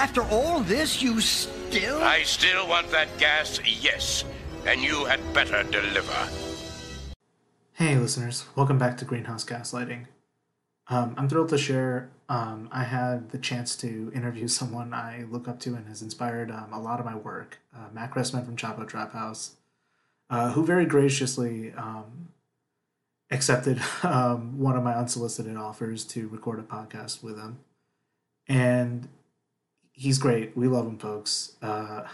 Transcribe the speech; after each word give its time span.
After 0.00 0.22
all 0.22 0.60
this, 0.60 1.02
you 1.02 1.20
still. 1.20 2.02
I 2.02 2.22
still 2.22 2.66
want 2.66 2.90
that 2.90 3.18
gas, 3.18 3.60
yes. 3.66 4.24
And 4.64 4.80
you 4.80 5.04
had 5.04 5.20
better 5.34 5.62
deliver. 5.64 6.26
Hey, 7.74 7.96
listeners. 7.96 8.46
Welcome 8.56 8.78
back 8.78 8.96
to 8.96 9.04
Greenhouse 9.04 9.44
Gaslighting. 9.44 10.06
Um, 10.88 11.14
I'm 11.18 11.28
thrilled 11.28 11.50
to 11.50 11.58
share. 11.58 12.08
Um, 12.30 12.70
I 12.72 12.84
had 12.84 13.28
the 13.28 13.36
chance 13.36 13.76
to 13.76 14.10
interview 14.14 14.48
someone 14.48 14.94
I 14.94 15.26
look 15.30 15.46
up 15.46 15.60
to 15.60 15.74
and 15.74 15.86
has 15.86 16.00
inspired 16.00 16.50
um, 16.50 16.72
a 16.72 16.80
lot 16.80 16.98
of 16.98 17.04
my 17.04 17.14
work, 17.14 17.58
uh, 17.76 17.88
Matt 17.92 18.10
Christman 18.10 18.46
from 18.46 18.56
Chapo 18.56 18.88
Trap 18.88 19.12
House, 19.12 19.56
uh, 20.30 20.52
who 20.52 20.64
very 20.64 20.86
graciously 20.86 21.74
um, 21.74 22.30
accepted 23.30 23.82
um, 24.02 24.58
one 24.58 24.78
of 24.78 24.82
my 24.82 24.94
unsolicited 24.94 25.58
offers 25.58 26.04
to 26.04 26.26
record 26.28 26.58
a 26.58 26.62
podcast 26.62 27.22
with 27.22 27.36
him. 27.36 27.58
And 28.48 29.06
he's 30.00 30.18
great. 30.18 30.56
We 30.56 30.66
love 30.66 30.86
him, 30.86 30.98
folks. 30.98 31.56
Uh, 31.60 32.04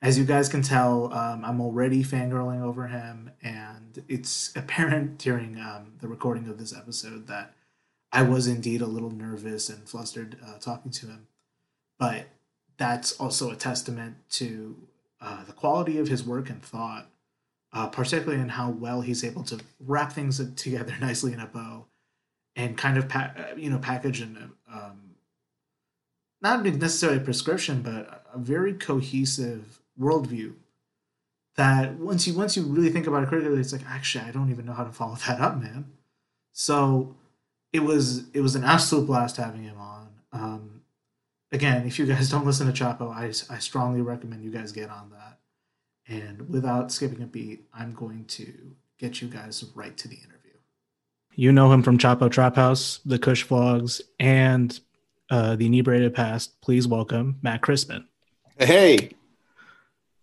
as 0.00 0.16
you 0.16 0.24
guys 0.24 0.48
can 0.48 0.62
tell, 0.62 1.12
um, 1.12 1.44
I'm 1.44 1.60
already 1.60 2.04
fangirling 2.04 2.62
over 2.62 2.86
him, 2.86 3.32
and 3.42 4.02
it's 4.08 4.52
apparent 4.56 5.18
during 5.18 5.58
um, 5.58 5.94
the 6.00 6.06
recording 6.06 6.48
of 6.48 6.56
this 6.56 6.74
episode 6.74 7.26
that 7.26 7.52
I 8.12 8.22
was 8.22 8.46
indeed 8.46 8.80
a 8.80 8.86
little 8.86 9.10
nervous 9.10 9.68
and 9.68 9.88
flustered 9.88 10.38
uh, 10.46 10.58
talking 10.58 10.92
to 10.92 11.06
him. 11.06 11.26
But 11.98 12.28
that's 12.78 13.12
also 13.12 13.50
a 13.50 13.56
testament 13.56 14.16
to 14.30 14.76
uh, 15.20 15.44
the 15.44 15.52
quality 15.52 15.98
of 15.98 16.06
his 16.06 16.24
work 16.24 16.48
and 16.48 16.62
thought, 16.62 17.10
uh, 17.72 17.88
particularly 17.88 18.40
in 18.40 18.50
how 18.50 18.70
well 18.70 19.00
he's 19.00 19.24
able 19.24 19.42
to 19.44 19.58
wrap 19.80 20.12
things 20.12 20.40
together 20.54 20.94
nicely 21.00 21.32
in 21.32 21.40
a 21.40 21.46
bow 21.46 21.86
and 22.54 22.78
kind 22.78 22.96
of 22.96 23.08
pa- 23.08 23.32
uh, 23.36 23.56
you 23.56 23.68
know 23.68 23.78
package 23.78 24.20
and 24.20 24.52
um, 24.72 25.09
not 26.42 26.64
necessarily 26.64 27.18
a 27.18 27.22
prescription, 27.22 27.82
but 27.82 28.24
a 28.32 28.38
very 28.38 28.74
cohesive 28.74 29.80
worldview 29.98 30.54
that 31.56 31.94
once 31.96 32.26
you 32.26 32.34
once 32.34 32.56
you 32.56 32.62
really 32.62 32.90
think 32.90 33.06
about 33.06 33.22
it 33.22 33.28
critically, 33.28 33.60
it's 33.60 33.72
like 33.72 33.84
actually 33.86 34.24
I 34.24 34.30
don't 34.30 34.50
even 34.50 34.64
know 34.66 34.72
how 34.72 34.84
to 34.84 34.92
follow 34.92 35.16
that 35.26 35.40
up, 35.40 35.60
man. 35.60 35.86
So 36.52 37.16
it 37.72 37.80
was 37.80 38.28
it 38.32 38.40
was 38.40 38.54
an 38.54 38.64
absolute 38.64 39.06
blast 39.06 39.36
having 39.36 39.62
him 39.62 39.78
on. 39.78 40.08
Um, 40.32 40.80
again, 41.52 41.86
if 41.86 41.98
you 41.98 42.06
guys 42.06 42.30
don't 42.30 42.46
listen 42.46 42.72
to 42.72 42.72
Chapo, 42.72 43.12
I 43.12 43.26
I 43.54 43.58
strongly 43.58 44.00
recommend 44.00 44.42
you 44.42 44.50
guys 44.50 44.72
get 44.72 44.90
on 44.90 45.10
that. 45.10 45.38
And 46.08 46.48
without 46.48 46.90
skipping 46.90 47.22
a 47.22 47.26
beat, 47.26 47.66
I'm 47.72 47.94
going 47.94 48.24
to 48.24 48.74
get 48.98 49.22
you 49.22 49.28
guys 49.28 49.64
right 49.74 49.96
to 49.96 50.08
the 50.08 50.16
interview. 50.16 50.36
You 51.34 51.52
know 51.52 51.72
him 51.72 51.82
from 51.82 51.98
Chapo 51.98 52.30
Trap 52.30 52.56
House, 52.56 53.00
the 53.04 53.18
Cushvlogs, 53.18 54.00
and 54.18 54.78
uh, 55.30 55.56
the 55.56 55.66
Inebriated 55.66 56.14
Past. 56.14 56.60
Please 56.60 56.86
welcome 56.86 57.38
Matt 57.42 57.62
Christman. 57.62 58.04
Hey. 58.58 59.10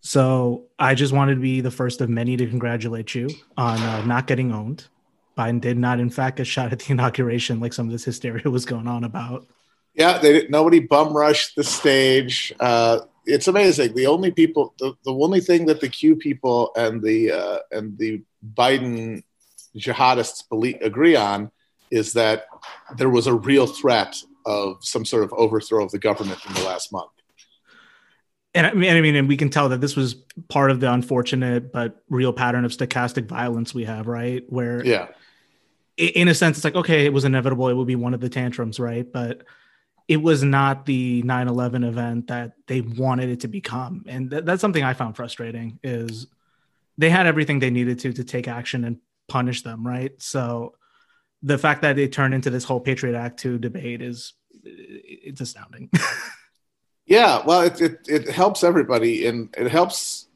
So 0.00 0.66
I 0.78 0.94
just 0.94 1.12
wanted 1.12 1.34
to 1.36 1.40
be 1.40 1.60
the 1.60 1.70
first 1.70 2.00
of 2.00 2.08
many 2.08 2.36
to 2.36 2.46
congratulate 2.46 3.14
you 3.14 3.28
on 3.56 3.78
uh, 3.80 4.04
not 4.04 4.26
getting 4.26 4.52
owned. 4.52 4.86
Biden 5.36 5.60
did 5.60 5.78
not, 5.78 6.00
in 6.00 6.10
fact, 6.10 6.38
get 6.38 6.46
shot 6.46 6.72
at 6.72 6.80
the 6.80 6.92
inauguration, 6.92 7.60
like 7.60 7.72
some 7.72 7.86
of 7.86 7.92
this 7.92 8.04
hysteria 8.04 8.50
was 8.50 8.64
going 8.64 8.88
on 8.88 9.04
about. 9.04 9.46
Yeah, 9.94 10.18
they 10.18 10.32
didn't, 10.32 10.50
nobody 10.50 10.80
bum 10.80 11.16
rushed 11.16 11.56
the 11.56 11.64
stage. 11.64 12.52
Uh, 12.60 13.00
it's 13.26 13.48
amazing. 13.48 13.94
The 13.94 14.06
only 14.06 14.30
people, 14.30 14.74
the, 14.78 14.94
the 15.04 15.12
only 15.12 15.40
thing 15.40 15.66
that 15.66 15.80
the 15.80 15.88
Q 15.88 16.16
people 16.16 16.70
and 16.76 17.02
the 17.02 17.32
uh, 17.32 17.58
and 17.72 17.98
the 17.98 18.22
Biden 18.54 19.22
jihadists 19.76 20.48
believe, 20.48 20.78
agree 20.82 21.16
on 21.16 21.50
is 21.90 22.12
that 22.14 22.46
there 22.96 23.10
was 23.10 23.26
a 23.26 23.34
real 23.34 23.66
threat 23.66 24.16
of 24.48 24.82
some 24.82 25.04
sort 25.04 25.22
of 25.22 25.32
overthrow 25.34 25.84
of 25.84 25.90
the 25.90 25.98
government 25.98 26.40
in 26.46 26.54
the 26.54 26.62
last 26.62 26.90
month. 26.90 27.10
And 28.54 28.66
I 28.66 28.72
mean, 28.72 28.96
I 28.96 29.00
mean, 29.02 29.14
and 29.14 29.28
we 29.28 29.36
can 29.36 29.50
tell 29.50 29.68
that 29.68 29.82
this 29.82 29.94
was 29.94 30.14
part 30.48 30.70
of 30.70 30.80
the 30.80 30.90
unfortunate 30.90 31.70
but 31.70 32.02
real 32.08 32.32
pattern 32.32 32.64
of 32.64 32.72
stochastic 32.72 33.26
violence 33.26 33.74
we 33.74 33.84
have, 33.84 34.06
right? 34.06 34.42
Where, 34.48 34.82
yeah, 34.84 35.08
in 35.98 36.28
a 36.28 36.34
sense, 36.34 36.56
it's 36.56 36.64
like 36.64 36.74
okay, 36.74 37.04
it 37.04 37.12
was 37.12 37.26
inevitable; 37.26 37.68
it 37.68 37.74
would 37.74 37.86
be 37.86 37.94
one 37.94 38.14
of 38.14 38.20
the 38.20 38.30
tantrums, 38.30 38.80
right? 38.80 39.06
But 39.12 39.42
it 40.08 40.16
was 40.16 40.42
not 40.42 40.86
the 40.86 41.22
9-11 41.24 41.86
event 41.86 42.28
that 42.28 42.52
they 42.66 42.80
wanted 42.80 43.28
it 43.28 43.40
to 43.40 43.48
become, 43.48 44.06
and 44.08 44.30
th- 44.30 44.44
that's 44.44 44.62
something 44.62 44.82
I 44.82 44.94
found 44.94 45.14
frustrating. 45.14 45.78
Is 45.84 46.26
they 46.96 47.10
had 47.10 47.26
everything 47.26 47.58
they 47.58 47.70
needed 47.70 47.98
to 48.00 48.14
to 48.14 48.24
take 48.24 48.48
action 48.48 48.84
and 48.84 48.96
punish 49.28 49.62
them, 49.62 49.86
right? 49.86 50.12
So 50.22 50.74
the 51.42 51.58
fact 51.58 51.82
that 51.82 51.96
they 51.96 52.08
turned 52.08 52.34
into 52.34 52.50
this 52.50 52.64
whole 52.64 52.80
Patriot 52.80 53.16
Act 53.16 53.38
2 53.38 53.58
debate 53.58 54.02
is 54.02 54.32
it's 54.64 55.40
astounding. 55.40 55.90
yeah, 57.06 57.42
well, 57.44 57.62
it, 57.62 57.80
it, 57.80 58.00
it 58.08 58.28
helps 58.28 58.64
everybody, 58.64 59.26
and 59.26 59.54
it 59.56 59.70
helps 59.70 60.26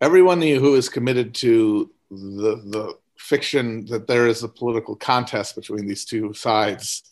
everyone 0.00 0.40
who 0.42 0.74
is 0.74 0.88
committed 0.88 1.34
to 1.34 1.90
the 2.10 2.60
the 2.64 2.94
fiction 3.18 3.86
that 3.86 4.06
there 4.06 4.26
is 4.26 4.42
a 4.42 4.48
political 4.48 4.96
contest 4.96 5.54
between 5.54 5.86
these 5.86 6.04
two 6.04 6.34
sides 6.34 7.04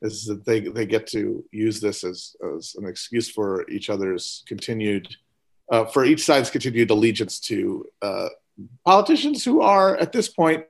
is 0.00 0.24
that 0.24 0.44
they, 0.44 0.60
they 0.60 0.86
get 0.86 1.06
to 1.06 1.44
use 1.50 1.80
this 1.80 2.04
as, 2.04 2.36
as 2.56 2.74
an 2.78 2.86
excuse 2.86 3.28
for 3.28 3.68
each 3.68 3.90
other's 3.90 4.42
continued 4.46 5.08
uh, 5.70 5.84
for 5.84 6.04
each 6.06 6.24
side's 6.24 6.50
continued 6.50 6.90
allegiance 6.90 7.38
to 7.38 7.84
uh, 8.00 8.28
politicians 8.86 9.44
who 9.44 9.60
are 9.60 9.96
at 9.98 10.12
this 10.12 10.28
point 10.28 10.64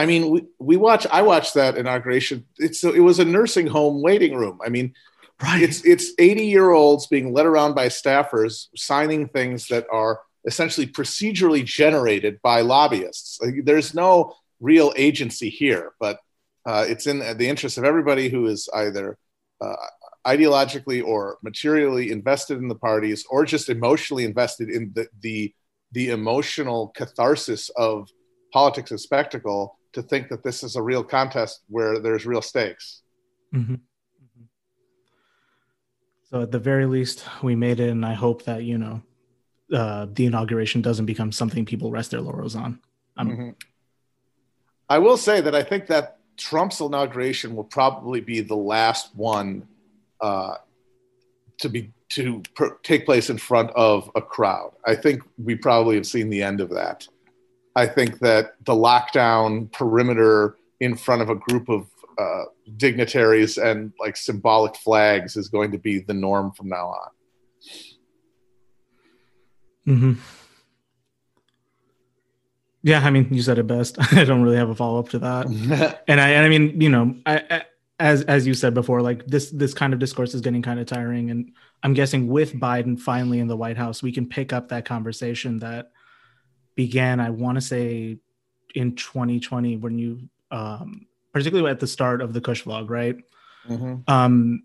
I 0.00 0.06
mean, 0.06 0.22
we, 0.32 0.40
we 0.58 0.76
watch. 0.78 1.04
I 1.18 1.22
watched 1.32 1.54
that 1.60 1.76
inauguration. 1.76 2.46
It's 2.56 2.82
it 3.00 3.04
was 3.10 3.18
a 3.18 3.24
nursing 3.38 3.66
home 3.66 4.00
waiting 4.08 4.34
room. 4.34 4.58
I 4.66 4.70
mean, 4.70 4.94
right. 5.42 5.62
It's 5.66 5.84
it's 5.84 6.06
eighty 6.18 6.46
year 6.46 6.70
olds 6.70 7.06
being 7.14 7.34
led 7.36 7.44
around 7.44 7.74
by 7.74 7.88
staffers 7.88 8.68
signing 8.74 9.28
things 9.28 9.68
that 9.68 9.86
are 9.92 10.14
essentially 10.46 10.86
procedurally 10.86 11.62
generated 11.80 12.34
by 12.50 12.62
lobbyists. 12.62 13.38
Like, 13.42 13.56
there's 13.68 13.92
no 13.92 14.32
real 14.58 14.90
agency 14.96 15.50
here, 15.50 15.92
but 16.00 16.16
uh, 16.64 16.86
it's 16.88 17.06
in 17.06 17.18
the 17.18 17.48
interest 17.52 17.76
of 17.76 17.84
everybody 17.84 18.30
who 18.30 18.46
is 18.46 18.70
either 18.72 19.18
uh, 19.60 19.76
ideologically 20.26 21.04
or 21.04 21.36
materially 21.42 22.10
invested 22.10 22.56
in 22.56 22.68
the 22.68 22.80
parties, 22.88 23.26
or 23.28 23.44
just 23.44 23.68
emotionally 23.68 24.24
invested 24.24 24.70
in 24.70 24.92
the 24.94 25.04
the, 25.20 25.54
the 25.92 26.08
emotional 26.08 26.88
catharsis 26.98 27.70
of 27.76 28.08
politics 28.50 28.92
and 28.92 29.00
spectacle 29.00 29.76
to 29.92 30.02
think 30.02 30.28
that 30.28 30.42
this 30.42 30.62
is 30.62 30.76
a 30.76 30.82
real 30.82 31.02
contest 31.02 31.62
where 31.68 31.98
there's 31.98 32.26
real 32.26 32.42
stakes. 32.42 33.02
Mm-hmm. 33.54 33.74
mm-hmm. 33.74 34.44
So 36.24 36.42
at 36.42 36.52
the 36.52 36.60
very 36.60 36.86
least, 36.86 37.24
we 37.42 37.56
made 37.56 37.80
it, 37.80 37.90
and 37.90 38.06
I 38.06 38.14
hope 38.14 38.44
that 38.44 38.62
you 38.62 38.78
know 38.78 39.02
uh, 39.72 40.06
the 40.12 40.26
inauguration 40.26 40.80
doesn't 40.80 41.06
become 41.06 41.32
something 41.32 41.64
people 41.64 41.90
rest 41.90 42.12
their 42.12 42.20
laurels 42.20 42.56
on. 42.56 42.80
Mm-hmm. 43.18 43.50
I 44.88 44.98
will 44.98 45.16
say 45.16 45.40
that 45.40 45.54
I 45.54 45.62
think 45.62 45.86
that 45.88 46.18
Trump's 46.36 46.80
inauguration 46.80 47.54
will 47.54 47.64
probably 47.64 48.20
be 48.20 48.40
the 48.40 48.56
last 48.56 49.14
one 49.14 49.68
uh, 50.20 50.54
to 51.58 51.68
be 51.68 51.92
to 52.10 52.42
per- 52.54 52.76
take 52.82 53.06
place 53.06 53.30
in 53.30 53.38
front 53.38 53.70
of 53.70 54.10
a 54.14 54.22
crowd. 54.22 54.72
I 54.84 54.96
think 54.96 55.22
we 55.38 55.54
probably 55.54 55.94
have 55.96 56.06
seen 56.06 56.28
the 56.28 56.42
end 56.42 56.60
of 56.60 56.70
that. 56.70 57.06
I 57.76 57.86
think 57.86 58.18
that 58.20 58.54
the 58.64 58.74
lockdown 58.74 59.72
perimeter 59.72 60.56
in 60.80 60.96
front 60.96 61.22
of 61.22 61.28
a 61.28 61.36
group 61.36 61.68
of 61.68 61.86
uh, 62.18 62.44
dignitaries 62.76 63.58
and 63.58 63.92
like 64.00 64.16
symbolic 64.16 64.76
flags 64.76 65.36
is 65.36 65.48
going 65.48 65.72
to 65.72 65.78
be 65.78 66.00
the 66.00 66.14
norm 66.14 66.52
from 66.52 66.68
now 66.68 66.88
on. 66.88 67.10
Hmm. 69.84 70.12
Yeah, 72.82 73.00
I 73.00 73.10
mean, 73.10 73.28
you 73.30 73.42
said 73.42 73.58
it 73.58 73.66
best. 73.66 73.96
I 74.14 74.24
don't 74.24 74.42
really 74.42 74.56
have 74.56 74.70
a 74.70 74.74
follow 74.74 74.98
up 74.98 75.10
to 75.10 75.18
that, 75.20 75.46
and 76.08 76.20
I, 76.20 76.30
and 76.30 76.46
I 76.46 76.48
mean, 76.48 76.80
you 76.80 76.88
know, 76.88 77.14
I, 77.26 77.44
I, 77.50 77.62
as 77.98 78.22
as 78.22 78.46
you 78.46 78.54
said 78.54 78.72
before, 78.72 79.02
like 79.02 79.26
this 79.26 79.50
this 79.50 79.74
kind 79.74 79.92
of 79.92 79.98
discourse 79.98 80.34
is 80.34 80.40
getting 80.40 80.62
kind 80.62 80.80
of 80.80 80.86
tiring, 80.86 81.30
and 81.30 81.52
I'm 81.82 81.92
guessing 81.92 82.28
with 82.28 82.54
Biden 82.54 82.98
finally 82.98 83.38
in 83.38 83.48
the 83.48 83.56
White 83.56 83.76
House, 83.76 84.02
we 84.02 84.12
can 84.12 84.26
pick 84.26 84.52
up 84.52 84.68
that 84.68 84.86
conversation 84.86 85.58
that 85.58 85.92
began, 86.80 87.20
I 87.20 87.28
want 87.28 87.56
to 87.56 87.60
say, 87.60 88.16
in 88.74 88.94
2020 88.96 89.76
when 89.76 89.98
you, 89.98 90.30
um, 90.50 91.06
particularly 91.30 91.70
at 91.70 91.78
the 91.78 91.86
start 91.86 92.22
of 92.22 92.32
the 92.32 92.40
Cushvlog, 92.40 92.88
right? 92.88 93.16
Mm-hmm. 93.68 94.10
Um, 94.10 94.62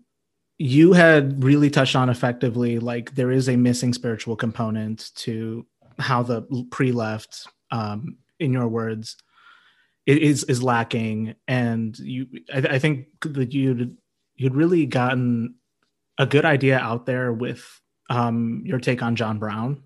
you 0.56 0.94
had 0.94 1.44
really 1.44 1.68
touched 1.68 1.94
on 1.94 2.08
effectively 2.08 2.78
like 2.78 3.14
there 3.14 3.30
is 3.30 3.50
a 3.50 3.56
missing 3.56 3.92
spiritual 3.92 4.34
component 4.34 5.10
to 5.16 5.66
how 5.98 6.22
the 6.22 6.40
pre-left, 6.70 7.48
um, 7.70 8.16
in 8.40 8.50
your 8.50 8.66
words, 8.66 9.18
is 10.06 10.44
is 10.44 10.62
lacking, 10.62 11.34
and 11.46 11.98
you, 11.98 12.28
I, 12.54 12.58
I 12.58 12.78
think 12.78 13.08
that 13.22 13.52
you'd 13.52 13.98
you'd 14.36 14.54
really 14.54 14.86
gotten 14.86 15.56
a 16.16 16.24
good 16.24 16.46
idea 16.46 16.78
out 16.78 17.04
there 17.04 17.30
with 17.30 17.62
um, 18.08 18.62
your 18.64 18.78
take 18.78 19.02
on 19.02 19.16
John 19.16 19.38
Brown 19.38 19.82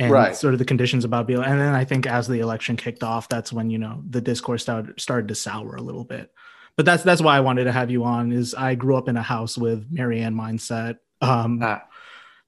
and 0.00 0.10
right. 0.10 0.34
sort 0.34 0.54
of 0.54 0.58
the 0.58 0.64
conditions 0.64 1.04
about 1.04 1.26
Beal. 1.26 1.42
And 1.42 1.60
then 1.60 1.74
I 1.74 1.84
think 1.84 2.06
as 2.06 2.26
the 2.26 2.40
election 2.40 2.76
kicked 2.76 3.04
off, 3.04 3.28
that's 3.28 3.52
when 3.52 3.68
you 3.68 3.78
know 3.78 4.02
the 4.08 4.20
discourse 4.20 4.62
started 4.62 4.98
started 4.98 5.28
to 5.28 5.34
sour 5.34 5.76
a 5.76 5.82
little 5.82 6.04
bit. 6.04 6.32
But 6.76 6.86
that's 6.86 7.02
that's 7.02 7.20
why 7.20 7.36
I 7.36 7.40
wanted 7.40 7.64
to 7.64 7.72
have 7.72 7.90
you 7.90 8.04
on. 8.04 8.32
Is 8.32 8.54
I 8.54 8.74
grew 8.74 8.96
up 8.96 9.08
in 9.08 9.16
a 9.16 9.22
house 9.22 9.58
with 9.58 9.86
Marianne 9.90 10.34
mindset, 10.34 10.98
um, 11.20 11.60
ah. 11.62 11.82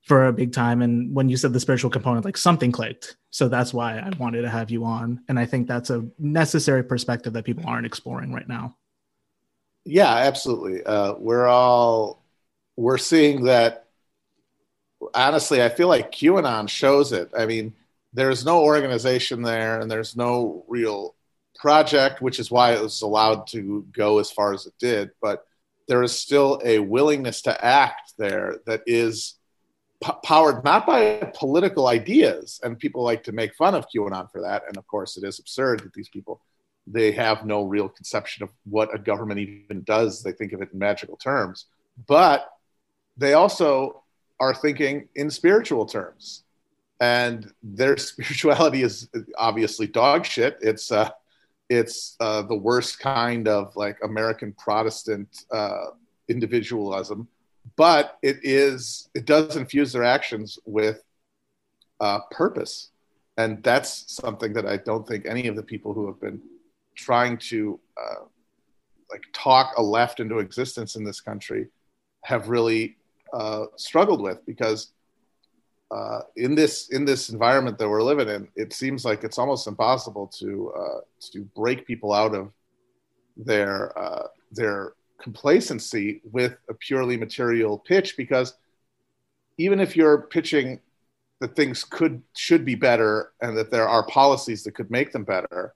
for 0.03 0.27
a 0.27 0.33
big 0.33 0.53
time. 0.53 0.81
And 0.81 1.15
when 1.15 1.29
you 1.29 1.37
said 1.37 1.53
the 1.53 1.61
spiritual 1.61 1.91
component, 1.91 2.25
like 2.25 2.39
something 2.39 2.73
clicked. 2.73 3.17
So 3.31 3.49
that's 3.49 3.75
why 3.75 3.99
I 3.99 4.11
wanted 4.19 4.43
to 4.43 4.51
have 4.51 4.71
you 4.71 4.85
on. 4.85 5.23
And 5.29 5.39
I 5.39 5.45
think 5.45 5.69
that's 5.69 5.91
a 5.91 6.07
necessary 6.19 6.83
perspective 6.83 7.35
that 7.35 7.45
people 7.45 7.65
aren't 7.67 7.87
exploring 7.87 8.33
right 8.33 8.49
now. 8.49 8.77
Yeah, 9.85 10.15
absolutely. 10.15 10.83
Uh, 10.85 11.15
we're 11.19 11.47
all 11.47 12.23
we're 12.77 12.99
seeing 12.99 13.45
that. 13.45 13.82
Honestly, 15.15 15.63
I 15.63 15.69
feel 15.69 15.89
like 15.89 16.13
QAnon 16.13 16.69
shows 16.69 17.13
it. 17.13 17.31
I 17.37 17.47
mean, 17.47 17.75
there's 18.13 18.45
no 18.45 18.63
organization 18.63 19.43
there, 19.43 19.81
and 19.81 19.91
there's 19.91 20.17
no 20.17 20.65
real 20.69 21.15
project, 21.57 22.21
which 22.21 22.39
is 22.39 22.51
why 22.51 22.73
it 22.73 22.83
was 22.83 23.03
allowed 23.03 23.47
to 23.49 23.87
go 23.93 24.19
as 24.19 24.31
far 24.31 24.53
as 24.53 24.67
it 24.67 24.75
did. 24.79 25.11
But 25.21 25.47
there 25.89 26.03
is 26.03 26.19
still 26.19 26.61
a 26.65 26.79
willingness 26.79 27.43
to 27.43 27.65
act 27.65 28.15
there 28.19 28.59
that 28.67 28.83
is 28.87 29.35
p- 30.03 30.13
powered 30.25 30.65
not 30.65 30.87
by 30.87 31.33
political 31.35 31.87
ideas, 31.87 32.61
and 32.63 32.79
people 32.79 33.03
like 33.03 33.25
to 33.25 33.33
make 33.33 33.55
fun 33.55 33.75
of 33.75 33.87
QAnon 33.95 34.31
for 34.31 34.43
that. 34.43 34.65
And 34.69 34.77
of 34.77 34.87
course, 34.87 35.17
it 35.17 35.25
is 35.25 35.39
absurd 35.39 35.81
that 35.81 35.95
these 35.95 36.09
people 36.09 36.41
they 36.87 37.13
have 37.13 37.47
no 37.47 37.63
real 37.63 37.89
conception 37.89 38.43
of 38.43 38.51
what 38.65 38.93
a 38.93 38.99
government 38.99 39.39
even 39.39 39.83
does. 39.85 40.23
They 40.23 40.33
think 40.33 40.53
of 40.53 40.63
it 40.63 40.73
in 40.73 40.79
magical 40.81 41.17
terms, 41.17 41.67
but 42.09 42.51
they 43.17 43.35
also 43.35 44.02
are 44.43 44.53
thinking 44.53 45.09
in 45.15 45.31
spiritual 45.31 45.87
terms, 45.87 46.43
and 47.01 47.53
their 47.63 47.97
spirituality 48.11 48.83
is 48.83 49.09
obviously 49.39 49.87
dog 49.87 50.27
shit. 50.27 50.59
It's 50.61 50.91
uh, 50.91 51.11
it's 51.71 52.17
uh, 52.19 52.43
the 52.43 52.57
worst 52.57 52.99
kind 52.99 53.47
of 53.47 53.75
like 53.77 53.97
American 54.03 54.53
Protestant 54.59 55.29
uh, 55.53 55.87
individualism, 56.29 57.29
but 57.77 58.19
it 58.23 58.39
is 58.43 59.09
it 59.15 59.27
does 59.27 59.57
infuse 59.57 59.93
their 59.93 60.05
actions 60.05 60.59
with 60.67 61.05
uh, 62.01 62.19
purpose, 62.33 62.91
and 63.37 63.63
that's 63.63 64.13
something 64.13 64.53
that 64.55 64.67
I 64.67 64.77
don't 64.79 65.07
think 65.07 65.25
any 65.25 65.47
of 65.47 65.55
the 65.55 65.63
people 65.63 65.95
who 65.95 66.09
have 66.09 66.21
been 66.21 66.43
trying 66.97 67.39
to 67.39 67.79
uh, 67.97 68.25
like 69.09 69.23
talk 69.33 69.75
a 69.77 69.83
left 69.83 70.19
into 70.19 70.41
existence 70.41 70.97
in 70.97 71.05
this 71.05 71.21
country 71.21 71.69
have 72.25 72.49
really 72.49 72.97
uh, 73.33 73.67
struggled 73.77 74.21
with 74.21 74.45
because 74.47 74.93
uh, 75.91 76.21
in 76.37 76.55
this 76.55 76.89
in 76.89 77.05
this 77.05 77.29
environment 77.29 77.79
that 77.79 77.89
we're 77.89 78.03
living 78.03 78.29
in, 78.29 78.49
it 78.57 78.73
seems 78.73 79.05
like 79.05 79.25
it's 79.25 79.39
almost 79.39 79.67
impossible 79.67 80.27
to 80.27 80.73
uh, 80.77 81.01
to 81.21 81.43
break 81.57 81.87
people 81.87 82.13
out 82.13 82.35
of 82.35 82.51
their 83.37 83.97
uh, 83.99 84.27
their 84.53 84.95
complacency 85.21 86.21
with 86.33 86.57
a 86.69 86.75
purely 86.75 87.17
material 87.17 87.79
pitch 87.79 88.17
because 88.17 88.55
even 89.59 89.79
if 89.81 89.97
you're 89.97 90.23
pitching 90.23 90.81
that 91.41 91.55
things 91.55 91.85
could 91.85 92.23
should 92.35 92.65
be 92.65 92.75
better 92.75 93.33
and 93.41 93.57
that 93.57 93.71
there 93.71 93.89
are 93.89 94.07
policies 94.07 94.65
that 94.65 94.75
could 94.75 94.91
make 94.91 95.13
them 95.13 95.25
better 95.25 95.75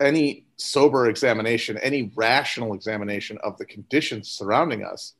any 0.00 0.46
sober 0.56 1.08
examination, 1.08 1.76
any 1.78 2.10
rational 2.14 2.74
examination 2.74 3.38
of 3.42 3.56
the 3.58 3.64
conditions 3.66 4.30
surrounding 4.30 4.82
us 4.82 5.14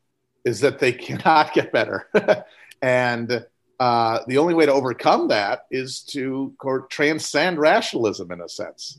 is 0.45 0.61
that 0.61 0.79
they 0.79 0.93
cannot 1.07 1.53
get 1.53 1.73
better. 1.73 2.09
and 2.83 3.45
uh, 3.79 4.21
the 4.27 4.39
only 4.39 4.55
way 4.55 4.67
to 4.67 4.73
overcome 4.73 5.29
that 5.29 5.67
is 5.71 6.01
to 6.01 6.55
transcend 6.91 7.59
rationalism 7.59 8.31
in 8.31 8.41
a 8.41 8.49
sense. 8.49 8.99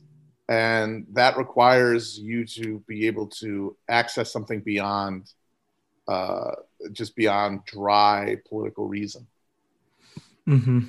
And 0.50 1.06
that 1.14 1.38
requires 1.38 2.20
you 2.20 2.46
to 2.48 2.80
be 2.88 3.08
able 3.08 3.28
to 3.28 3.76
access 3.88 4.34
something 4.34 4.60
beyond 4.60 5.32
uh, 6.08 6.52
just 6.92 7.16
beyond 7.16 7.64
dry 7.66 8.38
political 8.50 8.88
reason. 8.88 9.28
Mm-hmm 10.48 10.88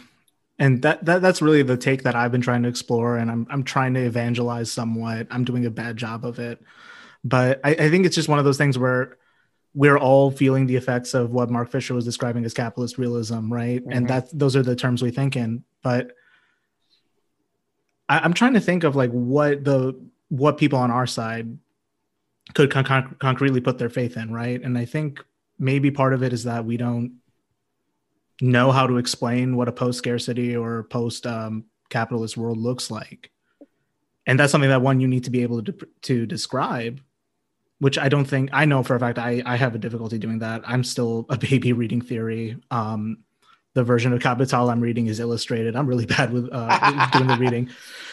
and 0.63 0.81
that, 0.83 1.05
that 1.05 1.23
that's 1.23 1.43
really 1.43 1.65
the 1.65 1.77
take 1.77 2.05
that 2.05 2.15
I've 2.15 2.31
been 2.31 2.41
trying 2.41 2.63
to 2.63 2.69
explore, 2.69 3.17
and 3.17 3.31
I'm 3.31 3.49
I'm 3.51 3.65
trying 3.65 3.95
to 3.95 4.01
evangelize 4.01 4.71
somewhat. 4.71 5.27
I'm 5.29 5.43
doing 5.45 5.67
a 5.67 5.71
bad 5.71 5.97
job 5.97 6.25
of 6.25 6.39
it, 6.39 6.63
but 7.25 7.61
I, 7.65 7.71
I 7.71 7.91
think 7.91 8.07
it's 8.07 8.15
just 8.15 8.29
one 8.29 8.39
of 8.39 8.45
those 8.45 8.59
things 8.59 8.79
where 8.79 9.19
we're 9.75 9.99
all 9.99 10.31
feeling 10.31 10.67
the 10.67 10.77
effects 10.77 11.15
of 11.15 11.33
what 11.33 11.51
Mark 11.51 11.71
Fisher 11.71 11.95
was 11.95 12.05
describing 12.05 12.45
as 12.45 12.53
capitalist 12.53 12.99
realism, 12.99 13.53
right? 13.53 13.81
Mm-hmm. 13.81 13.93
And 13.93 14.09
that 14.09 14.29
those 14.39 14.55
are 14.55 14.63
the 14.63 14.77
terms 14.77 15.03
we 15.03 15.11
think 15.11 15.37
in. 15.37 15.65
But 15.83 16.13
I, 18.09 18.25
am 18.25 18.35
trying 18.35 18.55
to 18.55 18.61
think 18.61 18.85
of 18.85 18.97
like 18.97 19.11
what 19.11 19.65
the 19.65 19.99
what 20.29 20.59
people 20.59 20.79
on 20.79 20.91
our 20.91 21.07
side 21.07 21.59
could 22.55 22.71
con- 22.71 22.85
con- 22.85 23.17
concretely 23.19 23.61
put 23.61 23.79
their 23.79 23.91
faith 23.91 24.17
in, 24.17 24.33
right? 24.33 24.61
And 24.63 24.77
I 24.77 24.85
think 24.85 25.25
maybe 25.59 25.91
part 25.91 26.13
of 26.13 26.23
it 26.23 26.33
is 26.33 26.45
that 26.45 26.65
we 26.65 26.77
don't 26.77 27.21
know 28.41 28.73
how 28.73 28.87
to 28.87 28.99
explain 28.99 29.57
what 29.57 29.69
a 29.69 29.73
post 29.73 29.99
scarcity 29.99 30.57
or 30.57 30.85
post 30.85 31.27
um, 31.27 31.65
capitalist 31.89 32.37
world 32.37 32.59
looks 32.59 32.91
like. 32.91 33.31
And 34.27 34.39
that's 34.39 34.53
something 34.53 34.71
that 34.71 34.83
one 34.83 35.01
you 35.01 35.09
need 35.09 35.25
to 35.25 35.31
be 35.31 35.43
able 35.43 35.63
to 35.63 35.75
to 36.03 36.27
describe, 36.27 37.01
which 37.82 37.99
I 37.99 38.08
don't 38.08 38.26
think 38.26 38.50
I 38.52 38.64
know 38.64 38.84
for 38.84 38.94
a 38.94 39.00
fact. 39.00 39.19
I 39.19 39.43
I 39.44 39.56
have 39.56 39.75
a 39.75 39.79
difficulty 39.79 40.17
doing 40.17 40.38
that. 40.38 40.62
I'm 40.64 40.84
still 40.84 41.26
a 41.29 41.37
baby 41.37 41.73
reading 41.73 42.00
theory. 42.00 42.56
Um, 42.70 43.25
the 43.75 43.82
version 43.82 44.12
of 44.12 44.20
Capital 44.20 44.70
I'm 44.70 44.81
reading 44.81 45.08
is 45.08 45.19
illustrated. 45.19 45.75
I'm 45.75 45.88
really 45.88 46.06
bad 46.17 46.32
with 46.32 46.49
uh, 46.52 47.11
doing 47.11 47.26
the 47.26 47.37
reading. 47.37 47.70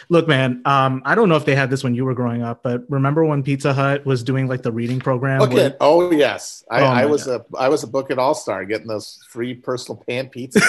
Look, 0.09 0.27
man, 0.27 0.63
um, 0.65 1.03
I 1.05 1.13
don't 1.13 1.29
know 1.29 1.35
if 1.35 1.45
they 1.45 1.53
had 1.53 1.69
this 1.69 1.83
when 1.83 1.93
you 1.93 2.03
were 2.03 2.15
growing 2.15 2.41
up, 2.41 2.63
but 2.63 2.81
remember 2.89 3.23
when 3.23 3.43
Pizza 3.43 3.71
Hut 3.71 4.07
was 4.07 4.23
doing 4.23 4.47
like 4.47 4.63
the 4.63 4.71
reading 4.71 4.99
program? 4.99 5.43
Okay. 5.43 5.53
Where... 5.53 5.77
Oh 5.79 6.09
yes, 6.09 6.63
I, 6.71 6.81
oh, 6.81 6.85
I 6.85 7.05
was 7.05 7.25
God. 7.27 7.45
a 7.53 7.57
I 7.57 7.69
was 7.69 7.83
a 7.83 7.87
Book 7.87 8.09
It 8.09 8.17
All 8.17 8.33
Star 8.33 8.65
getting 8.65 8.87
those 8.87 9.19
free 9.29 9.53
personal 9.53 10.03
pan 10.07 10.31
pizzas. 10.35 10.63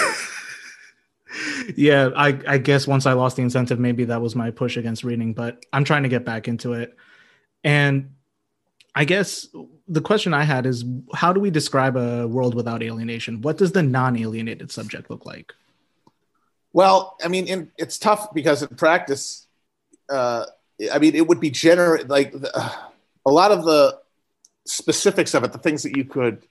yeah, 1.75 2.09
I 2.15 2.39
I 2.47 2.57
guess 2.59 2.85
once 2.85 3.07
I 3.07 3.13
lost 3.13 3.35
the 3.35 3.41
incentive, 3.41 3.79
maybe 3.79 4.05
that 4.05 4.21
was 4.21 4.35
my 4.35 4.51
push 4.51 4.77
against 4.77 5.03
reading, 5.03 5.33
but 5.33 5.65
I'm 5.73 5.85
trying 5.85 6.03
to 6.03 6.09
get 6.09 6.23
back 6.23 6.47
into 6.47 6.73
it. 6.73 6.95
And 7.63 8.11
I 8.93 9.05
guess 9.05 9.47
the 9.87 10.01
question 10.01 10.33
I 10.33 10.43
had 10.43 10.65
is 10.65 10.83
how 11.13 11.31
do 11.31 11.39
we 11.39 11.49
describe 11.49 11.95
a 11.95 12.27
world 12.27 12.55
without 12.55 12.83
alienation? 12.83 13.41
What 13.41 13.57
does 13.57 13.71
the 13.71 13.83
non-alienated 13.83 14.71
subject 14.71 15.09
look 15.09 15.25
like? 15.25 15.53
Well, 16.73 17.17
I 17.23 17.27
mean, 17.27 17.47
in, 17.47 17.71
it's 17.77 17.97
tough 17.97 18.33
because 18.33 18.63
in 18.63 18.75
practice, 18.75 19.47
uh, 20.09 20.45
I 20.91 20.99
mean, 20.99 21.15
it 21.15 21.27
would 21.27 21.39
be 21.39 21.49
general. 21.49 22.03
Like 22.05 22.33
uh, 22.53 22.75
a 23.25 23.31
lot 23.31 23.51
of 23.51 23.63
the 23.63 23.99
specifics 24.65 25.33
of 25.33 25.43
it, 25.43 25.51
the 25.51 25.57
things 25.57 25.83
that 25.83 25.95
you 25.95 26.05
could 26.05 26.45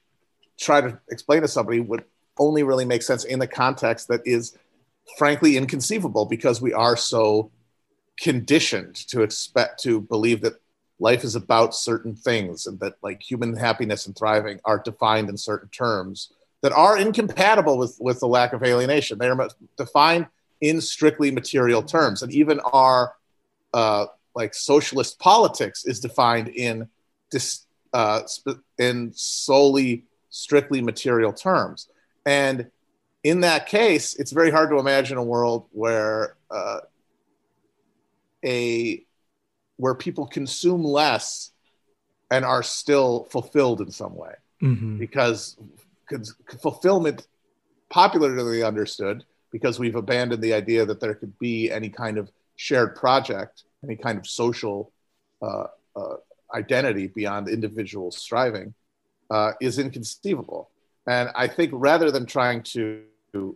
try 0.58 0.80
to 0.80 0.98
explain 1.10 1.42
to 1.42 1.48
somebody 1.48 1.80
would 1.80 2.04
only 2.38 2.62
really 2.62 2.84
make 2.84 3.02
sense 3.02 3.24
in 3.24 3.38
the 3.38 3.46
context 3.46 4.08
that 4.08 4.20
is, 4.24 4.56
frankly, 5.18 5.56
inconceivable 5.56 6.26
because 6.26 6.60
we 6.60 6.72
are 6.72 6.96
so 6.96 7.50
conditioned 8.18 8.94
to 8.94 9.22
expect 9.22 9.82
to 9.82 10.00
believe 10.00 10.42
that 10.42 10.54
life 11.00 11.24
is 11.24 11.34
about 11.34 11.74
certain 11.74 12.14
things 12.14 12.66
and 12.66 12.78
that 12.78 12.94
like 13.02 13.22
human 13.22 13.56
happiness 13.56 14.06
and 14.06 14.16
thriving 14.16 14.60
are 14.64 14.78
defined 14.78 15.28
in 15.28 15.36
certain 15.36 15.68
terms 15.70 16.32
that 16.62 16.72
are 16.72 16.98
incompatible 16.98 17.78
with 17.78 17.96
with 17.98 18.20
the 18.20 18.28
lack 18.28 18.52
of 18.52 18.62
alienation. 18.62 19.18
They 19.18 19.28
are 19.28 19.48
defined 19.76 20.26
in 20.60 20.80
strictly 20.80 21.30
material 21.30 21.82
terms 21.82 22.22
and 22.22 22.30
even 22.32 22.60
our 22.60 23.14
uh, 23.72 24.06
like 24.34 24.54
socialist 24.54 25.18
politics 25.18 25.84
is 25.86 26.00
defined 26.00 26.48
in 26.48 26.88
dis, 27.30 27.66
uh, 27.94 28.20
in 28.78 29.10
solely 29.14 30.04
strictly 30.28 30.82
material 30.82 31.32
terms. 31.32 31.88
And 32.26 32.70
in 33.24 33.40
that 33.40 33.66
case 33.66 34.14
it's 34.14 34.32
very 34.32 34.50
hard 34.50 34.68
to 34.70 34.78
imagine 34.78 35.16
a 35.16 35.24
world 35.24 35.66
where 35.72 36.36
uh, 36.50 36.80
a 38.44 39.02
where 39.80 39.94
people 39.94 40.26
consume 40.26 40.84
less 40.84 41.52
and 42.30 42.44
are 42.44 42.62
still 42.62 43.24
fulfilled 43.30 43.80
in 43.80 43.90
some 43.90 44.14
way 44.14 44.34
mm-hmm. 44.62 44.98
because 44.98 45.56
fulfillment 46.60 47.26
popularly 47.88 48.62
understood 48.62 49.24
because 49.50 49.78
we've 49.78 49.96
abandoned 49.96 50.42
the 50.42 50.52
idea 50.52 50.84
that 50.84 51.00
there 51.00 51.14
could 51.14 51.36
be 51.38 51.70
any 51.70 51.88
kind 51.88 52.18
of 52.18 52.30
shared 52.56 52.94
project 52.94 53.64
any 53.82 53.96
kind 53.96 54.18
of 54.18 54.26
social 54.26 54.92
uh, 55.40 55.66
uh, 55.96 56.16
identity 56.54 57.06
beyond 57.06 57.48
individual 57.48 58.10
striving 58.10 58.74
uh, 59.30 59.52
is 59.62 59.78
inconceivable 59.78 60.68
and 61.06 61.30
i 61.34 61.46
think 61.46 61.70
rather 61.72 62.10
than 62.10 62.26
trying 62.26 62.62
to 62.62 63.02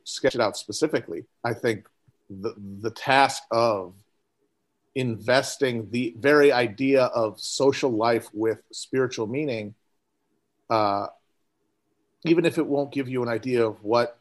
sketch 0.04 0.35
it 0.35 0.40
out 0.40 0.57
specifically 0.57 1.25
i 1.45 1.52
think 1.52 1.87
the, 2.31 2.54
the 2.81 2.90
task 2.90 3.43
of 3.50 3.93
investing 4.94 5.88
the 5.90 6.14
very 6.18 6.52
idea 6.52 7.04
of 7.04 7.40
social 7.40 7.90
life 7.90 8.28
with 8.32 8.58
spiritual 8.72 9.26
meaning, 9.26 9.74
uh, 10.70 11.06
even 12.24 12.44
if 12.44 12.58
it 12.58 12.66
won't 12.66 12.92
give 12.92 13.08
you 13.08 13.22
an 13.22 13.28
idea 13.28 13.66
of 13.66 13.82
what 13.82 14.18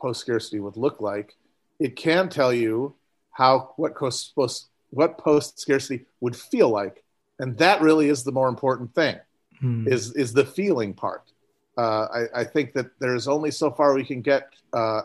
post 0.00 0.20
scarcity 0.20 0.60
would 0.60 0.76
look 0.76 1.00
like, 1.00 1.36
it 1.78 1.96
can 1.96 2.28
tell 2.28 2.52
you 2.52 2.94
how 3.32 3.72
what 3.76 3.96
post 3.96 4.32
what 4.90 5.18
post 5.18 5.58
scarcity 5.58 6.04
would 6.20 6.36
feel 6.36 6.68
like, 6.68 7.02
and 7.38 7.56
that 7.58 7.80
really 7.80 8.08
is 8.08 8.24
the 8.24 8.32
more 8.32 8.48
important 8.48 8.94
thing. 8.94 9.16
Hmm. 9.60 9.86
Is 9.88 10.12
is 10.14 10.32
the 10.32 10.44
feeling 10.44 10.94
part. 10.94 11.22
uh, 11.76 12.06
I, 12.34 12.40
I, 12.40 12.44
think 12.44 12.72
that 12.74 12.90
there's 12.98 13.28
only 13.28 13.50
so 13.50 13.70
far 13.70 13.94
we 13.94 14.04
can 14.04 14.22
get 14.22 14.48
uh, 14.72 15.02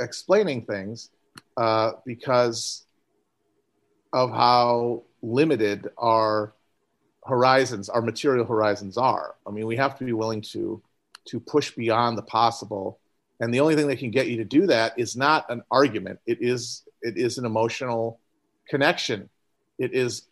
explaining 0.00 0.64
things 0.64 1.10
uh, 1.56 1.92
because 2.04 2.84
of 4.12 4.30
how 4.30 5.02
limited 5.22 5.88
our 5.98 6.52
horizons, 7.24 7.88
our 7.88 8.02
material 8.02 8.44
horizons 8.44 8.96
are. 8.98 9.34
I 9.46 9.50
mean, 9.50 9.66
we 9.66 9.76
have 9.76 9.98
to 9.98 10.04
be 10.04 10.12
willing 10.12 10.42
to 10.52 10.82
to 11.24 11.38
push 11.38 11.70
beyond 11.70 12.18
the 12.18 12.22
possible, 12.22 12.98
and 13.38 13.54
the 13.54 13.60
only 13.60 13.76
thing 13.76 13.86
that 13.86 13.98
can 13.98 14.10
get 14.10 14.26
you 14.26 14.36
to 14.38 14.44
do 14.44 14.66
that 14.66 14.98
is 14.98 15.16
not 15.16 15.48
an 15.50 15.62
argument. 15.70 16.18
It 16.26 16.38
is 16.40 16.82
it 17.00 17.16
is 17.16 17.38
an 17.38 17.44
emotional 17.44 18.18
connection. 18.68 19.28
It 19.78 19.92
is 19.94 20.22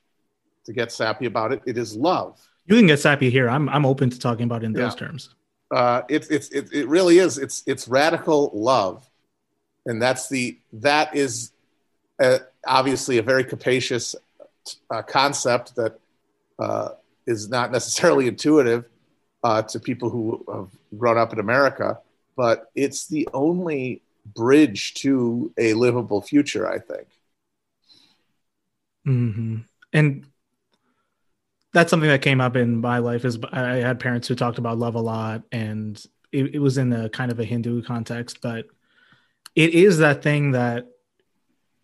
to 0.67 0.73
get 0.73 0.93
sappy 0.93 1.27
about 1.27 1.53
it. 1.53 1.63
It 1.67 1.79
is 1.79 1.97
love. 1.97 2.41
You 2.67 2.77
can 2.77 2.87
get 2.87 3.01
sappy 3.01 3.31
here. 3.31 3.49
I'm 3.49 3.69
I'm 3.69 3.87
open 3.87 4.11
to 4.11 4.19
talking 4.19 4.45
about 4.45 4.65
in 4.65 4.73
those 4.73 4.95
terms. 4.95 5.35
Uh, 5.71 6.03
it's 6.09 6.29
it's 6.29 6.49
it, 6.49 6.73
it 6.73 6.89
really 6.89 7.19
is. 7.19 7.39
It's 7.39 7.63
it's 7.67 7.87
radical 7.87 8.51
love, 8.53 9.09
and 9.87 10.03
that's 10.03 10.29
the 10.29 10.59
that 10.75 11.15
is 11.15 11.53
a, 12.21 12.25
uh, 12.25 12.39
obviously 12.67 13.19
a 13.19 13.23
very 13.23 13.45
capacious 13.45 14.15
uh, 14.91 15.03
concept 15.03 15.77
that 15.77 15.99
uh, 16.59 16.91
is 17.27 17.49
not 17.49 17.73
necessarily 17.73 18.29
intuitive 18.35 18.85
uh, 19.43 19.63
to 19.63 19.81
people 19.81 20.11
who 20.11 20.45
have 20.53 20.69
grown 20.99 21.19
up 21.19 21.33
in 21.33 21.39
America, 21.39 21.99
but 22.37 22.71
it's 22.75 23.07
the 23.07 23.29
only 23.33 24.03
bridge 24.35 24.95
to 24.95 25.53
a 25.57 25.75
livable 25.75 26.21
future. 26.21 26.71
I 26.71 26.79
think. 26.79 27.09
Mm-hmm. 29.07 29.57
And 29.93 30.27
that's 31.73 31.91
something 31.91 32.09
that 32.09 32.23
came 32.23 32.41
up 32.41 32.57
in 32.57 32.81
my 32.81 32.99
life 32.99 33.25
is 33.25 33.39
I 33.53 33.77
had 33.77 34.01
parents 34.01 34.29
who 34.29 34.35
talked 34.35 34.59
about 34.59 34.79
love 34.79 34.95
a 34.95 35.01
lot 35.01 35.43
and 35.53 36.03
it, 36.33 36.55
it, 36.57 36.59
was 36.59 36.79
in 36.79 36.93
a 36.93 37.09
kind 37.09 37.31
of 37.31 37.39
a 37.41 37.45
Hindu 37.45 37.83
context, 37.83 38.41
but 38.41 38.67
it 39.55 39.75
is 39.75 39.99
that 39.99 40.23
thing 40.23 40.53
that, 40.53 40.87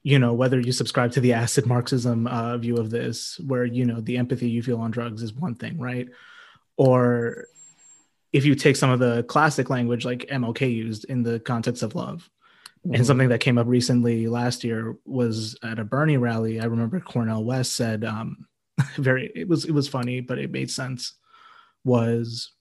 you 0.07 0.21
know, 0.21 0.35
whether 0.35 0.61
you 0.61 0.71
subscribe 0.71 1.11
to 1.11 1.21
the 1.21 1.33
acid 1.33 1.67
Marxism 1.67 2.29
uh, 2.29 2.57
view 2.59 2.77
of 2.77 2.91
this, 2.91 3.41
where, 3.45 3.65
you 3.65 3.85
know, 3.85 4.01
the 4.01 4.19
empathy 4.19 4.49
you 4.49 4.63
feel 4.63 4.79
on 4.79 4.93
drugs 4.93 5.21
is 5.21 5.33
one 5.33 5.57
thing, 5.57 5.81
right? 5.81 6.09
Or 6.77 7.47
if 8.33 8.45
you 8.45 8.55
take 8.55 8.77
some 8.77 8.91
of 8.91 9.01
the 9.01 9.25
classic 9.25 9.69
language 9.69 10.05
like 10.05 10.29
MLK 10.31 10.73
used 10.73 11.07
in 11.07 11.25
the 11.25 11.41
context 11.41 11.83
of 11.83 11.97
love, 11.97 12.31
mm-hmm. 12.87 12.95
and 12.95 13.05
something 13.05 13.31
that 13.31 13.41
came 13.41 13.59
up 13.59 13.67
recently 13.67 14.29
last 14.29 14.63
year 14.63 14.97
was 15.05 15.59
at 15.65 15.81
a 15.81 15.85
Bernie 15.85 16.19
rally. 16.19 16.61
I 16.61 16.67
remember 16.67 17.01
Cornel 17.01 17.45
West 17.45 17.75
said, 17.75 18.05
um, 18.05 18.47
very 18.97 19.33
it 19.35 19.49
was 19.49 19.65
it 19.65 19.73
was 19.73 19.89
funny 19.89 20.21
but 20.21 20.39
it 20.39 20.51
made 20.51 20.71
sense 20.71 21.15
was 21.83 22.53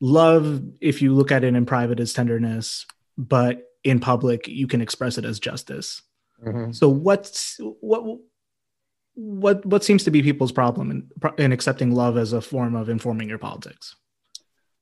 love 0.00 0.62
if 0.80 1.00
you 1.00 1.14
look 1.14 1.30
at 1.30 1.44
it 1.44 1.54
in 1.54 1.64
private 1.64 2.00
as 2.00 2.12
tenderness 2.12 2.86
but 3.16 3.62
in 3.84 4.00
public 4.00 4.48
you 4.48 4.66
can 4.66 4.80
express 4.80 5.16
it 5.16 5.24
as 5.24 5.38
justice 5.38 6.02
mm-hmm. 6.44 6.72
so 6.72 6.88
what's 6.88 7.58
what 7.80 8.18
what 9.14 9.66
what 9.66 9.84
seems 9.84 10.04
to 10.04 10.10
be 10.10 10.22
people's 10.22 10.52
problem 10.52 10.90
in, 10.90 11.10
in 11.38 11.52
accepting 11.52 11.94
love 11.94 12.16
as 12.16 12.32
a 12.32 12.40
form 12.40 12.74
of 12.74 12.88
informing 12.88 13.28
your 13.28 13.38
politics 13.38 13.96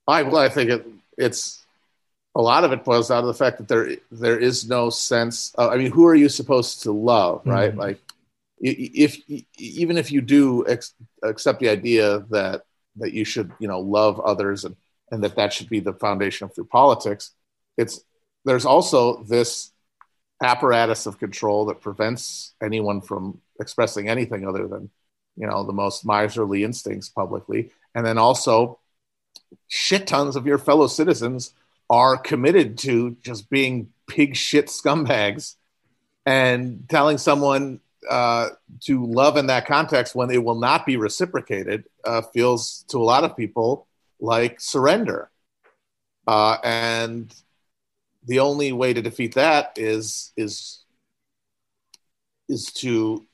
i 0.07 0.23
well 0.23 0.39
i 0.39 0.49
think 0.49 0.71
it, 0.71 0.87
it's 1.17 1.65
a 2.35 2.43
lot 2.43 2.65
of 2.65 2.73
it 2.73 2.85
boils 2.85 3.09
down 3.09 3.23
to 3.23 3.27
the 3.27 3.35
fact 3.35 3.57
that 3.59 3.69
there 3.69 3.97
there 4.11 4.39
is 4.39 4.69
no 4.69 4.91
sense 4.91 5.55
of, 5.55 5.71
i 5.71 5.77
mean 5.77 5.91
who 5.91 6.07
are 6.07 6.15
you 6.15 6.29
supposed 6.29 6.83
to 6.83 6.93
love 6.93 7.43
right 7.47 7.71
mm-hmm. 7.71 7.81
like 7.81 8.01
if 8.59 9.19
even 9.59 9.99
if 9.99 10.11
you 10.11 10.21
do 10.21 10.67
ex- 10.67 10.95
accept 11.23 11.61
the 11.61 11.69
idea 11.69 12.21
that 12.31 12.63
that 12.97 13.13
you 13.13 13.25
should 13.25 13.53
you 13.59 13.69
know 13.69 13.81
love 13.81 14.21
others 14.21 14.65
and 14.65 14.77
and 15.11 15.23
that 15.23 15.37
that 15.37 15.53
should 15.53 15.69
be 15.69 15.81
the 15.81 15.93
foundation 15.95 16.47
of 16.47 16.57
your 16.57 16.67
politics 16.67 17.33
it's 17.77 18.01
there's 18.45 18.65
also 18.65 19.23
this 19.25 19.73
apparatus 20.43 21.07
of 21.07 21.19
control 21.19 21.67
that 21.67 21.81
prevents 21.81 22.55
anyone 22.63 23.01
from 23.01 23.41
expressing 23.59 24.09
anything 24.09 24.47
other 24.47 24.69
than 24.69 24.91
you 25.37 25.47
know 25.47 25.65
the 25.65 25.73
most 25.73 26.05
miserly 26.05 26.63
instincts 26.63 27.09
publicly 27.09 27.71
and 27.95 28.05
then 28.05 28.19
also 28.19 28.79
shit 29.69 30.07
tons 30.07 30.37
of 30.37 30.47
your 30.47 30.59
fellow 30.59 30.87
citizens 30.87 31.53
are 31.89 32.17
committed 32.17 32.77
to 32.77 33.17
just 33.23 33.49
being 33.49 33.89
pig 34.09 34.37
shit 34.37 34.67
scumbags 34.67 35.57
and 36.27 36.85
telling 36.89 37.19
someone 37.19 37.81
uh, 38.09 38.49
to 38.81 39.05
love 39.07 39.37
in 39.37 39.47
that 39.47 39.67
context 39.67 40.15
when 40.15 40.31
it 40.31 40.43
will 40.43 40.59
not 40.59 40.87
be 40.87 40.97
reciprocated 40.97 41.85
uh, 42.05 42.23
feels 42.23 42.85
to 42.89 42.99
a 42.99 43.05
lot 43.05 43.25
of 43.25 43.37
people 43.37 43.87
like 44.21 44.61
surrender. 44.61 45.31
Uh, 46.27 46.57
and 46.63 47.35
the 48.27 48.41
only 48.41 48.73
way 48.73 48.93
to 48.93 49.03
defeat 49.03 49.35
that 49.35 49.73
is 49.77 50.33
is 50.37 50.85
is 52.49 52.73
to 52.73 53.27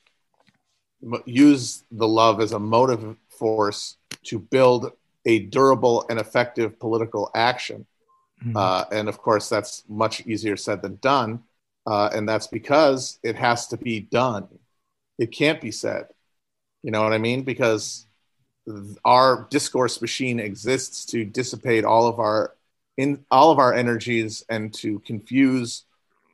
use 1.27 1.85
the 1.91 2.07
love 2.07 2.41
as 2.41 2.53
a 2.53 2.59
motive 2.59 3.17
force 3.29 3.97
to 4.25 4.39
build 4.39 4.93
a 5.27 5.41
durable 5.41 6.05
and 6.09 6.19
effective 6.19 6.79
political 6.79 7.31
action. 7.35 7.87
Mm-hmm. 8.43 8.57
Uh, 8.57 8.85
and 8.93 9.09
of 9.09 9.19
course, 9.19 9.49
that's 9.49 9.85
much 9.89 10.27
easier 10.27 10.57
said 10.57 10.83
than 10.83 10.97
done. 10.97 11.43
Uh, 11.87 12.09
and 12.13 12.29
that's 12.29 12.47
because 12.47 13.19
it 13.23 13.37
has 13.37 13.67
to 13.69 13.77
be 13.77 14.01
done. 14.01 14.47
It 15.19 15.33
can't 15.33 15.61
be 15.61 15.73
said. 15.73 16.07
You 16.83 16.93
know 16.93 17.03
what 17.03 17.13
I 17.13 17.19
mean? 17.19 17.43
Because 17.43 18.07
our 19.05 19.49
discourse 19.51 20.01
machine 20.01 20.39
exists 20.39 21.05
to 21.07 21.25
dissipate 21.25 21.85
all 21.85 22.07
of 22.07 22.21
our 22.21 22.55
in 22.97 23.25
all 23.31 23.51
of 23.51 23.59
our 23.59 23.73
energies 23.73 24.45
and 24.49 24.73
to 24.75 24.99
confuse 25.01 25.85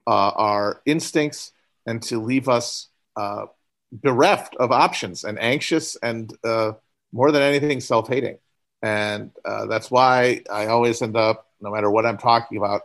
uh, 0.07 0.31
our 0.31 0.81
instincts 0.87 1.53
and 1.87 2.03
to 2.03 2.21
leave 2.21 2.49
us 2.49 2.89
uh, 3.17 3.47
bereft 3.93 4.55
of 4.57 4.73
options 4.73 5.25
and 5.25 5.39
anxious 5.39 5.97
and 5.97 6.37
uh, 6.45 6.73
more 7.13 7.33
than 7.33 7.43
anything 7.43 7.81
self-hating 7.81 8.39
and 8.83 9.31
uh, 9.45 9.67
that's 9.67 9.91
why 9.91 10.43
i 10.53 10.67
always 10.67 11.01
end 11.01 11.17
up 11.17 11.47
no 11.61 11.71
matter 11.71 11.91
what 11.91 12.05
i'm 12.05 12.19
talking 12.19 12.59
about 12.59 12.83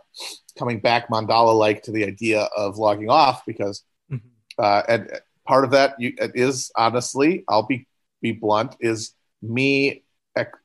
coming 0.58 0.80
back 0.80 1.08
mandala 1.08 1.56
like 1.56 1.82
to 1.82 1.92
the 1.92 2.04
idea 2.04 2.48
of 2.56 2.78
logging 2.78 3.10
off 3.10 3.44
because 3.44 3.84
mm-hmm. 4.10 4.26
uh, 4.58 4.82
and 4.88 5.10
part 5.46 5.64
of 5.64 5.70
that 5.72 5.94
you, 5.98 6.14
is 6.18 6.70
honestly, 6.76 7.44
I'll 7.48 7.66
be 7.66 7.86
be 8.20 8.32
blunt, 8.32 8.76
is 8.80 9.14
me 9.42 10.04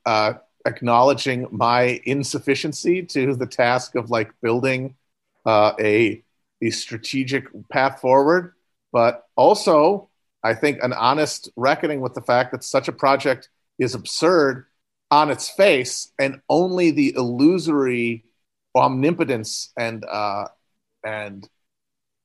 uh, 0.06 0.34
acknowledging 0.66 1.46
my 1.50 2.00
insufficiency 2.04 3.02
to 3.02 3.34
the 3.34 3.46
task 3.46 3.94
of 3.94 4.10
like 4.10 4.32
building 4.42 4.94
uh, 5.46 5.72
a 5.80 6.22
a 6.62 6.70
strategic 6.70 7.46
path 7.70 8.00
forward, 8.00 8.54
but 8.92 9.26
also 9.36 10.08
I 10.42 10.54
think 10.54 10.78
an 10.82 10.92
honest 10.92 11.50
reckoning 11.56 12.00
with 12.00 12.14
the 12.14 12.20
fact 12.20 12.52
that 12.52 12.64
such 12.64 12.88
a 12.88 12.92
project 12.92 13.48
is 13.78 13.94
absurd 13.94 14.66
on 15.10 15.30
its 15.30 15.48
face, 15.48 16.12
and 16.18 16.40
only 16.48 16.90
the 16.90 17.14
illusory 17.16 18.24
omnipotence 18.74 19.72
and 19.76 20.04
uh, 20.04 20.46
and 21.04 21.48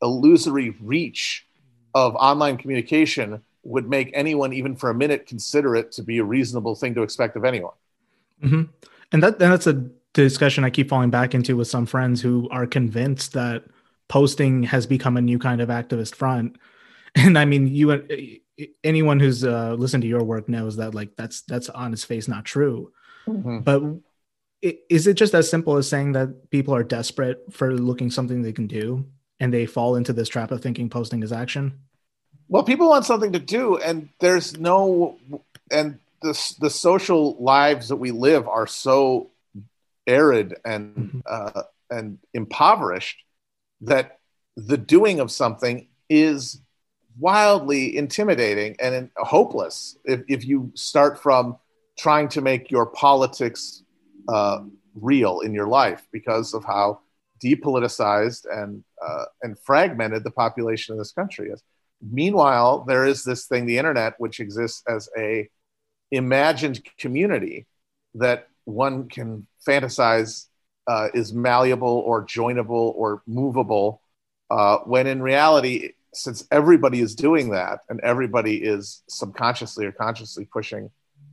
illusory 0.02 0.72
reach 0.82 1.48
of 1.94 2.16
online 2.16 2.58
communication 2.58 3.42
would 3.64 3.90
make 3.90 4.12
anyone 4.14 4.54
even 4.54 4.76
for 4.76 4.90
a 4.90 4.94
minute 4.94 5.26
consider 5.26 5.76
it 5.76 5.92
to 5.94 6.04
be 6.04 6.20
a 6.20 6.24
reasonable 6.24 6.76
thing 6.76 6.94
to 6.94 7.02
expect 7.02 7.36
of 7.36 7.46
anyone 7.46 7.74
mm-hmm. 8.46 8.64
and 9.12 9.24
that 9.24 9.42
and 9.42 9.52
that's 9.52 9.68
a 9.68 9.86
discussion 10.14 10.64
i 10.64 10.70
keep 10.70 10.90
falling 10.90 11.10
back 11.10 11.34
into 11.34 11.58
with 11.58 11.68
some 11.68 11.86
friends 11.86 12.22
who 12.22 12.48
are 12.52 12.66
convinced 12.66 13.34
that 13.34 13.64
posting 14.08 14.64
has 14.64 14.86
become 14.86 15.18
a 15.18 15.22
new 15.22 15.40
kind 15.40 15.62
of 15.62 15.70
activist 15.70 16.16
front 16.16 16.58
and 17.16 17.38
i 17.38 17.46
mean 17.46 17.68
you 17.68 18.04
anyone 18.84 19.20
who's 19.20 19.44
uh, 19.44 19.74
listened 19.78 20.02
to 20.02 20.08
your 20.08 20.24
work 20.24 20.48
knows 20.48 20.78
that 20.78 20.96
like 20.96 21.16
that's 21.18 21.42
that's 21.42 21.70
on 21.70 21.92
its 21.92 22.04
face 22.04 22.28
not 22.28 22.46
true 22.46 22.92
mm-hmm. 23.28 23.60
but 23.60 23.84
is 24.62 25.06
it 25.08 25.16
just 25.16 25.36
as 25.36 25.50
simple 25.50 25.78
as 25.78 25.88
saying 25.88 26.14
that 26.14 26.50
people 26.50 26.74
are 26.74 26.84
desperate 26.84 27.44
for 27.52 27.74
looking 27.74 28.10
something 28.10 28.42
they 28.42 28.54
can 28.54 28.68
do 28.68 29.06
and 29.40 29.54
they 29.54 29.66
fall 29.66 29.96
into 29.96 30.14
this 30.14 30.30
trap 30.30 30.52
of 30.52 30.62
thinking 30.62 30.90
posting 30.90 31.22
is 31.22 31.32
action 31.32 31.78
well 32.48 32.64
people 32.64 32.90
want 32.90 33.06
something 33.06 33.34
to 33.34 33.40
do 33.40 33.78
and 33.78 34.10
there's 34.20 34.58
no 34.58 35.18
and 35.72 36.00
the, 36.26 36.56
the 36.60 36.70
social 36.70 37.38
lives 37.42 37.90
that 37.90 37.98
we 37.98 38.12
live 38.12 38.48
are 38.48 38.66
so 38.66 39.30
arid 40.08 40.56
and 40.66 40.96
mm-hmm. 40.96 41.20
uh, 41.30 41.62
and 41.92 42.18
impoverished 42.34 43.24
that 43.82 44.20
the 44.58 44.78
doing 44.78 45.20
of 45.20 45.32
something 45.32 45.88
is 46.10 46.62
wildly 47.20 47.96
intimidating 47.96 48.76
and 48.80 49.10
hopeless 49.18 49.98
if, 50.04 50.22
if 50.28 50.46
you 50.46 50.72
start 50.74 51.22
from 51.22 51.58
trying 51.98 52.28
to 52.28 52.42
make 52.42 52.72
your 52.72 52.88
politics 52.88 53.84
uh, 54.28 54.60
real 54.96 55.42
in 55.42 55.54
your 55.54 55.68
life 55.68 56.08
because 56.12 56.54
of 56.54 56.64
how 56.66 57.00
depoliticized 57.44 58.46
and 58.52 58.84
uh, 59.06 59.26
and 59.44 59.60
fragmented 59.60 60.24
the 60.24 60.32
population 60.32 60.94
of 60.94 60.98
this 60.98 61.12
country 61.12 61.50
is. 61.52 61.62
Meanwhile, 62.02 62.86
there 62.88 63.06
is 63.06 63.24
this 63.24 63.46
thing, 63.46 63.66
the 63.66 63.78
internet, 63.78 64.16
which 64.18 64.40
exists 64.40 64.82
as 64.88 65.08
a 65.18 65.48
imagined 66.12 66.82
community 66.98 67.66
that 68.16 68.48
one 68.66 69.08
can 69.08 69.48
fantasize 69.68 70.48
uh, 70.88 71.08
is 71.14 71.34
malleable 71.34 72.04
or 72.06 72.26
joinable 72.26 72.94
or 72.96 73.22
movable, 73.26 74.02
uh, 74.52 74.78
when 74.80 75.08
in 75.08 75.22
reality, 75.22 75.94
since 76.14 76.48
everybody 76.52 77.02
is 77.02 77.16
doing 77.16 77.50
that 77.50 77.80
and 77.90 78.00
everybody 78.02 78.58
is 78.58 79.04
subconsciously 79.10 79.86
or 79.86 79.92
consciously 79.92 80.46
pushing 80.46 80.90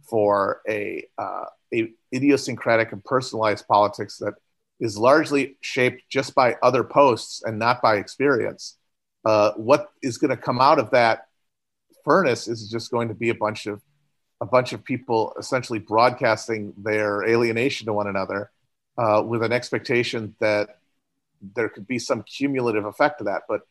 for 0.08 0.60
a, 0.68 1.06
uh, 1.18 1.44
a 1.72 1.92
idiosyncratic 2.14 2.92
and 2.92 3.04
personalized 3.04 3.66
politics 3.68 4.18
that 4.18 4.34
is 4.80 4.98
largely 4.98 5.56
shaped 5.60 6.02
just 6.08 6.34
by 6.34 6.56
other 6.62 6.82
posts 6.82 7.42
and 7.44 7.58
not 7.58 7.80
by 7.80 7.96
experience, 7.96 8.78
uh, 9.24 9.52
what 9.52 9.90
is 10.02 10.18
going 10.18 10.30
to 10.30 10.36
come 10.36 10.60
out 10.60 10.78
of 10.78 10.90
that 10.90 11.26
furnace 12.04 12.48
is 12.48 12.68
just 12.68 12.90
going 12.90 13.08
to 13.08 13.14
be 13.14 13.28
a 13.28 13.34
bunch 13.34 13.66
of 13.66 13.80
a 14.42 14.44
bunch 14.44 14.72
of 14.72 14.82
people 14.82 15.32
essentially 15.38 15.78
broadcasting 15.78 16.74
their 16.76 17.22
alienation 17.22 17.86
to 17.86 17.92
one 17.92 18.08
another 18.08 18.50
uh, 18.98 19.22
with 19.24 19.40
an 19.44 19.52
expectation 19.52 20.34
that 20.40 20.78
there 21.54 21.68
could 21.68 21.86
be 21.86 22.00
some 22.00 22.24
cumulative 22.24 22.84
effect 22.84 23.18
to 23.18 23.24
that. 23.24 23.42
But 23.48 23.62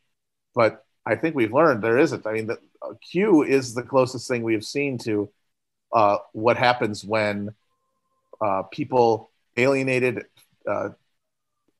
but 0.55 0.85
I 1.05 1.15
think 1.15 1.35
we've 1.35 1.53
learned 1.53 1.83
there 1.83 1.97
isn't. 1.97 2.25
I 2.25 2.31
mean, 2.31 2.47
the, 2.47 2.57
uh, 2.81 2.93
Q 3.11 3.43
is 3.43 3.73
the 3.73 3.83
closest 3.83 4.29
thing 4.29 4.43
we 4.43 4.53
have 4.53 4.63
seen 4.63 4.97
to 4.99 5.29
uh, 5.91 6.17
what 6.31 6.55
happens 6.55 7.03
when 7.03 7.53
uh, 8.39 8.63
people 8.63 9.29
alienated, 9.57 10.25
uh, 10.65 10.89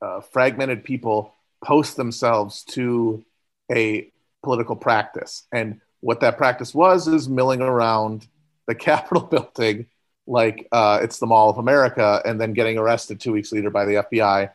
uh, 0.01 0.19
fragmented 0.19 0.83
people 0.83 1.33
post 1.63 1.95
themselves 1.95 2.63
to 2.75 3.23
a 3.71 4.09
political 4.43 4.75
practice. 4.75 5.43
And 5.53 5.79
what 6.01 6.19
that 6.21 6.37
practice 6.37 6.73
was 6.75 7.07
is 7.07 7.29
milling 7.29 7.61
around 7.61 8.27
the 8.67 8.75
Capitol 8.89 9.23
building 9.23 9.87
like 10.27 10.67
uh, 10.71 10.99
it's 11.01 11.19
the 11.19 11.25
Mall 11.25 11.49
of 11.49 11.57
America, 11.57 12.21
and 12.25 12.39
then 12.39 12.53
getting 12.53 12.77
arrested 12.77 13.19
two 13.19 13.33
weeks 13.33 13.51
later 13.51 13.69
by 13.69 13.85
the 13.85 13.95
FBI 13.95 14.51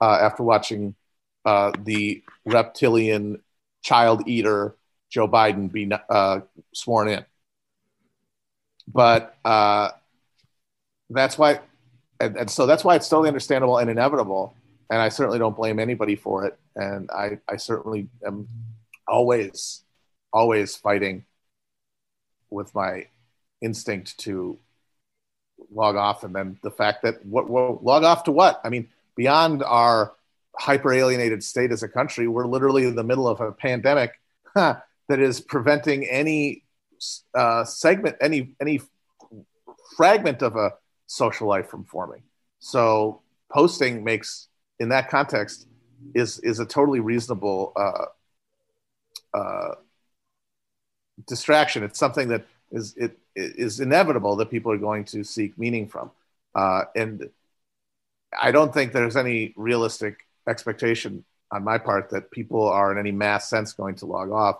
uh, 0.00 0.18
after 0.20 0.42
watching 0.42 0.94
uh, 1.44 1.72
the 1.84 2.22
reptilian 2.44 3.42
child 3.82 4.26
eater 4.26 4.76
Joe 5.10 5.28
Biden 5.28 5.70
be 5.70 5.90
uh, 6.08 6.40
sworn 6.72 7.08
in. 7.08 7.24
But 8.86 9.36
uh, 9.44 9.90
that's 11.10 11.36
why, 11.36 11.60
and, 12.20 12.36
and 12.36 12.50
so 12.50 12.66
that's 12.66 12.84
why 12.84 12.96
it's 12.96 13.08
totally 13.08 13.28
understandable 13.28 13.78
and 13.78 13.90
inevitable. 13.90 14.54
And 14.90 15.00
I 15.00 15.10
certainly 15.10 15.38
don't 15.38 15.56
blame 15.56 15.78
anybody 15.78 16.16
for 16.16 16.46
it. 16.46 16.58
And 16.74 17.10
I, 17.10 17.38
I 17.46 17.56
certainly 17.56 18.08
am 18.26 18.48
always, 19.06 19.82
always 20.32 20.76
fighting 20.76 21.24
with 22.50 22.74
my 22.74 23.06
instinct 23.60 24.18
to 24.18 24.58
log 25.72 25.96
off 25.96 26.24
and 26.24 26.34
then 26.34 26.58
the 26.62 26.70
fact 26.70 27.02
that 27.02 27.24
what 27.24 27.50
well, 27.50 27.78
log 27.82 28.04
off 28.04 28.24
to 28.24 28.32
what? 28.32 28.60
I 28.64 28.68
mean 28.68 28.88
beyond 29.16 29.62
our 29.62 30.14
hyper 30.56 30.92
alienated 30.92 31.42
state 31.42 31.70
as 31.72 31.82
a 31.82 31.88
country 31.88 32.26
we're 32.26 32.46
literally 32.46 32.84
in 32.84 32.96
the 32.96 33.04
middle 33.04 33.28
of 33.28 33.40
a 33.40 33.52
pandemic 33.52 34.20
huh, 34.54 34.76
that 35.08 35.20
is 35.20 35.40
preventing 35.40 36.04
any 36.04 36.64
uh, 37.34 37.64
segment 37.64 38.16
any 38.20 38.54
any 38.60 38.80
fragment 39.96 40.42
of 40.42 40.54
a 40.56 40.72
social 41.06 41.48
life 41.48 41.68
from 41.68 41.84
forming. 41.84 42.22
So 42.60 43.20
posting 43.50 44.04
makes 44.04 44.48
in 44.78 44.90
that 44.90 45.10
context 45.10 45.66
is 46.14 46.38
is 46.40 46.60
a 46.60 46.66
totally 46.66 47.00
reasonable 47.00 47.72
uh, 47.76 49.36
uh, 49.36 49.74
distraction. 51.26 51.82
It's 51.82 51.98
something 51.98 52.28
that 52.28 52.46
is 52.70 52.94
it 52.96 53.18
is 53.34 53.80
inevitable 53.80 54.36
that 54.36 54.50
people 54.50 54.72
are 54.72 54.78
going 54.78 55.04
to 55.04 55.24
seek 55.24 55.56
meaning 55.58 55.88
from. 55.88 56.10
Uh, 56.54 56.84
and 56.96 57.30
I 58.38 58.50
don't 58.50 58.74
think 58.74 58.92
there's 58.92 59.16
any 59.16 59.54
realistic 59.56 60.26
expectation 60.48 61.24
on 61.50 61.64
my 61.64 61.78
part 61.78 62.10
that 62.10 62.30
people 62.30 62.66
are 62.68 62.92
in 62.92 62.98
any 62.98 63.12
mass 63.12 63.48
sense 63.48 63.72
going 63.72 63.94
to 63.96 64.06
log 64.06 64.30
off. 64.30 64.58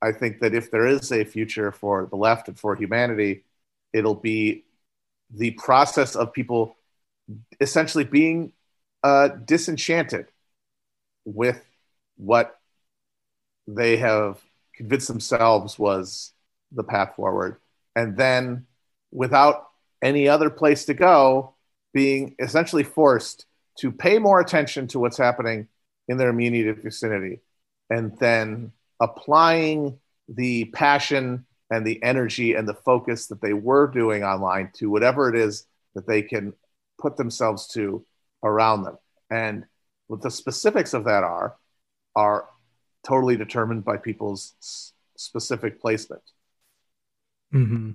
I 0.00 0.12
think 0.12 0.40
that 0.40 0.54
if 0.54 0.70
there 0.70 0.86
is 0.86 1.12
a 1.12 1.24
future 1.24 1.72
for 1.72 2.06
the 2.06 2.16
left 2.16 2.48
and 2.48 2.58
for 2.58 2.74
humanity, 2.74 3.44
it'll 3.92 4.14
be 4.14 4.64
the 5.34 5.52
process 5.52 6.16
of 6.16 6.32
people 6.32 6.76
essentially 7.60 8.04
being 8.04 8.52
uh, 9.02 9.28
disenchanted 9.28 10.26
with 11.24 11.64
what 12.16 12.58
they 13.66 13.96
have 13.96 14.40
convinced 14.74 15.08
themselves 15.08 15.78
was 15.78 16.32
the 16.74 16.84
path 16.84 17.14
forward 17.16 17.56
and 17.94 18.16
then 18.16 18.66
without 19.10 19.68
any 20.00 20.28
other 20.28 20.50
place 20.50 20.86
to 20.86 20.94
go, 20.94 21.54
being 21.92 22.34
essentially 22.38 22.82
forced 22.82 23.46
to 23.78 23.92
pay 23.92 24.18
more 24.18 24.40
attention 24.40 24.86
to 24.88 24.98
what's 24.98 25.18
happening 25.18 25.68
in 26.08 26.16
their 26.16 26.30
immediate 26.30 26.82
vicinity, 26.82 27.40
and 27.90 28.18
then 28.18 28.72
applying 29.00 29.98
the 30.28 30.64
passion 30.66 31.44
and 31.70 31.86
the 31.86 32.02
energy 32.02 32.54
and 32.54 32.66
the 32.66 32.74
focus 32.74 33.26
that 33.28 33.40
they 33.40 33.52
were 33.52 33.86
doing 33.86 34.24
online 34.24 34.70
to 34.74 34.90
whatever 34.90 35.28
it 35.28 35.36
is 35.36 35.66
that 35.94 36.06
they 36.06 36.22
can 36.22 36.52
put 36.98 37.16
themselves 37.16 37.66
to 37.68 38.04
around 38.42 38.82
them. 38.82 38.98
And 39.30 39.64
what 40.08 40.22
the 40.22 40.30
specifics 40.30 40.92
of 40.92 41.04
that 41.04 41.24
are, 41.24 41.56
are 42.14 42.48
totally 43.06 43.36
determined 43.36 43.84
by 43.84 43.96
people's 43.96 44.92
specific 45.16 45.80
placement. 45.80 46.22
Mm-hmm. 47.52 47.90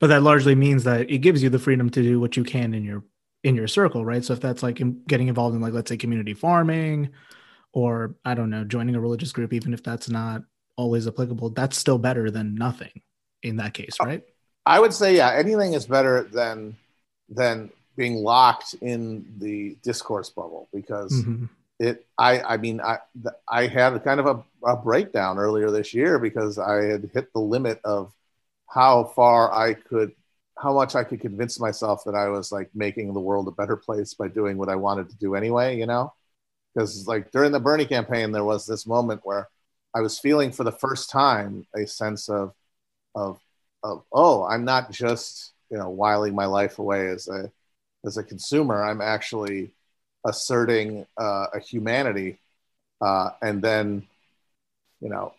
But 0.00 0.08
that 0.08 0.22
largely 0.22 0.54
means 0.54 0.84
that 0.84 1.10
it 1.10 1.18
gives 1.18 1.42
you 1.42 1.50
the 1.50 1.58
freedom 1.58 1.90
to 1.90 2.02
do 2.02 2.20
what 2.20 2.36
you 2.36 2.44
can 2.44 2.72
in 2.74 2.84
your 2.84 3.02
in 3.44 3.54
your 3.54 3.68
circle, 3.68 4.04
right? 4.04 4.24
So 4.24 4.32
if 4.32 4.40
that's 4.40 4.62
like 4.62 4.80
getting 5.06 5.28
involved 5.28 5.54
in 5.54 5.62
like 5.62 5.72
let's 5.72 5.88
say 5.88 5.96
community 5.96 6.34
farming, 6.34 7.10
or 7.72 8.14
I 8.24 8.34
don't 8.34 8.50
know, 8.50 8.64
joining 8.64 8.94
a 8.94 9.00
religious 9.00 9.32
group, 9.32 9.52
even 9.52 9.74
if 9.74 9.82
that's 9.82 10.08
not 10.08 10.42
always 10.76 11.06
applicable, 11.06 11.50
that's 11.50 11.76
still 11.76 11.98
better 11.98 12.30
than 12.30 12.54
nothing 12.54 13.02
in 13.42 13.56
that 13.56 13.74
case, 13.74 13.96
right? 14.02 14.22
I 14.66 14.80
would 14.80 14.92
say 14.92 15.16
yeah, 15.16 15.32
anything 15.32 15.72
is 15.72 15.86
better 15.86 16.22
than 16.22 16.76
than 17.28 17.70
being 17.96 18.22
locked 18.22 18.74
in 18.80 19.26
the 19.38 19.76
discourse 19.82 20.30
bubble 20.30 20.68
because 20.72 21.12
mm-hmm. 21.12 21.46
it 21.80 22.06
I 22.16 22.40
I 22.40 22.56
mean 22.56 22.80
I 22.80 22.98
I 23.48 23.66
had 23.66 24.02
kind 24.04 24.20
of 24.20 24.26
a, 24.26 24.44
a 24.64 24.76
breakdown 24.76 25.38
earlier 25.38 25.70
this 25.70 25.92
year 25.92 26.18
because 26.18 26.58
I 26.58 26.84
had 26.84 27.10
hit 27.12 27.32
the 27.32 27.40
limit 27.40 27.80
of 27.84 28.12
how 28.68 29.04
far 29.04 29.52
I 29.52 29.74
could, 29.74 30.12
how 30.58 30.74
much 30.74 30.94
I 30.94 31.04
could 31.04 31.20
convince 31.20 31.60
myself 31.60 32.02
that 32.04 32.14
I 32.14 32.28
was 32.28 32.52
like 32.52 32.70
making 32.74 33.12
the 33.12 33.20
world 33.20 33.48
a 33.48 33.52
better 33.52 33.76
place 33.76 34.14
by 34.14 34.28
doing 34.28 34.56
what 34.58 34.68
I 34.68 34.76
wanted 34.76 35.10
to 35.10 35.16
do 35.16 35.34
anyway, 35.34 35.78
you 35.78 35.86
know? 35.86 36.12
Because 36.74 37.06
like 37.06 37.30
during 37.32 37.52
the 37.52 37.60
Bernie 37.60 37.86
campaign, 37.86 38.32
there 38.32 38.44
was 38.44 38.66
this 38.66 38.86
moment 38.86 39.22
where 39.24 39.48
I 39.94 40.00
was 40.00 40.18
feeling 40.18 40.52
for 40.52 40.64
the 40.64 40.72
first 40.72 41.10
time 41.10 41.66
a 41.74 41.86
sense 41.86 42.28
of, 42.28 42.52
of, 43.14 43.40
of 43.82 44.04
oh, 44.12 44.44
I'm 44.44 44.64
not 44.64 44.90
just 44.90 45.52
you 45.70 45.78
know 45.78 45.90
whiling 45.90 46.34
my 46.34 46.46
life 46.46 46.78
away 46.78 47.08
as 47.08 47.28
a 47.28 47.50
as 48.04 48.16
a 48.16 48.22
consumer. 48.22 48.82
I'm 48.82 49.00
actually 49.00 49.70
asserting 50.26 51.06
uh, 51.16 51.46
a 51.54 51.60
humanity, 51.60 52.38
uh, 53.00 53.30
and 53.42 53.62
then 53.62 54.06
you 55.00 55.08
know 55.08 55.34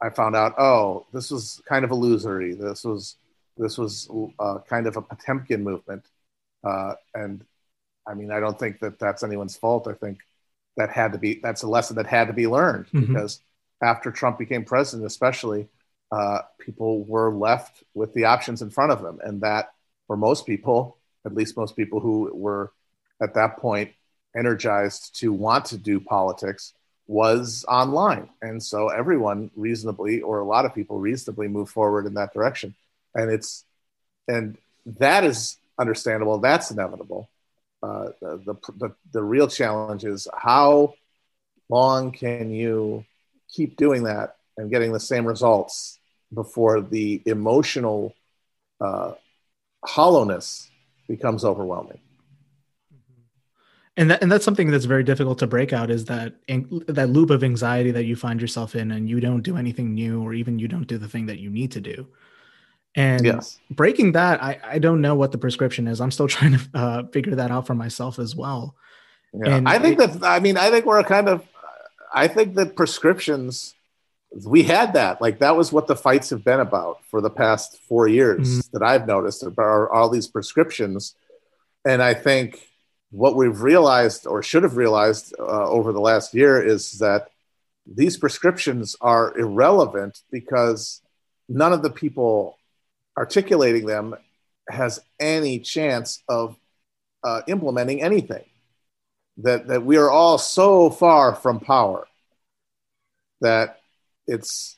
I 0.00 0.10
found 0.10 0.36
out, 0.36 0.58
oh, 0.58 1.06
this 1.12 1.30
was 1.30 1.62
kind 1.66 1.84
of 1.84 1.90
illusory. 1.90 2.54
This 2.54 2.84
was 2.84 3.16
this 3.56 3.78
was 3.78 4.10
uh, 4.38 4.58
kind 4.68 4.86
of 4.86 4.96
a 4.96 5.02
Potemkin 5.02 5.62
movement, 5.62 6.04
uh, 6.64 6.94
and 7.14 7.44
I 8.06 8.14
mean, 8.14 8.30
I 8.30 8.40
don't 8.40 8.58
think 8.58 8.80
that 8.80 8.98
that's 8.98 9.22
anyone's 9.22 9.56
fault. 9.56 9.86
I 9.88 9.94
think 9.94 10.18
that 10.76 10.90
had 10.90 11.12
to 11.12 11.18
be 11.18 11.40
that's 11.42 11.62
a 11.62 11.68
lesson 11.68 11.96
that 11.96 12.06
had 12.06 12.26
to 12.26 12.32
be 12.32 12.46
learned 12.46 12.86
mm-hmm. 12.86 13.12
because 13.12 13.40
after 13.80 14.10
Trump 14.10 14.38
became 14.38 14.64
president, 14.64 15.06
especially, 15.06 15.68
uh, 16.10 16.40
people 16.58 17.04
were 17.04 17.32
left 17.32 17.84
with 17.94 18.12
the 18.14 18.24
options 18.24 18.62
in 18.62 18.70
front 18.70 18.92
of 18.92 19.02
them, 19.02 19.20
and 19.22 19.40
that 19.42 19.72
for 20.06 20.16
most 20.16 20.46
people, 20.46 20.98
at 21.24 21.34
least 21.34 21.56
most 21.56 21.76
people 21.76 22.00
who 22.00 22.30
were 22.34 22.72
at 23.22 23.34
that 23.34 23.58
point 23.58 23.92
energized 24.36 25.18
to 25.20 25.32
want 25.32 25.64
to 25.66 25.78
do 25.78 26.00
politics 26.00 26.74
was 27.06 27.64
online. 27.68 28.28
And 28.40 28.62
so 28.62 28.88
everyone 28.88 29.50
reasonably, 29.56 30.22
or 30.22 30.38
a 30.38 30.44
lot 30.44 30.64
of 30.64 30.74
people 30.74 30.98
reasonably 30.98 31.48
move 31.48 31.68
forward 31.68 32.06
in 32.06 32.14
that 32.14 32.32
direction. 32.32 32.74
And 33.14 33.30
it's, 33.30 33.64
and 34.26 34.56
that 34.86 35.24
is 35.24 35.58
understandable. 35.78 36.38
That's 36.38 36.70
inevitable. 36.70 37.28
Uh, 37.82 38.10
the, 38.20 38.56
the, 38.78 38.94
the, 39.12 39.22
real 39.22 39.46
challenge 39.46 40.04
is 40.04 40.26
how 40.34 40.94
long 41.68 42.12
can 42.12 42.50
you 42.50 43.04
keep 43.52 43.76
doing 43.76 44.04
that 44.04 44.36
and 44.56 44.70
getting 44.70 44.90
the 44.90 45.00
same 45.00 45.26
results 45.26 45.98
before 46.32 46.80
the 46.80 47.20
emotional 47.26 48.14
uh, 48.80 49.12
hollowness 49.84 50.70
becomes 51.08 51.44
overwhelming 51.44 52.00
and 53.96 54.10
that, 54.10 54.22
and 54.22 54.30
that's 54.32 54.44
something 54.44 54.70
that's 54.70 54.86
very 54.86 55.04
difficult 55.04 55.38
to 55.38 55.46
break 55.46 55.72
out 55.72 55.90
is 55.90 56.04
that 56.06 56.34
that 56.88 57.08
loop 57.10 57.30
of 57.30 57.44
anxiety 57.44 57.90
that 57.92 58.04
you 58.04 58.16
find 58.16 58.40
yourself 58.40 58.74
in 58.74 58.90
and 58.90 59.08
you 59.08 59.20
don't 59.20 59.42
do 59.42 59.56
anything 59.56 59.94
new 59.94 60.22
or 60.22 60.34
even 60.34 60.58
you 60.58 60.66
don't 60.68 60.86
do 60.88 60.98
the 60.98 61.08
thing 61.08 61.26
that 61.26 61.38
you 61.38 61.50
need 61.50 61.70
to 61.72 61.80
do 61.80 62.06
And 62.96 63.24
Yes. 63.24 63.58
breaking 63.70 64.12
that, 64.12 64.42
I, 64.42 64.58
I 64.64 64.78
don't 64.78 65.00
know 65.00 65.14
what 65.14 65.32
the 65.32 65.38
prescription 65.38 65.86
is. 65.88 66.00
I'm 66.00 66.10
still 66.10 66.28
trying 66.36 66.58
to 66.58 66.68
uh, 66.74 67.02
figure 67.12 67.34
that 67.36 67.50
out 67.50 67.66
for 67.66 67.74
myself 67.74 68.18
as 68.18 68.34
well. 68.36 68.74
Yeah. 69.32 69.56
And 69.56 69.68
I 69.68 69.78
think 69.80 69.98
that 69.98 70.22
I 70.22 70.38
mean 70.40 70.56
I 70.56 70.70
think 70.70 70.86
we're 70.86 71.02
kind 71.04 71.28
of 71.28 71.42
I 72.12 72.28
think 72.28 72.54
that 72.54 72.76
prescriptions 72.76 73.74
we 74.46 74.62
had 74.64 74.92
that 74.94 75.20
like 75.20 75.38
that 75.38 75.56
was 75.56 75.72
what 75.72 75.86
the 75.86 75.94
fights 75.96 76.30
have 76.30 76.42
been 76.44 76.60
about 76.60 76.98
for 77.10 77.20
the 77.20 77.30
past 77.30 77.78
four 77.88 78.06
years 78.08 78.46
Mhm. 78.48 78.70
that 78.72 78.82
I've 78.82 79.06
noticed 79.06 79.42
about 79.44 79.90
all 79.90 80.08
these 80.08 80.26
prescriptions, 80.28 81.14
and 81.84 82.02
I 82.02 82.14
think 82.14 82.48
what 83.14 83.36
we've 83.36 83.62
realized 83.62 84.26
or 84.26 84.42
should 84.42 84.64
have 84.64 84.76
realized 84.76 85.32
uh, 85.38 85.68
over 85.68 85.92
the 85.92 86.00
last 86.00 86.34
year 86.34 86.60
is 86.60 86.98
that 86.98 87.28
these 87.86 88.16
prescriptions 88.16 88.96
are 89.00 89.38
irrelevant 89.38 90.20
because 90.32 91.00
none 91.48 91.72
of 91.72 91.82
the 91.82 91.90
people 91.90 92.58
articulating 93.16 93.86
them 93.86 94.16
has 94.68 94.98
any 95.20 95.60
chance 95.60 96.24
of 96.28 96.56
uh, 97.22 97.42
implementing 97.46 98.02
anything. 98.02 98.44
That 99.38 99.68
that 99.68 99.84
we 99.84 99.96
are 99.96 100.10
all 100.10 100.38
so 100.38 100.90
far 100.90 101.34
from 101.34 101.60
power 101.60 102.06
that 103.40 103.80
it's 104.26 104.76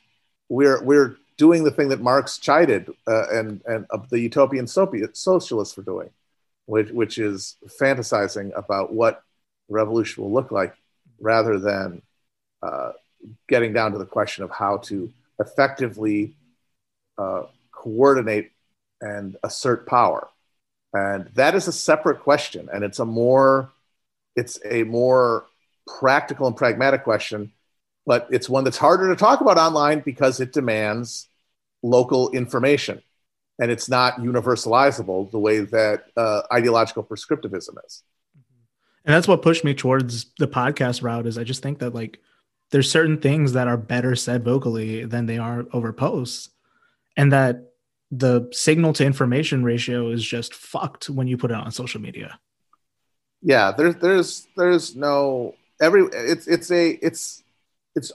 we're 0.48 0.82
we're 0.82 1.16
doing 1.36 1.64
the 1.64 1.70
thing 1.70 1.88
that 1.88 2.00
Marx 2.00 2.38
chided 2.38 2.90
uh, 3.06 3.28
and 3.30 3.62
and 3.66 3.86
of 3.90 4.08
the 4.10 4.18
utopian 4.18 4.66
socialists 4.66 5.74
for 5.74 5.82
doing, 5.82 6.10
which 6.66 6.90
which 6.90 7.18
is 7.18 7.56
fantasizing 7.80 8.56
about 8.56 8.92
what 8.92 9.22
revolution 9.68 10.22
will 10.22 10.32
look 10.32 10.52
like, 10.52 10.74
rather 11.20 11.58
than 11.58 12.02
uh, 12.62 12.92
getting 13.48 13.72
down 13.72 13.92
to 13.92 13.98
the 13.98 14.06
question 14.06 14.44
of 14.44 14.50
how 14.50 14.78
to 14.78 15.12
effectively 15.40 16.34
uh, 17.18 17.44
coordinate 17.72 18.52
and 19.00 19.36
assert 19.42 19.86
power, 19.86 20.28
and 20.92 21.30
that 21.34 21.54
is 21.54 21.68
a 21.68 21.72
separate 21.72 22.20
question, 22.20 22.68
and 22.72 22.84
it's 22.84 22.98
a 22.98 23.04
more 23.04 23.70
it's 24.36 24.58
a 24.64 24.84
more 24.84 25.46
practical 25.86 26.46
and 26.46 26.56
pragmatic 26.56 27.04
question 27.04 27.52
but 28.06 28.28
it's 28.30 28.48
one 28.48 28.64
that's 28.64 28.78
harder 28.78 29.08
to 29.08 29.16
talk 29.16 29.40
about 29.40 29.58
online 29.58 30.00
because 30.00 30.40
it 30.40 30.52
demands 30.52 31.28
local 31.82 32.30
information 32.30 33.02
and 33.58 33.70
it's 33.70 33.88
not 33.88 34.16
universalizable 34.18 35.30
the 35.30 35.38
way 35.38 35.60
that 35.60 36.04
uh, 36.16 36.42
ideological 36.52 37.02
prescriptivism 37.02 37.74
is 37.86 38.02
And 39.04 39.14
that's 39.14 39.28
what 39.28 39.42
pushed 39.42 39.64
me 39.64 39.74
towards 39.74 40.26
the 40.38 40.48
podcast 40.48 41.02
route 41.02 41.26
is 41.26 41.38
I 41.38 41.44
just 41.44 41.62
think 41.62 41.78
that 41.78 41.94
like 41.94 42.18
there's 42.70 42.90
certain 42.90 43.18
things 43.18 43.52
that 43.52 43.68
are 43.68 43.76
better 43.76 44.16
said 44.16 44.44
vocally 44.44 45.04
than 45.04 45.26
they 45.26 45.38
are 45.38 45.64
over 45.72 45.92
posts. 45.92 46.50
And 47.16 47.32
that 47.32 47.72
the 48.10 48.48
signal 48.52 48.92
to 48.94 49.04
information 49.04 49.64
ratio 49.64 50.10
is 50.10 50.24
just 50.24 50.54
fucked 50.54 51.08
when 51.08 51.26
you 51.26 51.36
put 51.36 51.50
it 51.50 51.56
on 51.56 51.70
social 51.72 52.00
media. 52.00 52.38
yeah 53.42 53.72
there's 53.76 53.96
there's 53.96 54.46
there's 54.56 54.96
no 54.96 55.54
every 55.80 56.02
it's 56.12 56.46
it's 56.46 56.70
a 56.70 56.90
it's 57.02 57.42
it's 57.94 58.12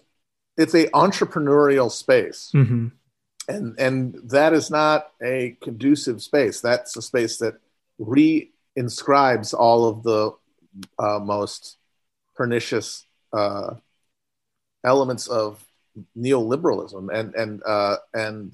it's 0.57 0.73
a 0.73 0.87
entrepreneurial 0.87 1.91
space 1.91 2.51
Mm-hmm. 2.53 2.87
And 3.47 3.79
and 3.79 4.15
that 4.29 4.53
is 4.53 4.69
not 4.69 5.11
a 5.21 5.57
conducive 5.61 6.21
space. 6.21 6.61
That's 6.61 6.95
a 6.95 7.01
space 7.01 7.37
that 7.37 7.55
re-inscribes 7.99 9.53
all 9.53 9.87
of 9.87 10.03
the 10.03 10.31
uh, 10.99 11.19
most 11.19 11.77
pernicious 12.35 13.05
uh, 13.33 13.75
elements 14.83 15.27
of 15.27 15.65
neoliberalism 16.17 17.13
and 17.13 17.35
and 17.35 17.61
uh, 17.65 17.97
and 18.13 18.53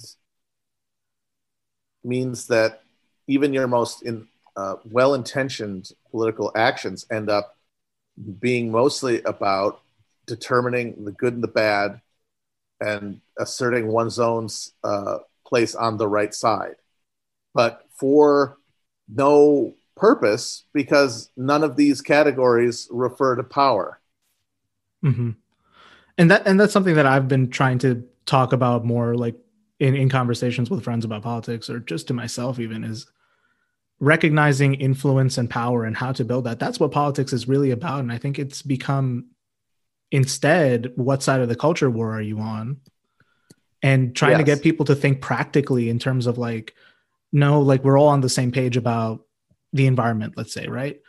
means 2.04 2.48
that 2.48 2.82
even 3.28 3.54
your 3.54 3.68
most 3.68 4.02
in, 4.04 4.28
uh, 4.56 4.76
well-intentioned 4.86 5.92
political 6.10 6.52
actions 6.56 7.06
end 7.12 7.30
up 7.30 7.56
being 8.40 8.72
mostly 8.72 9.22
about 9.24 9.82
determining 10.26 11.06
the 11.06 11.12
good 11.12 11.34
and 11.34 11.44
the 11.44 11.48
bad 11.48 12.02
and 12.80 13.22
asserting 13.40 13.88
one's 13.88 14.20
own 14.20 14.48
uh, 14.84 15.20
place 15.46 15.76
on 15.76 15.98
the 15.98 16.08
right 16.08 16.34
side, 16.34 16.76
but 17.54 17.86
for 18.00 18.58
no 19.10 19.74
purpose 19.96 20.66
because 20.74 21.30
none 21.36 21.64
of 21.64 21.76
these 21.76 22.02
categories 22.02 22.88
refer 22.92 23.36
to 23.36 23.44
power. 23.44 24.00
Mm-hmm. 25.04 25.32
And 26.18 26.32
that 26.32 26.48
and 26.48 26.60
that's 26.60 26.74
something 26.74 26.96
that 26.96 27.06
I've 27.06 27.28
been 27.28 27.50
trying 27.50 27.80
to 27.80 28.04
talk 28.26 28.54
about 28.54 28.86
more 28.86 29.16
like 29.16 29.36
in, 29.80 29.96
in 29.96 30.10
conversations 30.10 30.70
with 30.70 30.84
friends 30.84 31.06
about 31.06 31.24
politics 31.24 31.70
or 31.70 31.80
just 31.80 32.08
to 32.08 32.14
myself 32.14 32.60
even 32.60 32.84
is 32.84 33.06
recognizing 34.00 34.76
influence 34.76 35.38
and 35.38 35.50
power 35.50 35.86
and 35.86 35.96
how 35.96 36.12
to 36.12 36.26
build 36.26 36.46
that. 36.46 36.60
That's 36.60 36.80
what 36.80 36.92
politics 36.92 37.34
is 37.34 37.48
really 37.48 37.72
about. 37.72 38.02
And 38.02 38.12
I 38.12 38.18
think 38.18 38.38
it's 38.38 38.62
become 38.62 39.28
instead 40.12 40.92
what 40.96 41.24
side 41.24 41.42
of 41.42 41.50
the 41.50 41.56
culture 41.56 41.90
war 41.90 42.14
are 42.14 42.22
you 42.22 42.40
on? 42.40 42.78
And 43.84 44.16
trying 44.16 44.40
to 44.40 44.44
get 44.44 44.64
people 44.64 44.86
to 44.88 44.96
think 44.96 45.22
practically 45.22 45.90
in 45.90 46.00
terms 46.00 46.26
of 46.26 46.38
like, 46.38 46.74
no, 47.32 47.62
like 47.62 47.84
we're 47.84 47.98
all 47.98 48.08
on 48.08 48.22
the 48.22 48.30
same 48.30 48.52
page 48.52 48.76
about 48.76 49.22
the 49.72 49.86
environment, 49.86 50.34
let's 50.36 50.54
say, 50.54 50.68
right? 50.68 51.00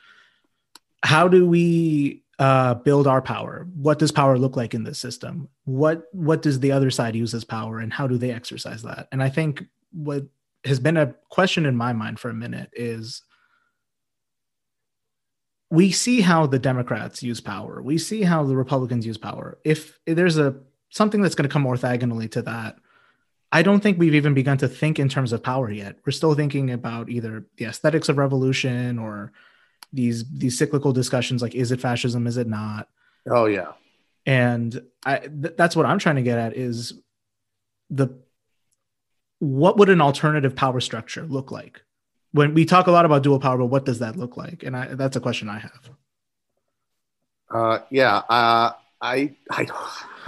How 1.02 1.28
do 1.28 1.48
we 1.48 2.24
uh, 2.38 2.74
build 2.74 3.06
our 3.06 3.22
power? 3.22 3.66
What 3.74 3.98
does 3.98 4.12
power 4.12 4.38
look 4.38 4.56
like 4.56 4.74
in 4.74 4.84
this 4.84 4.98
system? 4.98 5.48
What 5.64 6.08
what 6.12 6.42
does 6.42 6.60
the 6.60 6.72
other 6.72 6.90
side 6.90 7.16
use 7.16 7.34
as 7.34 7.44
power, 7.44 7.78
and 7.78 7.92
how 7.92 8.06
do 8.06 8.18
they 8.18 8.30
exercise 8.30 8.82
that? 8.82 9.08
And 9.12 9.22
I 9.22 9.28
think 9.28 9.64
what 9.92 10.26
has 10.64 10.78
been 10.78 10.96
a 10.96 11.14
question 11.30 11.66
in 11.66 11.76
my 11.76 11.92
mind 11.92 12.18
for 12.18 12.30
a 12.30 12.34
minute 12.34 12.70
is 12.72 13.22
we 15.70 15.90
see 15.92 16.20
how 16.20 16.46
the 16.46 16.58
Democrats 16.58 17.22
use 17.22 17.40
power. 17.40 17.82
We 17.82 17.98
see 17.98 18.22
how 18.22 18.44
the 18.44 18.56
Republicans 18.56 19.04
use 19.04 19.18
power. 19.18 19.58
If 19.64 19.98
there's 20.06 20.38
a 20.38 20.56
something 20.90 21.20
that's 21.20 21.34
going 21.34 21.48
to 21.48 21.52
come 21.52 21.64
orthogonally 21.64 22.30
to 22.32 22.42
that, 22.42 22.78
I 23.52 23.62
don't 23.62 23.80
think 23.80 23.98
we've 23.98 24.14
even 24.14 24.34
begun 24.34 24.58
to 24.58 24.68
think 24.68 24.98
in 24.98 25.08
terms 25.08 25.32
of 25.32 25.42
power 25.42 25.70
yet. 25.70 25.96
We're 26.04 26.12
still 26.12 26.34
thinking 26.34 26.70
about 26.70 27.08
either 27.10 27.46
the 27.56 27.66
aesthetics 27.66 28.08
of 28.08 28.18
revolution 28.18 28.98
or 28.98 29.32
these 29.92 30.24
these 30.30 30.58
cyclical 30.58 30.92
discussions 30.92 31.42
like 31.42 31.54
is 31.54 31.72
it 31.72 31.80
fascism, 31.80 32.26
is 32.26 32.36
it 32.36 32.46
not? 32.46 32.88
Oh 33.28 33.46
yeah, 33.46 33.72
and 34.26 34.82
I 35.04 35.18
th- 35.18 35.54
that's 35.56 35.76
what 35.76 35.86
I'm 35.86 35.98
trying 35.98 36.16
to 36.16 36.22
get 36.22 36.38
at 36.38 36.56
is 36.56 36.94
the 37.90 38.08
what 39.38 39.78
would 39.78 39.88
an 39.88 40.00
alternative 40.00 40.56
power 40.56 40.80
structure 40.80 41.24
look 41.24 41.50
like? 41.50 41.82
When 42.38 42.54
we 42.54 42.64
talk 42.64 42.86
a 42.86 42.92
lot 42.92 43.04
about 43.04 43.24
dual 43.24 43.40
power, 43.40 43.58
but 43.58 43.66
what 43.66 43.84
does 43.84 43.98
that 43.98 44.14
look 44.14 44.36
like? 44.36 44.62
And 44.62 44.76
I, 44.76 44.94
that's 44.94 45.16
a 45.16 45.20
question 45.20 45.48
I 45.48 45.58
have. 45.58 45.90
uh, 47.50 47.78
yeah. 47.90 48.18
Uh, 48.18 48.70
I 49.00 49.34
I 49.50 49.64
don't 49.64 49.76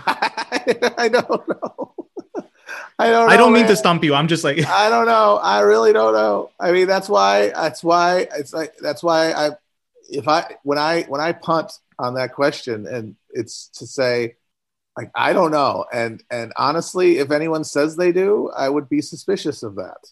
I 0.99 1.09
don't 1.09 1.49
know. 1.49 1.94
I 2.99 3.11
don't. 3.11 3.27
Know, 3.29 3.33
I 3.33 3.37
don't 3.37 3.53
mean 3.53 3.62
to 3.62 3.68
man. 3.68 3.77
stump 3.77 4.03
you. 4.03 4.14
I'm 4.16 4.27
just 4.27 4.42
like 4.42 4.59
I 4.66 4.88
don't 4.88 5.07
know. 5.07 5.38
I 5.40 5.61
really 5.61 5.92
don't 5.92 6.12
know. 6.12 6.51
I 6.59 6.73
mean, 6.73 6.88
that's 6.88 7.09
why. 7.09 7.51
That's 7.51 7.85
why. 7.85 8.27
It's 8.35 8.53
like 8.53 8.77
that's 8.79 9.05
why 9.05 9.31
I. 9.31 9.51
If 10.09 10.27
I 10.27 10.57
when 10.64 10.79
I 10.79 11.03
when 11.03 11.20
I 11.20 11.31
punt 11.31 11.70
on 11.96 12.14
that 12.14 12.33
question, 12.35 12.88
and 12.88 13.14
it's 13.31 13.68
to 13.75 13.87
say, 13.87 14.35
like 14.96 15.12
I 15.14 15.33
don't 15.33 15.53
know, 15.53 15.85
and 15.92 16.25
and 16.29 16.53
honestly, 16.57 17.18
if 17.18 17.31
anyone 17.31 17.62
says 17.62 17.94
they 17.94 18.11
do, 18.11 18.51
I 18.57 18.68
would 18.68 18.88
be 18.88 19.01
suspicious 19.01 19.62
of 19.62 19.77
that. 19.77 20.11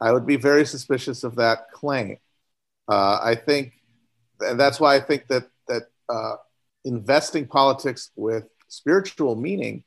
I 0.00 0.12
would 0.12 0.26
be 0.26 0.36
very 0.36 0.66
suspicious 0.66 1.24
of 1.24 1.36
that 1.36 1.70
claim. 1.72 2.18
Uh, 2.88 3.18
I 3.22 3.34
think, 3.34 3.72
and 4.40 4.60
that's 4.60 4.78
why 4.78 4.94
I 4.94 5.00
think 5.00 5.26
that 5.28 5.44
that 5.68 5.84
uh, 6.08 6.36
investing 6.84 7.46
politics 7.46 8.10
with 8.16 8.44
spiritual 8.68 9.36
meaning 9.36 9.84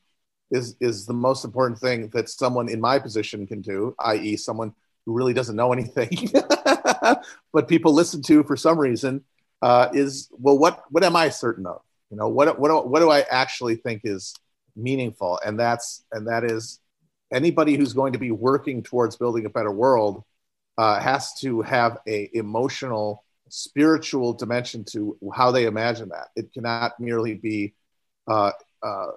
is 0.52 0.76
is 0.80 1.06
the 1.06 1.13
most 1.13 1.45
important 1.45 1.80
thing 1.80 2.10
that 2.10 2.30
someone 2.30 2.69
in 2.69 2.82
my 2.82 3.00
position 3.00 3.45
can 3.45 3.62
do, 3.62 3.95
i.e., 4.00 4.36
someone 4.36 4.74
who 5.06 5.13
really 5.13 5.34
doesn't 5.34 5.56
know 5.56 5.72
anything, 5.74 6.32
but 7.54 7.67
people 7.67 7.93
listen 7.93 8.22
to 8.24 8.43
for 8.43 8.58
some 8.58 8.78
reason. 8.80 9.24
Uh, 9.62 9.89
is 9.93 10.30
well, 10.32 10.58
what 10.58 10.84
what 10.89 11.04
am 11.04 11.15
I 11.15 11.30
certain 11.30 11.65
of? 11.65 11.82
You 12.10 12.17
know, 12.17 12.30
what 12.30 12.60
what 12.60 12.88
what 12.88 13.00
do 13.00 13.12
I 13.12 13.22
actually 13.30 13.76
think 13.76 14.02
is 14.04 14.34
meaningful? 14.76 15.39
And 15.45 15.60
that's 15.60 16.04
and 16.12 16.28
that 16.28 16.43
is 16.43 16.80
anybody 17.32 17.76
who's 17.76 17.94
going 17.94 18.13
to 18.13 18.20
be 18.20 18.32
working 18.32 18.84
towards 18.84 19.15
building 19.15 19.46
a 19.46 19.50
better 19.50 19.72
world 19.72 20.24
uh, 20.78 21.00
has 21.00 21.34
to 21.42 21.62
have 21.62 21.98
a 22.08 22.30
emotional, 22.34 23.24
spiritual 23.50 24.34
dimension 24.34 24.84
to 24.86 25.18
how 25.34 25.52
they 25.52 25.65
imagine 25.65 26.10
that. 26.10 26.30
It 26.36 26.54
cannot 26.54 27.00
merely 27.00 27.34
be 27.36 27.74
uh, 28.28 28.52
uh, 28.82 29.08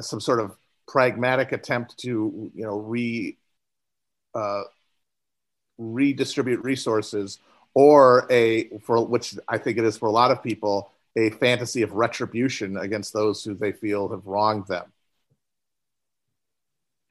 some 0.00 0.20
sort 0.20 0.40
of 0.40 0.56
pragmatic 0.86 1.52
attempt 1.52 1.96
to 1.98 2.50
you 2.54 2.64
know 2.64 2.78
re 2.78 3.36
uh, 4.34 4.62
redistribute 5.78 6.62
resources 6.62 7.38
or 7.74 8.26
a 8.30 8.68
for 8.78 9.04
which 9.04 9.36
I 9.48 9.58
think 9.58 9.78
it 9.78 9.84
is 9.84 9.96
for 9.96 10.06
a 10.06 10.12
lot 10.12 10.30
of 10.30 10.42
people 10.42 10.90
a 11.16 11.30
fantasy 11.30 11.82
of 11.82 11.92
retribution 11.92 12.76
against 12.76 13.12
those 13.12 13.44
who 13.44 13.54
they 13.54 13.72
feel 13.72 14.08
have 14.08 14.26
wronged 14.26 14.66
them. 14.66 14.92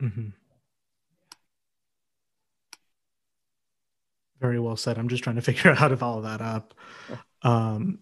Mhm. 0.01 0.33
Very 4.43 4.59
well 4.59 4.75
said. 4.75 4.97
I'm 4.97 5.07
just 5.07 5.23
trying 5.23 5.37
to 5.37 5.41
figure 5.49 5.71
out 5.71 5.77
how 5.77 5.87
to 5.87 5.95
follow 5.95 6.23
that 6.23 6.41
up. 6.41 6.73
Um, 7.43 7.99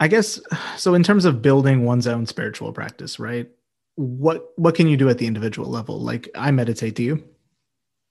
I 0.00 0.08
guess 0.08 0.40
so. 0.76 0.94
In 0.94 1.04
terms 1.04 1.24
of 1.24 1.40
building 1.40 1.84
one's 1.84 2.08
own 2.08 2.26
spiritual 2.26 2.72
practice, 2.72 3.20
right? 3.20 3.48
What 3.94 4.50
what 4.56 4.74
can 4.74 4.88
you 4.88 4.96
do 4.96 5.08
at 5.08 5.18
the 5.18 5.28
individual 5.28 5.70
level? 5.70 6.00
Like 6.00 6.28
I 6.34 6.50
meditate. 6.50 6.96
Do 6.96 7.04
you? 7.04 7.24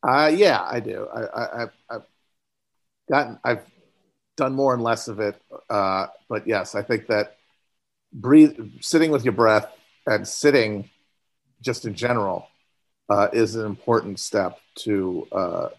Uh, 0.07 0.31
yeah, 0.33 0.61
I 0.63 0.79
do. 0.79 1.05
I, 1.13 1.19
I, 1.21 1.67
I've 1.89 2.03
gotten, 3.09 3.39
I've 3.43 3.65
done 4.37 4.53
more 4.53 4.73
and 4.73 4.81
less 4.81 5.09
of 5.09 5.19
it. 5.19 5.35
Uh, 5.69 6.07
but 6.29 6.47
yes, 6.47 6.75
I 6.75 6.81
think 6.81 7.07
that 7.07 7.35
breathe, 8.13 8.57
sitting 8.79 9.11
with 9.11 9.25
your 9.25 9.33
breath 9.33 9.67
and 10.05 10.25
sitting 10.25 10.89
just 11.61 11.85
in 11.85 11.93
general 11.93 12.47
uh, 13.09 13.27
is 13.33 13.55
an 13.55 13.65
important 13.65 14.19
step 14.19 14.59
to 14.75 15.27
uh, 15.31 15.69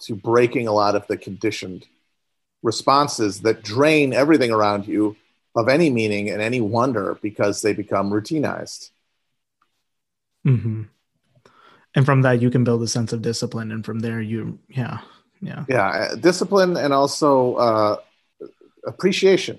to 0.00 0.14
breaking 0.14 0.68
a 0.68 0.72
lot 0.72 0.94
of 0.94 1.06
the 1.06 1.16
conditioned 1.16 1.86
responses 2.62 3.40
that 3.42 3.62
drain 3.62 4.12
everything 4.12 4.50
around 4.50 4.86
you 4.86 5.16
of 5.54 5.68
any 5.68 5.90
meaning 5.90 6.30
and 6.30 6.40
any 6.40 6.60
wonder 6.60 7.18
because 7.22 7.62
they 7.62 7.72
become 7.72 8.10
routinized. 8.10 8.90
Mm-hmm. 10.46 10.82
And 11.94 12.06
from 12.06 12.22
that, 12.22 12.40
you 12.40 12.50
can 12.50 12.64
build 12.64 12.82
a 12.82 12.86
sense 12.86 13.12
of 13.12 13.22
discipline, 13.22 13.72
and 13.72 13.84
from 13.84 14.00
there, 14.00 14.20
you, 14.20 14.58
yeah, 14.68 15.00
yeah, 15.40 15.64
yeah, 15.68 15.88
uh, 15.88 16.14
discipline 16.14 16.76
and 16.76 16.92
also 16.92 17.54
uh, 17.54 17.96
appreciation 18.86 19.58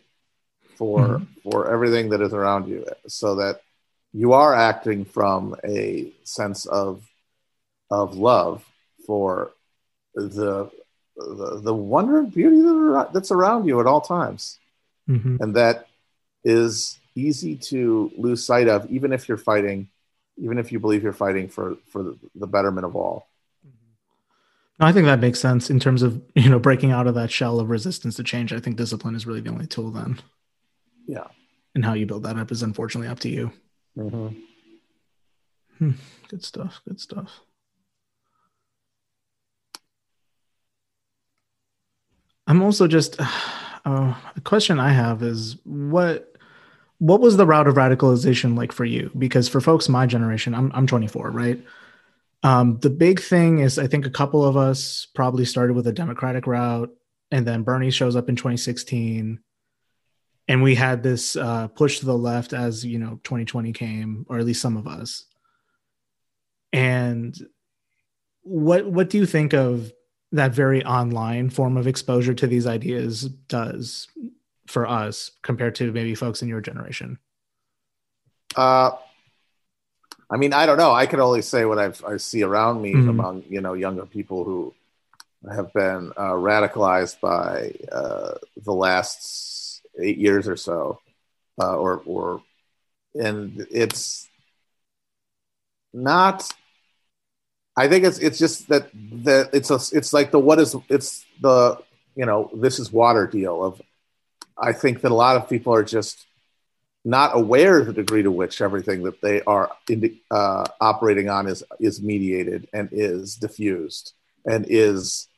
for 0.76 1.00
mm-hmm. 1.00 1.50
for 1.50 1.70
everything 1.70 2.10
that 2.10 2.22
is 2.22 2.34
around 2.34 2.68
you, 2.68 2.86
so 3.08 3.36
that 3.36 3.62
you 4.14 4.34
are 4.34 4.54
acting 4.54 5.06
from 5.06 5.56
a 5.66 6.14
sense 6.24 6.66
of 6.66 7.04
of 7.92 8.16
love 8.16 8.64
for 9.06 9.52
the 10.16 10.70
the, 11.20 11.60
the 11.62 11.74
wonder 11.74 12.20
and 12.20 12.34
beauty 12.34 12.62
that's 13.14 13.32
around 13.32 13.68
you 13.68 13.80
at 13.80 13.86
all 13.86 14.02
times. 14.02 14.58
Mm-hmm. 15.10 15.38
And 15.42 15.56
that 15.56 15.88
is 16.44 16.98
easy 17.16 17.56
to 17.56 18.12
lose 18.18 18.44
sight 18.44 18.68
of, 18.68 18.90
even 18.90 19.12
if 19.12 19.28
you're 19.28 19.38
fighting, 19.38 19.90
even 20.38 20.58
if 20.58 20.72
you 20.72 20.80
believe 20.80 21.04
you're 21.04 21.14
fighting 21.14 21.50
for, 21.50 21.76
for 21.92 22.16
the 22.36 22.48
betterment 22.48 22.86
of 22.86 22.96
all. 22.96 23.28
No, 24.80 24.86
I 24.86 24.94
think 24.94 25.06
that 25.08 25.20
makes 25.20 25.40
sense 25.40 25.70
in 25.70 25.80
terms 25.80 26.04
of, 26.04 26.22
you 26.36 26.50
know, 26.50 26.60
breaking 26.60 26.92
out 26.92 27.08
of 27.08 27.16
that 27.16 27.32
shell 27.32 27.60
of 27.60 27.70
resistance 27.70 28.16
to 28.16 28.24
change. 28.24 28.54
I 28.54 28.60
think 28.60 28.78
discipline 28.78 29.16
is 29.16 29.26
really 29.26 29.42
the 29.42 29.52
only 29.52 29.68
tool 29.68 29.92
then. 29.92 30.20
Yeah. 31.06 31.28
And 31.76 31.84
how 31.84 31.94
you 31.94 32.06
build 32.06 32.24
that 32.24 32.38
up 32.38 32.52
is 32.52 32.64
unfortunately 32.64 33.10
up 33.10 33.20
to 33.20 33.30
you. 33.30 33.52
Mm-hmm. 33.98 34.40
Hmm. 35.78 35.92
Good 36.28 36.44
stuff. 36.44 36.82
Good 36.88 37.00
stuff. 37.00 37.42
I'm 42.50 42.64
also 42.64 42.88
just 42.88 43.16
uh, 43.86 44.14
a 44.36 44.42
question 44.44 44.80
I 44.80 44.92
have 44.92 45.24
is 45.24 45.56
what 45.64 46.26
what 46.98 47.22
was 47.22 47.38
the 47.38 47.46
route 47.46 47.68
of 47.68 47.76
radicalization 47.76 48.58
like 48.58 48.74
for 48.74 48.84
you? 48.84 49.10
Because 49.18 49.48
for 49.48 49.62
folks 49.62 49.88
my 49.88 50.06
generation, 50.06 50.54
I'm 50.54 50.72
I'm 50.74 50.88
24, 50.88 51.32
right? 51.32 51.64
Um, 52.44 52.80
the 52.80 52.90
big 52.90 53.22
thing 53.22 53.60
is 53.60 53.80
I 53.80 53.88
think 53.88 54.06
a 54.06 54.10
couple 54.10 54.44
of 54.44 54.58
us 54.58 55.08
probably 55.14 55.46
started 55.46 55.76
with 55.76 55.88
a 55.88 55.94
Democratic 55.94 56.48
route, 56.48 56.94
and 57.32 57.46
then 57.46 57.64
Bernie 57.64 57.92
shows 57.92 58.16
up 58.16 58.30
in 58.30 58.36
2016, 58.36 59.40
and 60.48 60.64
we 60.64 60.76
had 60.76 61.04
this 61.04 61.36
uh, 61.36 61.68
push 61.68 62.00
to 62.00 62.06
the 62.06 62.18
left 62.18 62.52
as 62.52 62.86
you 62.86 62.98
know 62.98 63.20
2020 63.24 63.72
came, 63.72 64.26
or 64.28 64.40
at 64.40 64.46
least 64.46 64.62
some 64.62 64.76
of 64.76 64.88
us. 64.88 65.26
And 66.74 67.38
what 68.42 68.88
what 68.88 69.10
do 69.10 69.20
you 69.20 69.26
think 69.26 69.54
of 69.54 69.92
that 70.32 70.54
very 70.54 70.84
online 70.86 71.50
form 71.50 71.78
of 71.78 71.88
exposure 71.88 72.34
to 72.34 72.48
these 72.48 72.68
ideas 72.68 73.24
does 73.24 74.08
for 74.68 74.88
us 74.88 75.32
compared 75.42 75.76
to 75.76 75.92
maybe 75.92 76.14
folks 76.16 76.42
in 76.42 76.48
your 76.48 76.62
generation? 76.62 77.18
Uh, 78.56 78.92
I 80.30 80.38
mean, 80.38 80.54
I 80.54 80.66
don't 80.66 80.78
know. 80.78 80.92
I 80.92 81.08
can 81.08 81.20
only 81.20 81.42
say 81.42 81.66
what 81.66 81.80
I've, 81.80 82.04
i 82.06 82.18
see 82.18 82.44
around 82.44 82.82
me 82.82 82.94
mm-hmm. 82.94 83.10
among 83.10 83.44
you 83.50 83.62
know 83.62 83.74
younger 83.74 84.06
people 84.06 84.44
who 84.44 84.74
have 85.52 85.74
been 85.74 86.12
uh, 86.18 86.34
radicalized 86.34 87.20
by 87.20 87.74
uh, 87.92 88.34
the 88.64 88.74
last 88.74 89.82
eight 90.00 90.18
years 90.18 90.48
or 90.48 90.56
so, 90.56 91.00
uh, 91.60 91.76
or 91.76 92.02
or, 92.06 92.44
and 93.16 93.66
it's 93.72 94.28
not 95.94 96.52
I 97.80 97.88
think 97.88 98.04
it's 98.04 98.20
it's 98.20 98.38
just 98.38 98.68
that 98.68 98.90
that 99.24 99.52
it's 99.54 99.72
a 99.72 99.80
it's 99.96 100.12
like 100.12 100.32
the 100.32 100.40
what 100.40 100.60
is 100.60 100.76
it's 100.90 101.26
the 101.40 101.82
you 102.14 102.26
know 102.26 102.52
this 102.54 102.78
is 102.78 102.92
water 102.92 103.26
deal 103.26 103.64
of 103.64 103.82
I 104.58 104.74
think 104.74 105.00
that 105.00 105.12
a 105.12 105.16
lot 105.16 105.38
of 105.38 105.48
people 105.48 105.74
are 105.74 105.86
just 105.86 106.26
not 107.06 107.32
aware 107.34 107.80
of 107.80 107.86
the 107.88 107.94
degree 107.94 108.22
to 108.22 108.32
which 108.32 108.60
everything 108.60 109.04
that 109.04 109.22
they 109.22 109.42
are 109.44 109.72
uh, 110.30 110.66
operating 110.82 111.30
on 111.30 111.48
is 111.48 111.64
is 111.80 112.02
mediated 112.02 112.68
and 112.74 112.90
is 112.92 113.36
diffused 113.36 114.12
and 114.46 114.66
is 114.68 115.30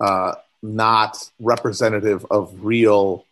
uh, 0.00 0.36
not 0.62 1.30
representative 1.38 2.24
of 2.30 2.64
real 2.64 3.26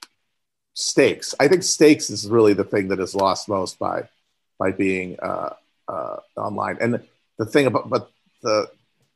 stakes. 0.74 1.35
I 1.40 1.48
think 1.48 1.62
stakes 1.62 2.11
is 2.11 2.28
really 2.28 2.52
the 2.52 2.64
thing 2.64 2.88
that 2.88 3.00
is 3.00 3.14
lost 3.14 3.48
most 3.48 3.78
by 3.78 4.11
by 4.59 4.72
being 4.72 5.18
uh, 5.20 5.54
uh 5.88 6.16
online. 6.37 6.76
And 6.83 7.00
the 7.38 7.46
thing 7.46 7.64
about 7.64 7.88
but 7.88 8.11
the 8.42 8.68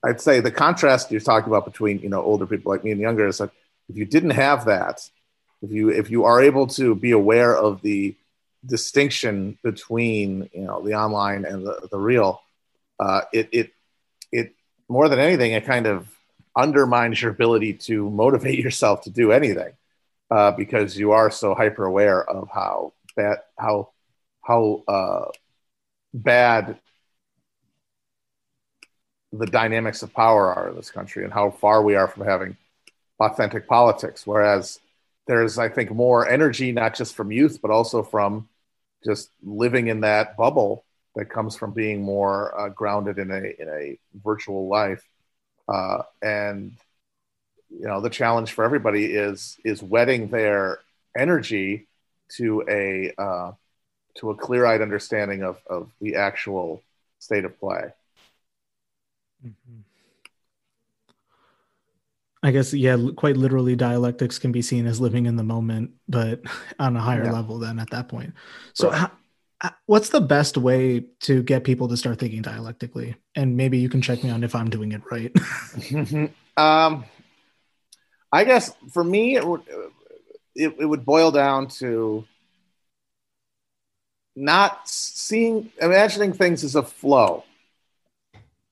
I'd 0.05 0.21
say 0.21 0.41
the 0.41 0.51
contrast 0.51 1.11
you're 1.11 1.21
talking 1.21 1.49
about 1.49 1.65
between 1.65 2.01
you 2.01 2.09
know 2.09 2.23
older 2.23 2.47
people 2.47 2.73
like 2.73 2.85
me 2.85 2.91
and 2.91 3.01
younger 3.01 3.27
is 3.27 3.39
that 3.39 3.51
if 3.89 3.97
you 3.97 4.05
didn't 4.05 4.31
have 4.31 4.65
that, 4.67 5.09
if 5.63 5.71
you 5.71 5.91
if 5.91 6.11
you 6.11 6.25
are 6.25 6.41
able 6.43 6.67
to 6.69 6.95
be 6.95 7.13
aware 7.13 7.57
of 7.57 7.83
the 7.83 8.17
distinction 8.67 9.59
between 9.63 10.49
you 10.53 10.63
know 10.63 10.83
the 10.83 10.95
online 10.95 11.45
and 11.45 11.67
the, 11.67 11.89
the 11.91 11.99
real, 11.99 12.41
uh, 12.99 13.23
it 13.33 13.49
it 13.53 13.73
it 14.33 14.55
more 14.89 15.09
than 15.09 15.19
anything 15.19 15.53
it 15.53 15.65
kind 15.65 15.87
of 15.87 16.09
undermines 16.57 17.23
your 17.23 17.31
ability 17.31 17.75
to 17.75 18.11
motivate 18.11 18.59
yourself 18.65 19.03
to 19.03 19.11
do 19.11 19.33
anything 19.33 19.73
uh, 20.31 20.51
because 20.51 20.99
you 20.99 21.13
are 21.13 21.31
so 21.31 21.55
hyper 21.55 21.85
aware 21.85 22.23
of 22.29 22.49
how 22.53 22.93
bad 23.17 23.39
how 23.59 23.91
how 24.43 24.83
uh, 24.89 25.27
bad 26.13 26.79
the 29.33 29.47
dynamics 29.47 30.03
of 30.03 30.13
power 30.13 30.53
are 30.55 30.69
in 30.69 30.77
this 30.77 30.91
country 30.91 31.25
and 31.25 31.33
how 31.33 31.51
far 31.51 31.83
we 31.83 31.95
are 31.95 32.09
from 32.09 32.27
having 32.27 32.57
authentic 33.19 33.67
politics. 33.67 34.27
Whereas 34.27 34.79
there's, 35.27 35.59
I 35.59 35.69
think, 35.69 35.91
more 35.91 36.29
energy, 36.29 36.73
not 36.73 36.95
just 36.95 37.15
from 37.15 37.33
youth, 37.33 37.61
but 37.63 37.71
also 37.71 38.03
from 38.03 38.49
just 39.05 39.31
living 39.43 39.89
in 39.89 40.01
that 40.01 40.37
bubble 40.37 40.85
that 41.15 41.27
comes 41.27 41.57
from 41.57 41.73
being 41.73 42.03
more 42.03 42.59
uh, 42.59 42.69
grounded 42.69 43.19
in 43.19 43.31
a 43.31 43.63
in 43.63 43.69
a 43.69 43.99
virtual 44.23 44.69
life. 44.69 45.05
Uh, 45.69 46.03
and 46.21 46.73
you 47.71 47.87
know, 47.87 48.01
the 48.01 48.11
challenge 48.11 48.53
for 48.53 48.65
everybody 48.65 49.07
is 49.07 49.57
is 49.65 49.83
wedding 49.83 50.29
their 50.29 50.79
energy 51.17 51.87
to 52.37 52.65
a 52.69 53.13
uh, 53.19 53.53
to 54.17 54.31
a 54.31 54.37
clear-eyed 54.37 54.83
understanding 54.83 55.43
of 55.43 55.59
of 55.67 55.91
the 56.01 56.17
actual 56.17 56.83
state 57.19 57.45
of 57.45 57.59
play. 57.59 57.93
Mm-hmm. 59.45 59.81
I 62.45 62.51
guess 62.51 62.75
yeah, 62.75 62.97
quite 63.17 63.37
literally, 63.37 63.77
dialectics 63.77 64.39
can 64.39 64.51
be 64.51 64.63
seen 64.63 64.87
as 64.87 65.01
living 65.01 65.27
in 65.27 65.37
the 65.37 65.45
moment, 65.45 65.93
but 66.09 66.43
on 66.79 66.97
a 66.97 67.01
higher 67.01 67.25
yeah. 67.25 67.33
level 67.33 67.59
than 67.59 67.79
at 67.79 67.91
that 67.91 68.09
point. 68.09 68.35
So, 68.75 68.91
right. 68.91 69.11
how, 69.61 69.71
what's 69.87 70.09
the 70.09 70.21
best 70.21 70.57
way 70.57 71.05
to 71.21 71.43
get 71.43 71.63
people 71.63 71.89
to 71.89 71.97
start 71.97 72.19
thinking 72.19 72.43
dialectically? 72.43 73.15
And 73.37 73.57
maybe 73.57 73.79
you 73.79 73.89
can 73.89 74.03
check 74.03 74.25
me 74.25 74.31
on 74.31 74.43
if 74.43 74.57
I'm 74.57 74.71
doing 74.71 74.93
it 74.93 75.03
right. 75.11 75.33
um, 76.57 77.05
I 78.33 78.45
guess 78.45 78.73
for 78.93 79.05
me, 79.05 79.37
it 79.37 79.47
would 79.47 79.63
it, 80.55 80.75
it 80.81 80.85
would 80.85 81.05
boil 81.05 81.31
down 81.31 81.69
to 81.69 82.25
not 84.35 84.89
seeing, 84.89 85.71
imagining 85.81 86.33
things 86.33 86.65
as 86.65 86.75
a 86.75 86.83
flow 86.83 87.45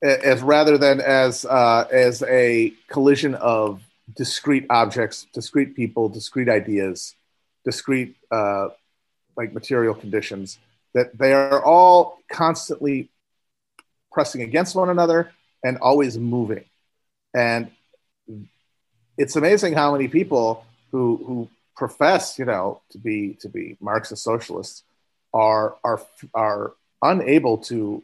as 0.02 0.42
rather 0.42 0.78
than 0.78 1.00
as 1.00 1.44
uh, 1.44 1.86
as 1.90 2.22
a 2.22 2.72
collision 2.88 3.34
of 3.34 3.82
discrete 4.16 4.66
objects, 4.70 5.26
discrete 5.32 5.76
people, 5.76 6.08
discrete 6.08 6.48
ideas, 6.48 7.14
discrete 7.64 8.16
uh, 8.30 8.68
like 9.36 9.52
material 9.52 9.94
conditions. 9.94 10.58
That 10.94 11.16
they 11.16 11.32
are 11.32 11.62
all 11.62 12.18
constantly 12.30 13.10
pressing 14.10 14.42
against 14.42 14.74
one 14.74 14.88
another 14.88 15.30
and 15.62 15.78
always 15.78 16.18
moving. 16.18 16.64
And 17.34 17.70
it's 19.16 19.36
amazing 19.36 19.74
how 19.74 19.92
many 19.92 20.08
people 20.08 20.64
who 20.90 21.22
who 21.26 21.48
profess, 21.76 22.38
you 22.38 22.44
know, 22.44 22.80
to 22.90 22.98
be 22.98 23.36
to 23.40 23.48
be 23.48 23.76
Marxist 23.80 24.24
socialists 24.24 24.82
are 25.32 25.76
are 25.84 26.00
are 26.34 26.72
unable 27.02 27.58
to 27.58 28.02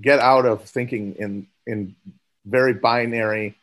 get 0.00 0.18
out 0.18 0.46
of 0.46 0.64
thinking 0.64 1.16
in 1.18 1.46
in 1.66 1.96
very 2.44 2.74
binary 2.74 3.56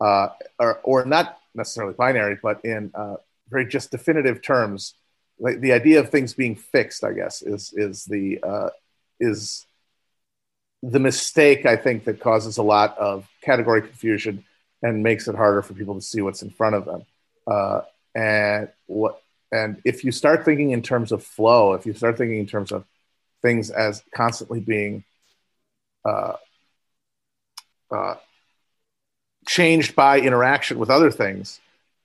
uh, 0.00 0.28
or, 0.58 0.80
or 0.82 1.04
not 1.04 1.38
necessarily 1.54 1.94
binary, 1.94 2.38
but 2.42 2.64
in 2.64 2.90
uh, 2.94 3.16
very 3.48 3.66
just 3.66 3.90
definitive 3.90 4.40
terms, 4.42 4.94
like 5.38 5.60
the 5.60 5.72
idea 5.72 6.00
of 6.00 6.10
things 6.10 6.34
being 6.34 6.54
fixed, 6.54 7.04
I 7.04 7.12
guess, 7.12 7.42
is 7.42 7.72
is 7.74 8.04
the 8.04 8.40
uh, 8.42 8.70
is 9.18 9.66
the 10.82 11.00
mistake 11.00 11.66
I 11.66 11.76
think 11.76 12.04
that 12.04 12.20
causes 12.20 12.56
a 12.56 12.62
lot 12.62 12.96
of 12.98 13.28
category 13.42 13.82
confusion 13.82 14.44
and 14.82 15.02
makes 15.02 15.28
it 15.28 15.34
harder 15.34 15.60
for 15.60 15.74
people 15.74 15.94
to 15.94 16.00
see 16.00 16.22
what's 16.22 16.42
in 16.42 16.50
front 16.50 16.74
of 16.74 16.84
them. 16.86 17.04
Uh, 17.46 17.82
and 18.14 18.68
what 18.86 19.22
and 19.52 19.80
if 19.84 20.04
you 20.04 20.12
start 20.12 20.44
thinking 20.44 20.70
in 20.70 20.82
terms 20.82 21.12
of 21.12 21.24
flow, 21.24 21.74
if 21.74 21.84
you 21.84 21.92
start 21.92 22.16
thinking 22.16 22.38
in 22.38 22.46
terms 22.46 22.72
of 22.72 22.84
things 23.42 23.70
as 23.70 24.02
constantly 24.14 24.60
being 24.60 25.04
uh, 26.04 26.34
uh, 27.90 28.14
changed 29.46 29.94
by 29.96 30.20
interaction 30.20 30.78
with 30.78 30.90
other 30.90 31.10
things, 31.10 31.60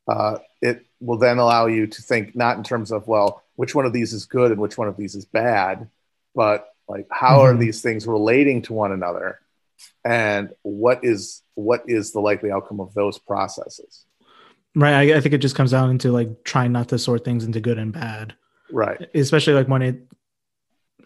uh, 0.08 0.38
it 0.62 0.86
will 1.00 1.18
then 1.18 1.38
allow 1.38 1.68
you 1.68 1.88
to 1.88 2.02
think 2.02 2.36
not 2.36 2.58
in 2.58 2.64
terms 2.64 2.92
of 2.92 3.08
well, 3.08 3.44
which 3.56 3.76
one 3.76 3.86
of 3.86 3.94
these 3.94 4.14
is 4.14 4.26
good 4.26 4.52
and 4.52 4.60
which 4.60 4.78
one 4.78 4.88
of 4.88 4.98
these 4.98 5.16
is 5.16 5.26
bad, 5.26 5.90
but 6.34 6.70
like 6.88 7.08
how 7.12 7.40
mm-hmm. 7.40 7.56
are 7.56 7.58
these 7.58 7.82
things 7.82 8.06
relating 8.08 8.62
to 8.64 8.74
one 8.74 8.92
another, 8.92 9.40
and 10.04 10.50
what 10.62 11.04
is 11.04 11.42
what 11.56 11.84
is 11.88 12.12
the 12.12 12.20
likely 12.20 12.52
outcome 12.52 12.80
of 12.80 12.94
those 12.94 13.18
processes. 13.18 14.06
Right. 14.76 14.94
I, 14.94 15.18
I 15.18 15.22
think 15.22 15.34
it 15.34 15.38
just 15.40 15.56
comes 15.56 15.72
down 15.72 15.90
into 15.90 16.12
like 16.12 16.44
trying 16.44 16.74
not 16.74 16.90
to 16.90 17.00
sort 17.00 17.24
things 17.24 17.46
into 17.46 17.62
good 17.62 17.78
and 17.78 17.94
bad. 17.94 18.36
Right. 18.70 19.10
Especially 19.16 19.54
like 19.54 19.70
when 19.70 19.82
it, 19.82 20.02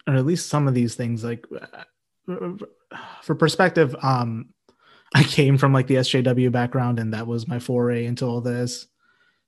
or 0.08 0.16
at 0.16 0.26
least 0.26 0.48
some 0.48 0.66
of 0.66 0.74
these 0.74 0.96
things, 0.96 1.22
like 1.22 1.46
for 3.22 3.34
perspective, 3.34 3.94
um, 4.02 4.50
I 5.14 5.22
came 5.22 5.58
from 5.58 5.72
like 5.72 5.86
the 5.86 5.96
SJW 5.96 6.52
background 6.52 6.98
and 6.98 7.14
that 7.14 7.26
was 7.26 7.48
my 7.48 7.58
foray 7.58 8.06
into 8.06 8.24
all 8.24 8.40
this. 8.40 8.86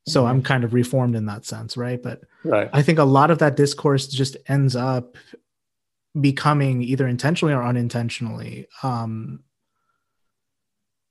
So 0.07 0.27
I'm 0.27 0.39
mm-hmm. 0.39 0.47
kind 0.47 0.65
of 0.65 0.75
reformed 0.75 1.15
in 1.15 1.27
that 1.27 1.45
sense, 1.45 1.77
right? 1.77 2.03
But 2.03 2.23
right. 2.45 2.69
I 2.73 2.83
think 2.83 2.99
a 2.99 3.05
lot 3.05 3.31
of 3.31 3.39
that 3.39 3.57
discourse 3.57 4.09
just 4.09 4.37
ends 4.49 4.75
up 4.75 5.17
becoming 6.21 6.83
either 6.83 7.07
intentionally 7.07 7.55
or 7.55 7.63
unintentionally 7.63 8.67
um, 8.83 9.45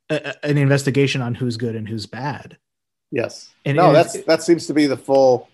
a, 0.10 0.46
an 0.46 0.58
investigation 0.58 1.22
on 1.22 1.36
who's 1.36 1.58
good 1.58 1.76
and 1.76 1.88
who's 1.88 2.06
bad. 2.06 2.58
Yes. 3.12 3.50
And 3.66 3.78
no, 3.78 3.94
that's 3.94 4.22
that 4.24 4.42
seems 4.44 4.68
to 4.68 4.74
be 4.74 4.88
the 4.88 4.98
full 4.98 5.50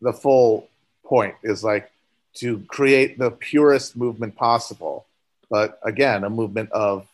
the 0.00 0.12
full 0.12 0.68
point 1.04 1.34
is 1.42 1.62
like 1.62 1.90
to 2.34 2.60
create 2.68 3.18
the 3.18 3.30
purest 3.30 3.96
movement 3.96 4.36
possible. 4.36 5.06
But 5.50 5.78
again, 5.84 6.24
a 6.24 6.30
movement 6.30 6.72
of 6.72 7.06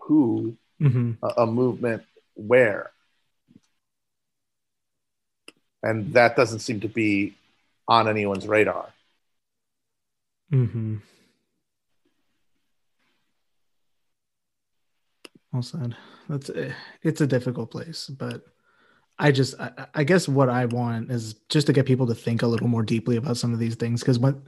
who, 0.00 0.56
mm-hmm. 0.80 1.12
a, 1.22 1.42
a 1.42 1.46
movement 1.46 2.02
where. 2.34 2.90
And 5.82 6.12
that 6.14 6.36
doesn't 6.36 6.60
seem 6.60 6.80
to 6.80 6.88
be 6.88 7.34
on 7.86 8.08
anyone's 8.08 8.46
radar. 8.46 8.88
Mm-hmm. 10.52 10.96
Well 15.52 15.62
said. 15.62 15.96
That's 16.28 16.50
it's 17.02 17.20
a 17.20 17.26
difficult 17.26 17.70
place, 17.70 18.08
but 18.08 18.42
I 19.18 19.30
just, 19.30 19.58
I, 19.60 19.86
I, 19.94 20.04
guess 20.04 20.28
what 20.28 20.50
I 20.50 20.66
want 20.66 21.10
is 21.10 21.34
just 21.48 21.68
to 21.68 21.72
get 21.72 21.86
people 21.86 22.06
to 22.08 22.14
think 22.14 22.42
a 22.42 22.46
little 22.46 22.68
more 22.68 22.82
deeply 22.82 23.16
about 23.16 23.38
some 23.38 23.52
of 23.54 23.58
these 23.58 23.74
things. 23.76 24.02
Cause 24.02 24.18
when 24.18 24.42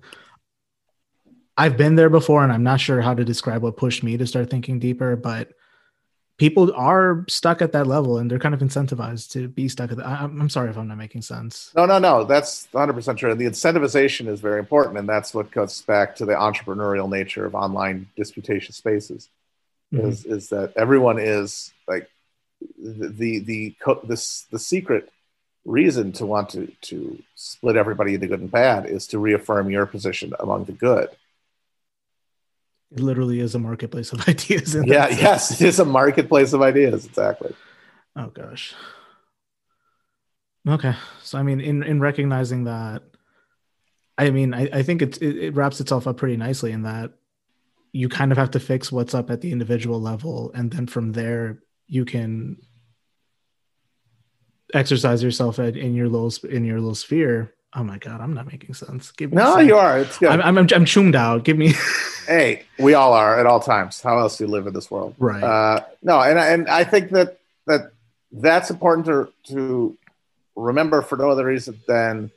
I've 1.59 1.77
been 1.77 1.97
there 1.97 2.09
before 2.09 2.43
and 2.43 2.53
I'm 2.53 2.63
not 2.63 2.81
sure 2.81 3.01
how 3.01 3.15
to 3.15 3.25
describe 3.25 3.63
what 3.63 3.77
pushed 3.77 4.03
me 4.03 4.17
to 4.17 4.27
start 4.27 4.49
thinking 4.49 4.79
deeper, 4.79 5.17
but 5.17 5.51
people 6.39 6.73
are 6.75 7.25
stuck 7.29 7.61
at 7.61 7.73
that 7.73 7.87
level 7.87 8.19
and 8.19 8.31
they're 8.31 8.39
kind 8.39 8.55
of 8.55 8.61
incentivized 8.61 9.33
to 9.33 9.49
be 9.49 9.69
stuck 9.69 9.91
at 9.91 9.99
that. 9.99 10.07
I'm 10.07 10.49
sorry 10.49 10.71
if 10.71 10.79
I'm 10.79 10.87
not 10.87 10.97
making 10.97 11.23
sense. 11.23 11.73
No, 11.77 11.85
no, 11.85 11.99
no. 11.99 12.25
That's 12.25 12.69
100% 12.73 13.17
true. 13.17 13.33
And 13.33 13.41
the 13.41 13.47
incentivization 13.47 14.29
is 14.29 14.41
very 14.41 14.61
important. 14.61 14.99
And 14.99 15.09
that's 15.09 15.35
what 15.35 15.51
goes 15.51 15.83
back 15.83 16.15
to 16.17 16.25
the 16.25 16.35
entrepreneurial 16.35 17.11
nature 17.11 17.45
of 17.45 17.57
online 17.57 18.07
disputation 18.17 18.73
spaces 18.73 19.29
mm-hmm. 19.93 20.07
is, 20.07 20.25
is 20.25 20.49
that 20.51 20.73
everyone 20.77 21.19
is 21.19 21.73
like, 21.89 22.09
the 22.77 23.09
the 23.09 23.39
the 23.41 23.77
this 24.05 24.47
the 24.51 24.59
secret 24.59 25.11
reason 25.65 26.13
to 26.13 26.27
want 26.27 26.49
to 26.51 26.73
to 26.81 27.23
split 27.35 27.77
everybody 27.77 28.15
into 28.15 28.27
good 28.27 28.41
and 28.41 28.51
bad 28.51 28.87
is 28.87 29.07
to 29.09 29.19
reaffirm 29.19 29.71
your 29.71 29.87
position 29.87 30.33
among 30.41 30.65
the 30.65 30.73
good. 30.73 31.09
It 32.91 33.01
literally 33.01 33.41
is 33.41 33.55
a 33.55 33.59
marketplace 33.59 34.13
of 34.13 34.27
ideas. 34.29 34.75
yeah, 34.87 35.09
yes, 35.09 35.61
it 35.61 35.67
is 35.67 35.79
a 35.79 35.85
marketplace 35.85 36.53
of 36.53 36.63
ideas. 36.63 37.07
Exactly. 37.07 37.55
Oh 38.17 38.29
gosh. 38.29 38.75
Okay, 40.69 40.95
so 41.23 41.39
I 41.39 41.43
mean, 41.43 41.61
in 41.61 41.83
in 41.83 42.01
recognizing 42.01 42.65
that, 42.65 43.03
I 44.17 44.31
mean, 44.31 44.55
I, 44.55 44.69
I 44.73 44.83
think 44.83 45.03
it, 45.03 45.21
it 45.23 45.55
wraps 45.55 45.81
itself 45.81 46.07
up 46.07 46.17
pretty 46.17 46.37
nicely 46.37 46.73
in 46.73 46.83
that 46.83 47.13
you 47.93 48.09
kind 48.09 48.33
of 48.33 48.39
have 48.39 48.51
to 48.53 48.61
fix 48.61 48.93
what's 48.93 49.15
up 49.15 49.31
at 49.31 49.41
the 49.41 49.53
individual 49.53 50.01
level, 50.01 50.51
and 50.55 50.71
then 50.71 50.87
from 50.87 51.13
there 51.13 51.63
you 51.87 52.05
can 52.05 52.59
exercise 54.75 55.23
yourself 55.23 55.59
at, 55.59 55.77
in 55.77 55.95
your 55.95 56.09
little 56.09 56.33
in 56.49 56.65
your 56.65 56.81
little 56.81 56.95
sphere. 56.95 57.55
Oh 57.75 57.85
my 57.85 57.99
god, 57.99 58.21
I'm 58.21 58.33
not 58.33 58.47
making 58.47 58.75
sense. 58.75 59.11
Give 59.11 59.31
me 59.31 59.37
no, 59.37 59.59
you 59.59 59.77
are. 59.77 59.99
It's 59.99 60.19
good. 60.19 60.31
I'm 60.31 60.41
I'm, 60.41 60.67
I'm, 60.75 60.85
choomed 60.87 61.15
out. 61.15 61.45
Give 61.45 61.59
me. 61.59 61.75
hey, 62.27 62.63
we 62.79 62.95
all 62.95 63.13
are 63.13 63.39
at 63.39 63.45
all 63.45 63.61
times. 63.61 64.01
How 64.01 64.19
else 64.19 64.39
do 64.39 64.45
you 64.45 64.51
live 64.51 64.67
in 64.67 64.73
this 64.73 64.91
world? 64.91 65.15
Right. 65.19 65.43
Uh, 65.43 65.85
no, 66.03 66.21
and 66.21 66.39
and 66.39 66.69
I 66.69 66.85
think 66.85 67.11
that 67.11 67.39
that 67.67 67.93
that's 68.33 68.71
important 68.71 69.07
to 69.07 69.33
to 69.53 69.99
remember 70.57 71.03
for 71.03 71.17
no 71.19 71.31
other 71.31 71.45
reason 71.45 71.79
than 71.87 72.31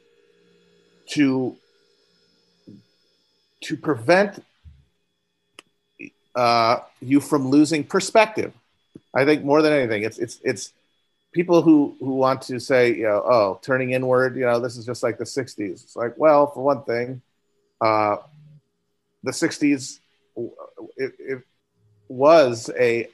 to 1.11 1.55
to 3.61 3.77
prevent 3.77 4.43
uh, 6.35 6.79
you 7.01 7.21
from 7.21 7.49
losing 7.49 7.83
perspective. 7.85 8.53
I 9.13 9.23
think 9.23 9.45
more 9.45 9.61
than 9.61 9.71
anything, 9.71 10.03
it's 10.03 10.17
it's 10.17 10.39
it's 10.43 10.73
people 11.31 11.61
who 11.61 11.95
who 11.99 12.15
want 12.15 12.41
to 12.43 12.59
say, 12.59 12.95
you 12.95 13.03
know, 13.03 13.23
oh, 13.25 13.59
turning 13.61 13.91
inward, 13.91 14.35
you 14.35 14.45
know, 14.45 14.59
this 14.59 14.77
is 14.77 14.85
just 14.85 15.03
like 15.03 15.17
the 15.17 15.23
'60s. 15.23 15.83
It's 15.83 15.95
like, 15.95 16.17
well, 16.17 16.47
for 16.47 16.63
one 16.63 16.83
thing, 16.83 17.21
uh, 17.79 18.17
the 19.23 19.31
'60s 19.31 19.99
it, 20.97 21.13
it 21.19 21.41
was 22.07 22.69
a 22.79 23.07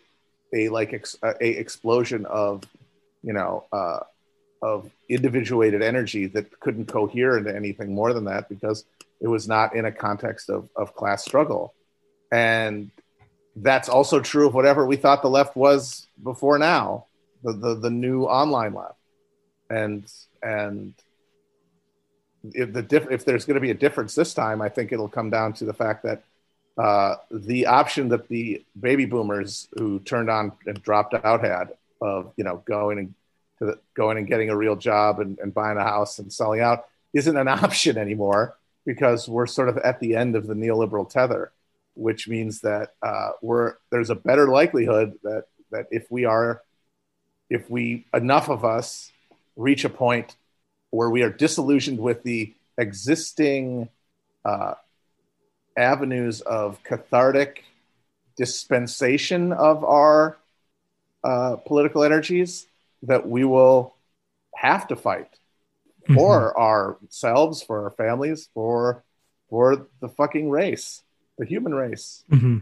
a 0.53 0.69
like 0.69 0.93
ex, 0.93 1.15
a 1.23 1.59
explosion 1.59 2.25
of 2.25 2.63
you 3.23 3.33
know 3.33 3.65
uh, 3.71 3.99
of 4.61 4.89
individuated 5.09 5.81
energy 5.81 6.27
that 6.27 6.59
couldn't 6.59 6.85
cohere 6.85 7.37
into 7.37 7.55
anything 7.55 7.93
more 7.93 8.13
than 8.13 8.25
that 8.25 8.49
because 8.49 8.85
it 9.19 9.27
was 9.27 9.47
not 9.47 9.75
in 9.75 9.85
a 9.85 9.91
context 9.91 10.49
of, 10.49 10.69
of 10.75 10.95
class 10.95 11.23
struggle 11.23 11.73
and 12.31 12.91
that's 13.57 13.89
also 13.89 14.19
true 14.19 14.47
of 14.47 14.53
whatever 14.53 14.85
we 14.85 14.95
thought 14.95 15.21
the 15.21 15.29
left 15.29 15.55
was 15.55 16.07
before 16.23 16.59
now, 16.59 17.05
the 17.43 17.53
the, 17.53 17.75
the 17.75 17.89
new 17.89 18.23
online 18.23 18.73
lab. 18.73 18.95
and 19.69 20.11
and 20.41 20.93
if 22.43 22.71
the 22.71 22.81
diff- 22.81 23.11
if 23.11 23.25
there's 23.25 23.45
going 23.45 23.55
to 23.55 23.61
be 23.61 23.71
a 23.71 23.75
difference 23.75 24.15
this 24.15 24.33
time, 24.33 24.61
I 24.61 24.69
think 24.69 24.91
it'll 24.91 25.09
come 25.09 25.29
down 25.29 25.53
to 25.53 25.65
the 25.65 25.73
fact 25.73 26.03
that 26.03 26.23
uh, 26.77 27.15
the 27.31 27.65
option 27.65 28.09
that 28.09 28.27
the 28.27 28.63
baby 28.79 29.05
boomers 29.05 29.67
who 29.77 29.99
turned 29.99 30.29
on 30.29 30.51
and 30.65 30.81
dropped 30.81 31.13
out 31.13 31.43
had 31.43 31.69
of 32.01 32.31
you 32.37 32.43
know 32.43 32.61
going 32.65 32.99
and 32.99 33.13
the, 33.59 33.79
going 33.95 34.17
and 34.17 34.27
getting 34.27 34.49
a 34.49 34.55
real 34.55 34.75
job 34.75 35.19
and, 35.19 35.39
and 35.39 35.53
buying 35.53 35.77
a 35.77 35.83
house 35.83 36.19
and 36.19 36.31
selling 36.31 36.61
out 36.61 36.85
isn't 37.13 37.35
an 37.35 37.47
option 37.63 37.97
anymore 37.97 38.55
because 38.85 39.27
we're 39.27 39.47
sort 39.47 39.69
of 39.69 39.77
at 39.79 39.99
the 39.99 40.15
end 40.15 40.35
of 40.35 40.45
the 40.47 40.53
neoliberal 40.53 41.09
tether 41.09 41.51
which 41.95 42.27
means 42.27 42.61
that 42.61 42.93
uh, 43.01 43.31
we're 43.41 43.75
there's 43.89 44.11
a 44.11 44.15
better 44.15 44.47
likelihood 44.47 45.17
that 45.23 45.45
that 45.71 45.87
if 45.91 46.09
we 46.11 46.25
are 46.25 46.61
if 47.49 47.69
we 47.69 48.05
enough 48.13 48.49
of 48.49 48.65
us 48.65 49.11
reach 49.55 49.85
a 49.85 49.89
point 49.89 50.35
where 50.89 51.09
we 51.09 51.21
are 51.21 51.29
disillusioned 51.29 51.99
with 51.99 52.23
the 52.23 52.53
existing 52.77 53.89
uh, 54.45 54.75
avenues 55.77 56.41
of 56.41 56.83
cathartic 56.83 57.63
dispensation 58.35 59.51
of 59.51 59.83
our 59.83 60.37
uh, 61.23 61.55
political 61.55 62.03
energies 62.03 62.67
that 63.03 63.27
we 63.27 63.43
will 63.43 63.95
have 64.55 64.87
to 64.87 64.95
fight 64.95 65.29
mm-hmm. 66.03 66.15
for 66.15 66.59
ourselves 66.59 67.61
for 67.61 67.83
our 67.85 67.91
families 67.91 68.49
for 68.53 69.03
for 69.49 69.87
the 69.99 70.09
fucking 70.09 70.49
race 70.49 71.03
the 71.37 71.45
human 71.45 71.73
race. 71.73 72.23
Mm-hmm. 72.31 72.57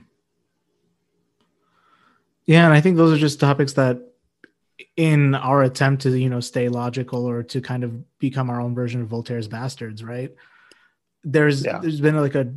Yeah, 2.45 2.65
and 2.65 2.73
I 2.73 2.81
think 2.81 2.97
those 2.97 3.13
are 3.13 3.19
just 3.19 3.39
topics 3.39 3.73
that, 3.73 4.01
in 4.97 5.35
our 5.35 5.63
attempt 5.63 6.03
to 6.03 6.17
you 6.17 6.29
know 6.29 6.39
stay 6.39 6.69
logical 6.69 7.25
or 7.25 7.43
to 7.43 7.61
kind 7.61 7.83
of 7.83 8.17
become 8.19 8.49
our 8.49 8.61
own 8.61 8.73
version 8.73 9.01
of 9.01 9.07
Voltaire's 9.07 9.47
bastards, 9.47 10.03
right? 10.03 10.33
There's 11.23 11.65
yeah. 11.65 11.79
there's 11.79 12.01
been 12.01 12.17
like 12.17 12.35
a 12.35 12.53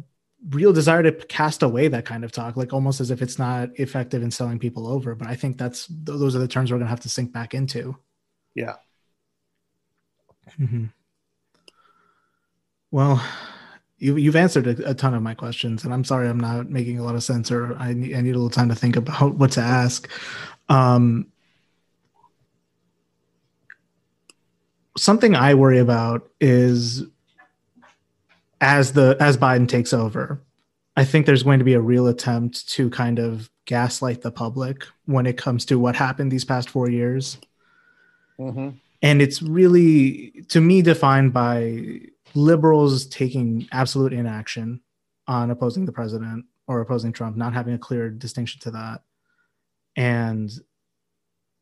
real 0.50 0.72
desire 0.72 1.02
to 1.02 1.12
cast 1.12 1.62
away 1.62 1.88
that 1.88 2.04
kind 2.04 2.24
of 2.24 2.30
talk, 2.30 2.56
like 2.56 2.72
almost 2.72 3.00
as 3.00 3.10
if 3.10 3.22
it's 3.22 3.38
not 3.38 3.70
effective 3.78 4.22
in 4.22 4.30
selling 4.30 4.58
people 4.58 4.86
over. 4.86 5.14
But 5.14 5.28
I 5.28 5.34
think 5.34 5.58
that's 5.58 5.86
those 5.90 6.36
are 6.36 6.40
the 6.40 6.48
terms 6.48 6.70
we're 6.70 6.78
going 6.78 6.86
to 6.86 6.90
have 6.90 7.00
to 7.00 7.08
sink 7.08 7.32
back 7.32 7.54
into. 7.54 7.96
Yeah. 8.54 8.76
Mm-hmm. 10.58 10.86
Well, 12.90 13.22
you, 13.98 14.16
you've 14.16 14.36
answered 14.36 14.66
a, 14.66 14.90
a, 14.90 14.94
ton 14.94 15.14
of 15.14 15.22
my 15.22 15.34
questions, 15.34 15.84
and 15.84 15.92
I'm 15.92 16.04
sorry 16.04 16.28
I'm 16.28 16.40
not 16.40 16.70
making 16.70 16.98
a 16.98 17.04
lot 17.04 17.14
of 17.14 17.22
sense, 17.22 17.50
or 17.50 17.76
I 17.76 17.92
need, 17.92 18.16
I 18.16 18.20
need 18.20 18.30
a 18.30 18.38
little 18.38 18.48
time 18.48 18.68
to 18.70 18.74
think 18.74 18.96
about 18.96 19.34
what 19.34 19.52
to 19.52 19.60
ask. 19.60 20.08
Um, 20.68 21.26
something 25.08 25.34
I 25.34 25.54
worry 25.54 25.78
about 25.78 26.28
is 26.38 27.02
as 28.60 28.92
the 28.92 29.16
as 29.18 29.38
Biden 29.38 29.66
takes 29.66 29.94
over, 29.94 30.38
I 30.98 31.04
think 31.06 31.24
there's 31.24 31.44
going 31.44 31.60
to 31.60 31.64
be 31.64 31.72
a 31.72 31.80
real 31.80 32.08
attempt 32.08 32.68
to 32.72 32.90
kind 32.90 33.18
of 33.18 33.48
gaslight 33.64 34.20
the 34.20 34.30
public 34.30 34.86
when 35.06 35.24
it 35.24 35.38
comes 35.38 35.64
to 35.64 35.78
what 35.78 35.96
happened 35.96 36.30
these 36.30 36.44
past 36.44 36.68
four 36.68 36.90
years. 36.90 37.38
Mm-hmm. 38.38 38.68
And 39.00 39.22
it's 39.22 39.40
really, 39.40 40.44
to 40.48 40.60
me, 40.60 40.82
defined 40.82 41.32
by 41.32 42.02
liberals 42.34 43.06
taking 43.06 43.66
absolute 43.72 44.12
inaction 44.12 44.82
on 45.26 45.50
opposing 45.50 45.86
the 45.86 45.92
president 45.92 46.44
or 46.66 46.82
opposing 46.82 47.14
Trump, 47.14 47.34
not 47.34 47.54
having 47.54 47.72
a 47.72 47.78
clear 47.78 48.10
distinction 48.10 48.60
to 48.60 48.72
that, 48.72 49.00
and 49.96 50.50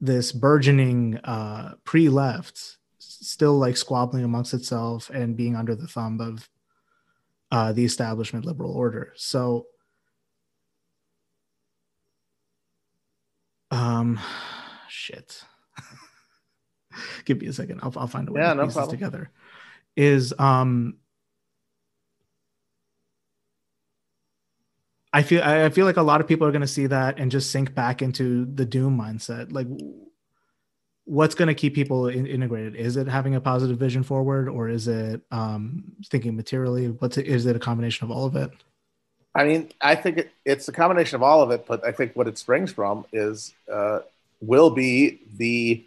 this 0.01 0.32
burgeoning 0.32 1.18
uh, 1.18 1.74
pre-left 1.84 2.78
still 3.20 3.58
like 3.58 3.76
squabbling 3.76 4.24
amongst 4.24 4.54
itself 4.54 5.10
and 5.10 5.36
being 5.36 5.56
under 5.56 5.74
the 5.74 5.86
thumb 5.86 6.20
of 6.20 6.48
uh, 7.50 7.72
the 7.72 7.84
establishment 7.84 8.44
liberal 8.44 8.72
order. 8.72 9.12
So, 9.16 9.66
um, 13.70 14.18
shit. 14.88 15.44
Give 17.24 17.40
me 17.40 17.46
a 17.46 17.52
second. 17.52 17.80
I'll, 17.82 17.92
I'll 17.96 18.06
find 18.06 18.28
a 18.28 18.32
way 18.32 18.40
yeah, 18.40 18.50
to 18.50 18.54
no 18.56 18.64
piece 18.64 18.74
problem. 18.74 18.90
this 18.90 18.98
together. 18.98 19.30
Is 19.96 20.34
um, 20.38 20.98
I 25.16 25.22
feel 25.22 25.42
I 25.42 25.70
feel 25.70 25.86
like 25.86 25.96
a 25.96 26.02
lot 26.02 26.20
of 26.20 26.28
people 26.28 26.46
are 26.46 26.52
going 26.52 26.60
to 26.60 26.66
see 26.66 26.88
that 26.88 27.18
and 27.18 27.30
just 27.30 27.50
sink 27.50 27.74
back 27.74 28.02
into 28.02 28.44
the 28.44 28.66
doom 28.66 28.98
mindset. 28.98 29.50
Like, 29.50 29.66
what's 31.07 31.34
going 31.34 31.48
to 31.48 31.54
keep 31.54 31.74
people 31.74 32.09
in, 32.09 32.26
integrated? 32.26 32.76
Is 32.76 32.96
it 32.96 33.09
having 33.09 33.34
a 33.34 33.40
positive 33.40 33.78
vision 33.78 34.02
forward, 34.02 34.48
or 34.48 34.68
is 34.68 34.88
it 34.88 35.22
um, 35.30 35.84
thinking 36.07 36.36
materially? 36.36 36.88
What's 36.88 37.16
it, 37.16 37.26
is 37.26 37.46
it 37.46 37.57
a 37.57 37.59
combination 37.59 38.04
of 38.04 38.11
all 38.11 38.26
of 38.26 38.36
it? 38.36 38.50
I 39.34 39.44
mean, 39.44 39.70
I 39.80 39.94
think 39.94 40.18
it, 40.18 40.30
it's 40.44 40.68
a 40.68 40.72
combination 40.72 41.16
of 41.16 41.22
all 41.22 41.42
of 41.42 41.50
it, 41.50 41.66
but 41.66 41.84
I 41.84 41.92
think 41.92 42.16
what 42.16 42.26
it 42.26 42.38
springs 42.38 42.72
from 42.72 43.07
is 43.12 43.54
uh, 43.72 44.00
will 44.40 44.70
be 44.70 45.20
the 45.36 45.84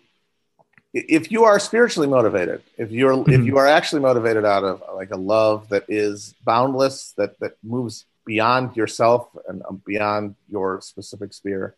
if 0.91 1.31
you 1.31 1.43
are 1.43 1.59
spiritually 1.59 2.07
motivated, 2.07 2.63
if 2.77 2.91
you're 2.91 3.13
mm-hmm. 3.13 3.31
if 3.31 3.45
you 3.45 3.57
are 3.57 3.67
actually 3.67 4.01
motivated 4.01 4.45
out 4.45 4.63
of 4.63 4.81
like 4.95 5.11
a 5.11 5.17
love 5.17 5.69
that 5.69 5.85
is 5.87 6.33
boundless, 6.43 7.13
that 7.17 7.39
that 7.39 7.53
moves 7.63 8.05
beyond 8.25 8.75
yourself 8.75 9.27
and 9.47 9.61
um, 9.67 9.81
beyond 9.85 10.35
your 10.47 10.81
specific 10.81 11.33
sphere, 11.33 11.75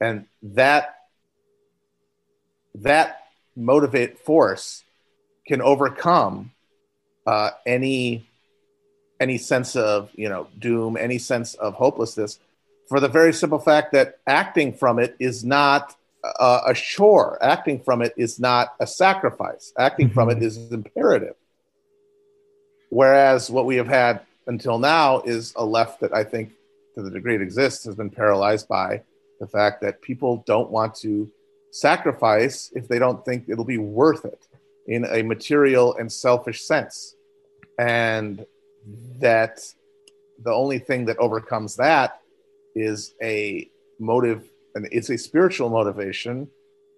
and 0.00 0.26
that 0.42 0.96
that 2.82 3.26
motivate 3.54 4.18
force 4.18 4.84
can 5.46 5.62
overcome 5.62 6.52
uh, 7.26 7.50
any 7.64 8.28
any 9.18 9.38
sense 9.38 9.76
of 9.76 10.10
you 10.14 10.28
know 10.28 10.48
doom, 10.58 10.96
any 10.96 11.18
sense 11.18 11.54
of 11.54 11.74
hopelessness, 11.74 12.38
for 12.88 13.00
the 13.00 13.08
very 13.08 13.32
simple 13.32 13.58
fact 13.58 13.92
that 13.92 14.18
acting 14.26 14.72
from 14.72 14.98
it 14.98 15.16
is 15.18 15.44
not 15.44 15.96
a, 16.38 16.60
a 16.68 16.74
chore. 16.74 17.38
Acting 17.42 17.80
from 17.80 18.02
it 18.02 18.12
is 18.16 18.38
not 18.38 18.74
a 18.80 18.86
sacrifice. 18.86 19.72
Acting 19.78 20.10
from 20.10 20.30
it 20.30 20.38
mm-hmm. 20.38 20.74
imperative. 20.74 21.34
Whereas 22.90 23.50
what 23.50 23.66
we 23.66 23.76
have 23.76 23.88
had 23.88 24.20
until 24.46 24.78
now 24.78 25.22
is 25.22 25.52
a 25.56 25.64
left 25.64 26.00
that 26.00 26.14
I 26.14 26.24
think, 26.24 26.52
to 26.94 27.02
the 27.02 27.10
degree 27.10 27.34
it 27.34 27.42
exists, 27.42 27.84
has 27.84 27.96
been 27.96 28.10
paralyzed 28.10 28.68
by 28.68 29.02
the 29.40 29.46
fact 29.46 29.82
that 29.82 30.00
people 30.00 30.44
don't 30.46 30.70
want 30.70 30.94
to 30.96 31.30
sacrifice 31.76 32.72
if 32.74 32.88
they 32.88 32.98
don't 32.98 33.24
think 33.24 33.44
it'll 33.48 33.64
be 33.64 33.78
worth 33.78 34.24
it 34.24 34.46
in 34.86 35.04
a 35.04 35.22
material 35.22 35.94
and 35.96 36.10
selfish 36.10 36.62
sense. 36.62 37.14
And 37.78 38.46
that 39.20 39.60
the 40.42 40.52
only 40.52 40.78
thing 40.78 41.06
that 41.06 41.18
overcomes 41.18 41.76
that 41.76 42.20
is 42.74 43.14
a 43.22 43.68
motive, 43.98 44.48
and 44.74 44.88
it's 44.90 45.10
a 45.10 45.18
spiritual 45.18 45.68
motivation 45.68 46.48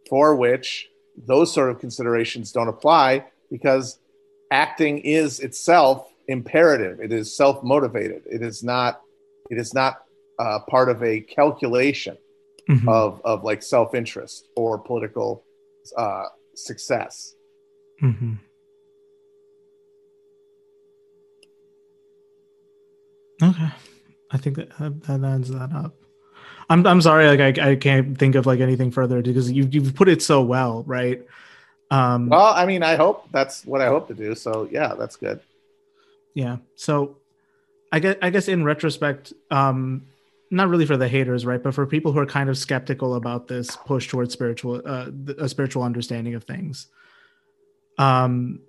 for 0.09 0.37
which 0.37 0.89
those 1.27 1.53
sort 1.53 1.71
of 1.71 1.81
considerations 1.81 2.53
don't 2.53 2.69
apply 2.69 3.25
because 3.51 3.99
acting 4.53 4.99
is 4.99 5.41
itself 5.41 6.09
imperative. 6.29 7.01
It 7.01 7.13
is 7.13 7.37
self 7.37 7.65
motivated. 7.65 8.23
It 8.27 8.43
is 8.43 8.63
not. 8.63 9.01
It 9.51 9.59
is 9.59 9.73
not 9.73 10.03
uh, 10.39 10.61
part 10.69 10.89
of 10.89 11.03
a 11.03 11.21
calculation 11.21 12.19
mm-hmm. 12.69 12.89
of 12.89 13.21
of 13.25 13.45
like 13.45 13.63
self 13.63 13.95
interest 13.95 14.49
or 14.57 14.79
political 14.79 15.45
uh, 15.97 16.25
success. 16.55 17.35
Mm-hmm. 18.03 18.35
Okay, 23.43 23.71
I 24.31 24.37
think 24.39 24.57
that 24.57 24.71
that 24.79 25.25
ends 25.25 25.51
that 25.51 25.73
up. 25.73 25.95
I'm 26.71 26.87
I'm 26.87 27.01
sorry, 27.01 27.27
like 27.29 27.59
I, 27.59 27.71
I 27.71 27.77
can't 27.77 28.19
think 28.19 28.35
of 28.35 28.47
like 28.47 28.61
anything 28.61 28.91
further 28.91 29.23
because 29.23 29.51
you 29.51 29.69
you've 29.71 29.95
put 29.95 30.09
it 30.09 30.23
so 30.23 30.43
well, 30.43 30.85
right? 30.87 31.25
Um, 31.91 32.29
well, 32.29 32.53
I 32.55 32.67
mean, 32.67 32.83
I 32.83 32.97
hope 32.97 33.25
that's 33.33 33.65
what 33.65 33.81
I 33.81 33.87
hope 33.87 34.09
to 34.09 34.15
do. 34.15 34.35
So 34.35 34.69
yeah, 34.71 34.95
that's 34.95 35.17
good. 35.17 35.41
Yeah. 36.35 36.59
So 36.75 37.17
I 37.91 38.01
guess 38.01 38.17
I 38.21 38.31
guess 38.31 38.49
in 38.49 38.65
retrospect, 38.65 39.33
um, 39.51 40.07
not 40.51 40.69
really 40.69 40.87
for 40.87 40.97
the 40.97 41.09
haters, 41.09 41.45
right? 41.45 41.63
But 41.63 41.75
for 41.75 41.87
people 41.87 42.13
who 42.13 42.19
are 42.19 42.27
kind 42.27 42.49
of 42.49 42.57
skeptical 42.57 43.15
about 43.15 43.49
this 43.49 43.77
push 43.77 44.09
towards 44.09 44.33
spiritual, 44.33 44.83
uh, 44.85 45.11
a 45.39 45.49
spiritual 45.49 45.83
understanding 45.83 46.35
of 46.35 46.45
things. 46.45 46.87
Um, 47.99 48.61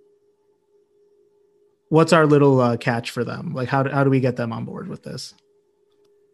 what's 1.89 2.13
our 2.13 2.25
little 2.25 2.59
uh, 2.59 2.77
catch 2.77 3.11
for 3.11 3.23
them? 3.23 3.53
Like, 3.53 3.69
how 3.69 3.83
do, 3.83 3.89
how 3.89 4.03
do 4.03 4.09
we 4.09 4.19
get 4.19 4.35
them 4.35 4.51
on 4.51 4.65
board 4.65 4.87
with 4.87 5.03
this? 5.03 5.33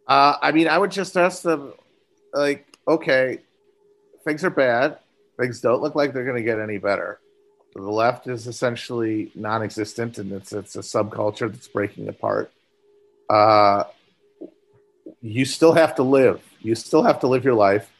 Uh, 0.06 0.36
I 0.40 0.52
mean, 0.52 0.68
I 0.68 0.78
would 0.78 0.90
just 0.90 1.16
ask 1.16 1.42
them, 1.42 1.72
like, 2.32 2.66
okay, 2.86 3.38
things 4.24 4.44
are 4.44 4.50
bad. 4.50 4.98
Things 5.38 5.60
don't 5.60 5.82
look 5.82 5.94
like 5.94 6.12
they're 6.12 6.24
going 6.24 6.36
to 6.36 6.42
get 6.42 6.60
any 6.60 6.78
better. 6.78 7.20
The 7.74 7.82
left 7.82 8.26
is 8.26 8.46
essentially 8.46 9.30
non-existent, 9.34 10.16
and 10.16 10.32
it's 10.32 10.52
it's 10.54 10.76
a 10.76 10.80
subculture 10.80 11.52
that's 11.52 11.68
breaking 11.68 12.08
apart. 12.08 12.50
Uh, 13.28 13.84
you 15.26 15.44
still 15.44 15.72
have 15.72 15.96
to 15.96 16.02
live. 16.02 16.40
You 16.60 16.74
still 16.74 17.02
have 17.02 17.20
to 17.20 17.26
live 17.26 17.44
your 17.44 17.54
life. 17.54 17.90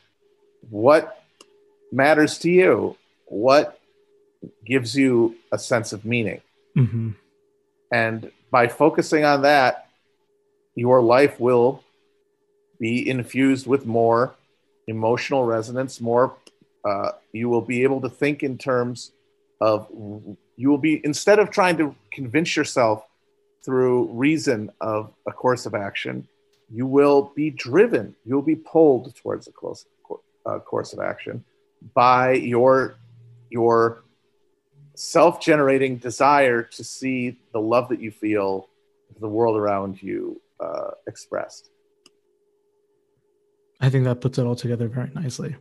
What 0.71 1.25
matters 1.91 2.39
to 2.39 2.51
you? 2.51 2.97
What 3.27 3.79
gives 4.65 4.95
you 4.95 5.37
a 5.51 5.59
sense 5.59 5.93
of 5.93 6.05
meaning? 6.05 6.41
Mm-hmm. 6.77 7.11
And 7.93 8.31
by 8.51 8.69
focusing 8.69 9.25
on 9.25 9.43
that, 9.43 9.89
your 10.75 11.03
life 11.03 11.41
will 11.41 11.83
be 12.79 13.09
infused 13.09 13.67
with 13.67 13.87
more 13.87 14.35
emotional 14.87 15.45
resonance, 15.45 16.01
more. 16.01 16.37
Uh, 16.85 17.13
you 17.33 17.49
will 17.49 17.63
be 17.63 17.83
able 17.83 18.01
to 18.03 18.09
think 18.09 18.45
in 18.45 18.57
terms 18.57 19.11
of 19.61 19.89
you 20.57 20.69
will 20.69 20.79
be 20.79 21.01
instead 21.05 21.41
of 21.41 21.51
trying 21.51 21.77
to 21.79 21.95
convince 22.13 22.55
yourself 22.55 23.05
through 23.65 24.05
reason 24.13 24.71
of 24.81 25.13
a 25.27 25.33
course 25.33 25.67
of 25.67 25.75
action 25.75 26.29
you 26.73 26.87
will 26.87 27.33
be 27.35 27.51
driven, 27.51 28.15
you'll 28.25 28.43
be 28.43 28.57
pulled 28.57 29.15
towards 29.17 29.47
a 29.49 29.53
close, 29.53 29.87
uh, 30.45 30.59
course 30.59 30.93
of 30.93 31.01
action 31.01 31.45
by 31.95 32.33
your, 32.33 32.97
your 33.51 34.05
self 34.95 35.41
generating 35.41 35.97
desire 35.97 36.63
to 36.63 36.85
see 36.85 37.39
the 37.53 37.61
love 37.61 37.89
that 37.91 38.01
you 38.01 38.11
feel, 38.11 38.69
the 39.21 39.29
world 39.29 39.57
around 39.57 40.03
you 40.03 40.41
uh, 40.61 40.91
expressed. 41.07 41.71
I 43.81 43.91
think 43.91 44.05
that 44.05 44.21
puts 44.21 44.39
it 44.39 44.47
all 44.47 44.57
together 44.57 44.89
very 44.89 45.11
nicely. 45.15 45.55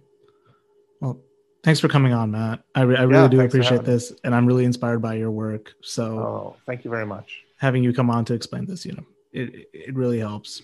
Well, 1.01 1.19
thanks 1.63 1.79
for 1.79 1.87
coming 1.87 2.13
on, 2.13 2.31
Matt. 2.31 2.63
I, 2.73 2.81
re- 2.81 2.95
I 2.95 3.03
really 3.03 3.23
yeah, 3.23 3.27
do 3.27 3.41
appreciate 3.41 3.83
this, 3.83 4.13
and 4.23 4.33
I'm 4.33 4.45
really 4.45 4.65
inspired 4.65 4.99
by 5.01 5.15
your 5.15 5.31
work. 5.31 5.73
So, 5.81 6.19
oh, 6.19 6.55
thank 6.65 6.85
you 6.85 6.91
very 6.91 7.05
much. 7.05 7.43
Having 7.57 7.83
you 7.83 7.93
come 7.93 8.09
on 8.09 8.23
to 8.25 8.33
explain 8.33 8.65
this, 8.65 8.85
you 8.85 8.93
know, 8.93 9.05
it 9.33 9.69
it 9.73 9.95
really 9.95 10.19
helps. 10.19 10.61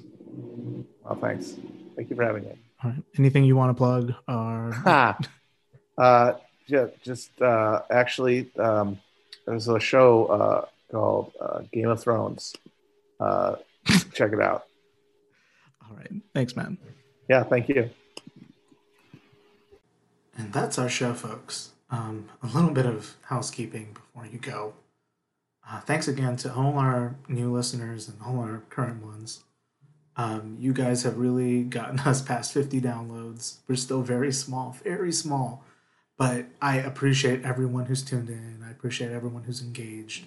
Well, 1.03 1.17
thanks. 1.19 1.55
Thank 1.95 2.09
you 2.09 2.15
for 2.15 2.23
having 2.23 2.43
me. 2.43 2.51
All 2.83 2.91
right. 2.91 3.03
Anything 3.17 3.43
you 3.43 3.55
want 3.55 3.69
to 3.69 3.73
plug? 3.73 4.13
Or 4.27 4.73
uh, 5.97 6.33
yeah, 6.67 6.87
just 7.03 7.41
uh, 7.41 7.81
actually, 7.89 8.51
um, 8.57 8.99
there's 9.45 9.67
a 9.67 9.79
show 9.79 10.25
uh, 10.25 10.65
called 10.91 11.33
uh, 11.39 11.61
Game 11.71 11.89
of 11.89 12.01
Thrones. 12.01 12.55
Uh, 13.19 13.55
check 14.13 14.33
it 14.33 14.41
out. 14.41 14.65
All 15.83 15.97
right. 15.97 16.11
Thanks, 16.33 16.55
man. 16.55 16.77
Yeah, 17.29 17.43
thank 17.43 17.69
you. 17.69 17.89
And 20.37 20.51
that's 20.53 20.79
our 20.79 20.89
show, 20.89 21.13
folks. 21.13 21.71
Um, 21.89 22.29
a 22.41 22.47
little 22.47 22.71
bit 22.71 22.85
of 22.85 23.15
housekeeping 23.23 23.93
before 23.93 24.25
you 24.25 24.39
go. 24.39 24.73
Uh, 25.69 25.81
thanks 25.81 26.07
again 26.07 26.35
to 26.37 26.53
all 26.53 26.77
our 26.77 27.15
new 27.27 27.51
listeners 27.53 28.07
and 28.07 28.17
all 28.25 28.39
our 28.39 28.63
current 28.69 29.03
ones. 29.03 29.43
Um, 30.17 30.57
you 30.59 30.73
guys 30.73 31.03
have 31.03 31.17
really 31.17 31.63
gotten 31.63 31.99
us 32.05 32.21
past 32.21 32.53
50 32.53 32.81
downloads. 32.81 33.57
We're 33.67 33.75
still 33.75 34.01
very 34.01 34.31
small, 34.31 34.75
very 34.83 35.11
small. 35.11 35.63
But 36.17 36.45
I 36.61 36.77
appreciate 36.77 37.43
everyone 37.43 37.85
who's 37.85 38.03
tuned 38.03 38.29
in. 38.29 38.63
I 38.65 38.69
appreciate 38.69 39.11
everyone 39.11 39.43
who's 39.43 39.61
engaged 39.61 40.25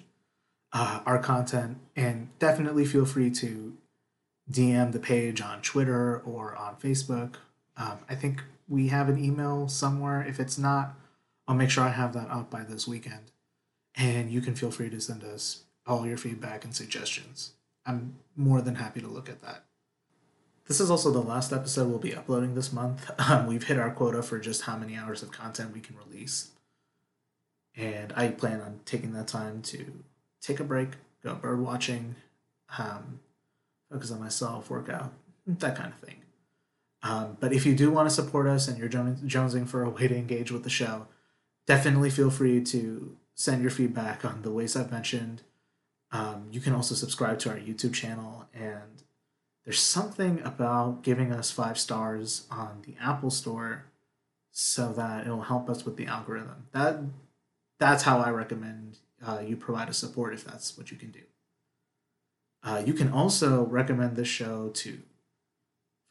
uh, 0.73 0.99
our 1.05 1.19
content. 1.19 1.77
And 1.95 2.37
definitely 2.39 2.85
feel 2.85 3.05
free 3.05 3.31
to 3.31 3.77
DM 4.51 4.91
the 4.91 4.99
page 4.99 5.41
on 5.41 5.61
Twitter 5.61 6.19
or 6.19 6.55
on 6.55 6.75
Facebook. 6.75 7.35
Um, 7.77 7.99
I 8.09 8.15
think 8.15 8.43
we 8.67 8.89
have 8.89 9.09
an 9.09 9.23
email 9.23 9.67
somewhere. 9.67 10.21
If 10.21 10.39
it's 10.39 10.57
not, 10.57 10.95
I'll 11.47 11.55
make 11.55 11.69
sure 11.69 11.83
I 11.83 11.89
have 11.89 12.13
that 12.13 12.29
up 12.29 12.49
by 12.49 12.63
this 12.63 12.87
weekend. 12.87 13.31
And 13.95 14.29
you 14.29 14.41
can 14.41 14.55
feel 14.55 14.71
free 14.71 14.89
to 14.89 14.99
send 14.99 15.23
us 15.23 15.63
all 15.87 16.05
your 16.05 16.17
feedback 16.17 16.65
and 16.65 16.75
suggestions. 16.75 17.53
I'm 17.85 18.17
more 18.35 18.61
than 18.61 18.75
happy 18.75 18.99
to 18.99 19.07
look 19.07 19.29
at 19.29 19.41
that. 19.43 19.63
This 20.67 20.79
is 20.79 20.89
also 20.89 21.11
the 21.11 21.19
last 21.19 21.53
episode 21.53 21.89
we'll 21.89 21.99
be 21.99 22.15
uploading 22.15 22.55
this 22.55 22.73
month. 22.73 23.09
Um, 23.19 23.47
we've 23.47 23.63
hit 23.63 23.79
our 23.79 23.91
quota 23.91 24.21
for 24.21 24.39
just 24.39 24.63
how 24.63 24.77
many 24.77 24.95
hours 24.95 25.23
of 25.23 25.31
content 25.31 25.73
we 25.73 25.79
can 25.79 25.95
release. 25.97 26.51
And 27.75 28.13
I 28.15 28.29
plan 28.29 28.61
on 28.61 28.81
taking 28.85 29.13
that 29.13 29.27
time 29.27 29.61
to 29.63 30.03
take 30.41 30.59
a 30.59 30.63
break, 30.63 30.89
go 31.23 31.33
bird 31.33 31.59
watching, 31.59 32.15
um, 32.77 33.19
focus 33.91 34.11
on 34.11 34.19
myself, 34.19 34.69
work 34.69 34.89
out, 34.89 35.13
that 35.47 35.75
kind 35.75 35.91
of 35.91 35.99
thing. 35.99 36.21
Um, 37.01 37.37
but 37.39 37.51
if 37.51 37.65
you 37.65 37.75
do 37.75 37.91
want 37.91 38.09
to 38.09 38.15
support 38.15 38.47
us 38.47 38.67
and 38.67 38.77
you're 38.77 38.89
jonesing 38.89 39.67
for 39.67 39.83
a 39.83 39.89
way 39.89 40.07
to 40.07 40.15
engage 40.15 40.51
with 40.51 40.63
the 40.63 40.69
show, 40.69 41.07
definitely 41.65 42.09
feel 42.09 42.29
free 42.29 42.63
to 42.65 43.15
send 43.33 43.61
your 43.61 43.71
feedback 43.71 44.23
on 44.23 44.41
the 44.43 44.51
ways 44.51 44.75
I've 44.75 44.91
mentioned. 44.91 45.41
Um, 46.11 46.47
you 46.51 46.61
can 46.61 46.73
also 46.73 46.95
subscribe 46.95 47.39
to 47.39 47.49
our 47.49 47.57
YouTube 47.57 47.93
channel, 47.93 48.47
and 48.53 49.03
there's 49.65 49.81
something 49.81 50.41
about 50.41 51.01
giving 51.01 51.31
us 51.33 51.51
five 51.51 51.77
stars 51.77 52.45
on 52.51 52.83
the 52.85 52.95
Apple 53.01 53.31
Store 53.31 53.85
so 54.51 54.93
that 54.93 55.25
it'll 55.25 55.41
help 55.41 55.69
us 55.69 55.83
with 55.83 55.97
the 55.97 56.05
algorithm. 56.05 56.67
That 56.71 56.99
that's 57.79 58.03
how 58.03 58.19
I 58.19 58.29
recommend 58.29 58.99
uh, 59.25 59.41
you 59.45 59.57
provide 59.57 59.89
a 59.89 59.93
support 59.93 60.33
if 60.33 60.45
that's 60.45 60.77
what 60.77 60.91
you 60.91 60.97
can 60.97 61.11
do. 61.11 61.21
Uh, 62.63 62.81
you 62.85 62.93
can 62.93 63.11
also 63.11 63.65
recommend 63.65 64.15
this 64.15 64.27
show 64.27 64.69
to 64.69 64.99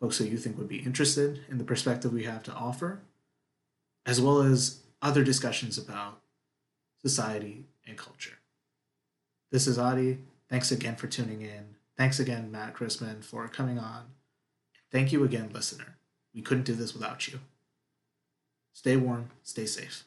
folks 0.01 0.19
who 0.19 0.25
you 0.25 0.37
think 0.37 0.59
would 0.59 0.69
be 0.69 0.79
interested 0.79 1.41
in 1.49 1.59
the 1.59 1.65
perspective 1.65 2.13
we 2.13 2.25
have 2.25 2.43
to 2.43 2.53
offer, 2.53 3.01
as 4.05 4.21
well 4.21 4.43
as 4.43 4.81
other 5.01 5.25
discussions 5.25 5.79
about 5.79 6.21
society 7.03 7.65
and 7.87 7.97
culture. 7.97 8.39
This 9.51 9.67
is 9.67 9.79
Adi. 9.79 10.19
Thanks 10.51 10.71
again 10.71 10.97
for 10.97 11.07
tuning 11.07 11.43
in. 11.43 11.74
Thanks 11.97 12.18
again, 12.18 12.51
Matt 12.51 12.74
Christman, 12.74 13.24
for 13.24 13.47
coming 13.49 13.78
on. 13.78 14.07
Thank 14.90 15.12
you 15.12 15.24
again, 15.24 15.51
listener. 15.53 15.97
We 16.34 16.42
couldn't 16.42 16.64
do 16.64 16.74
this 16.74 16.92
without 16.92 17.28
you. 17.28 17.40
Stay 18.72 18.97
warm, 18.97 19.30
stay 19.42 19.66
safe. 19.66 20.05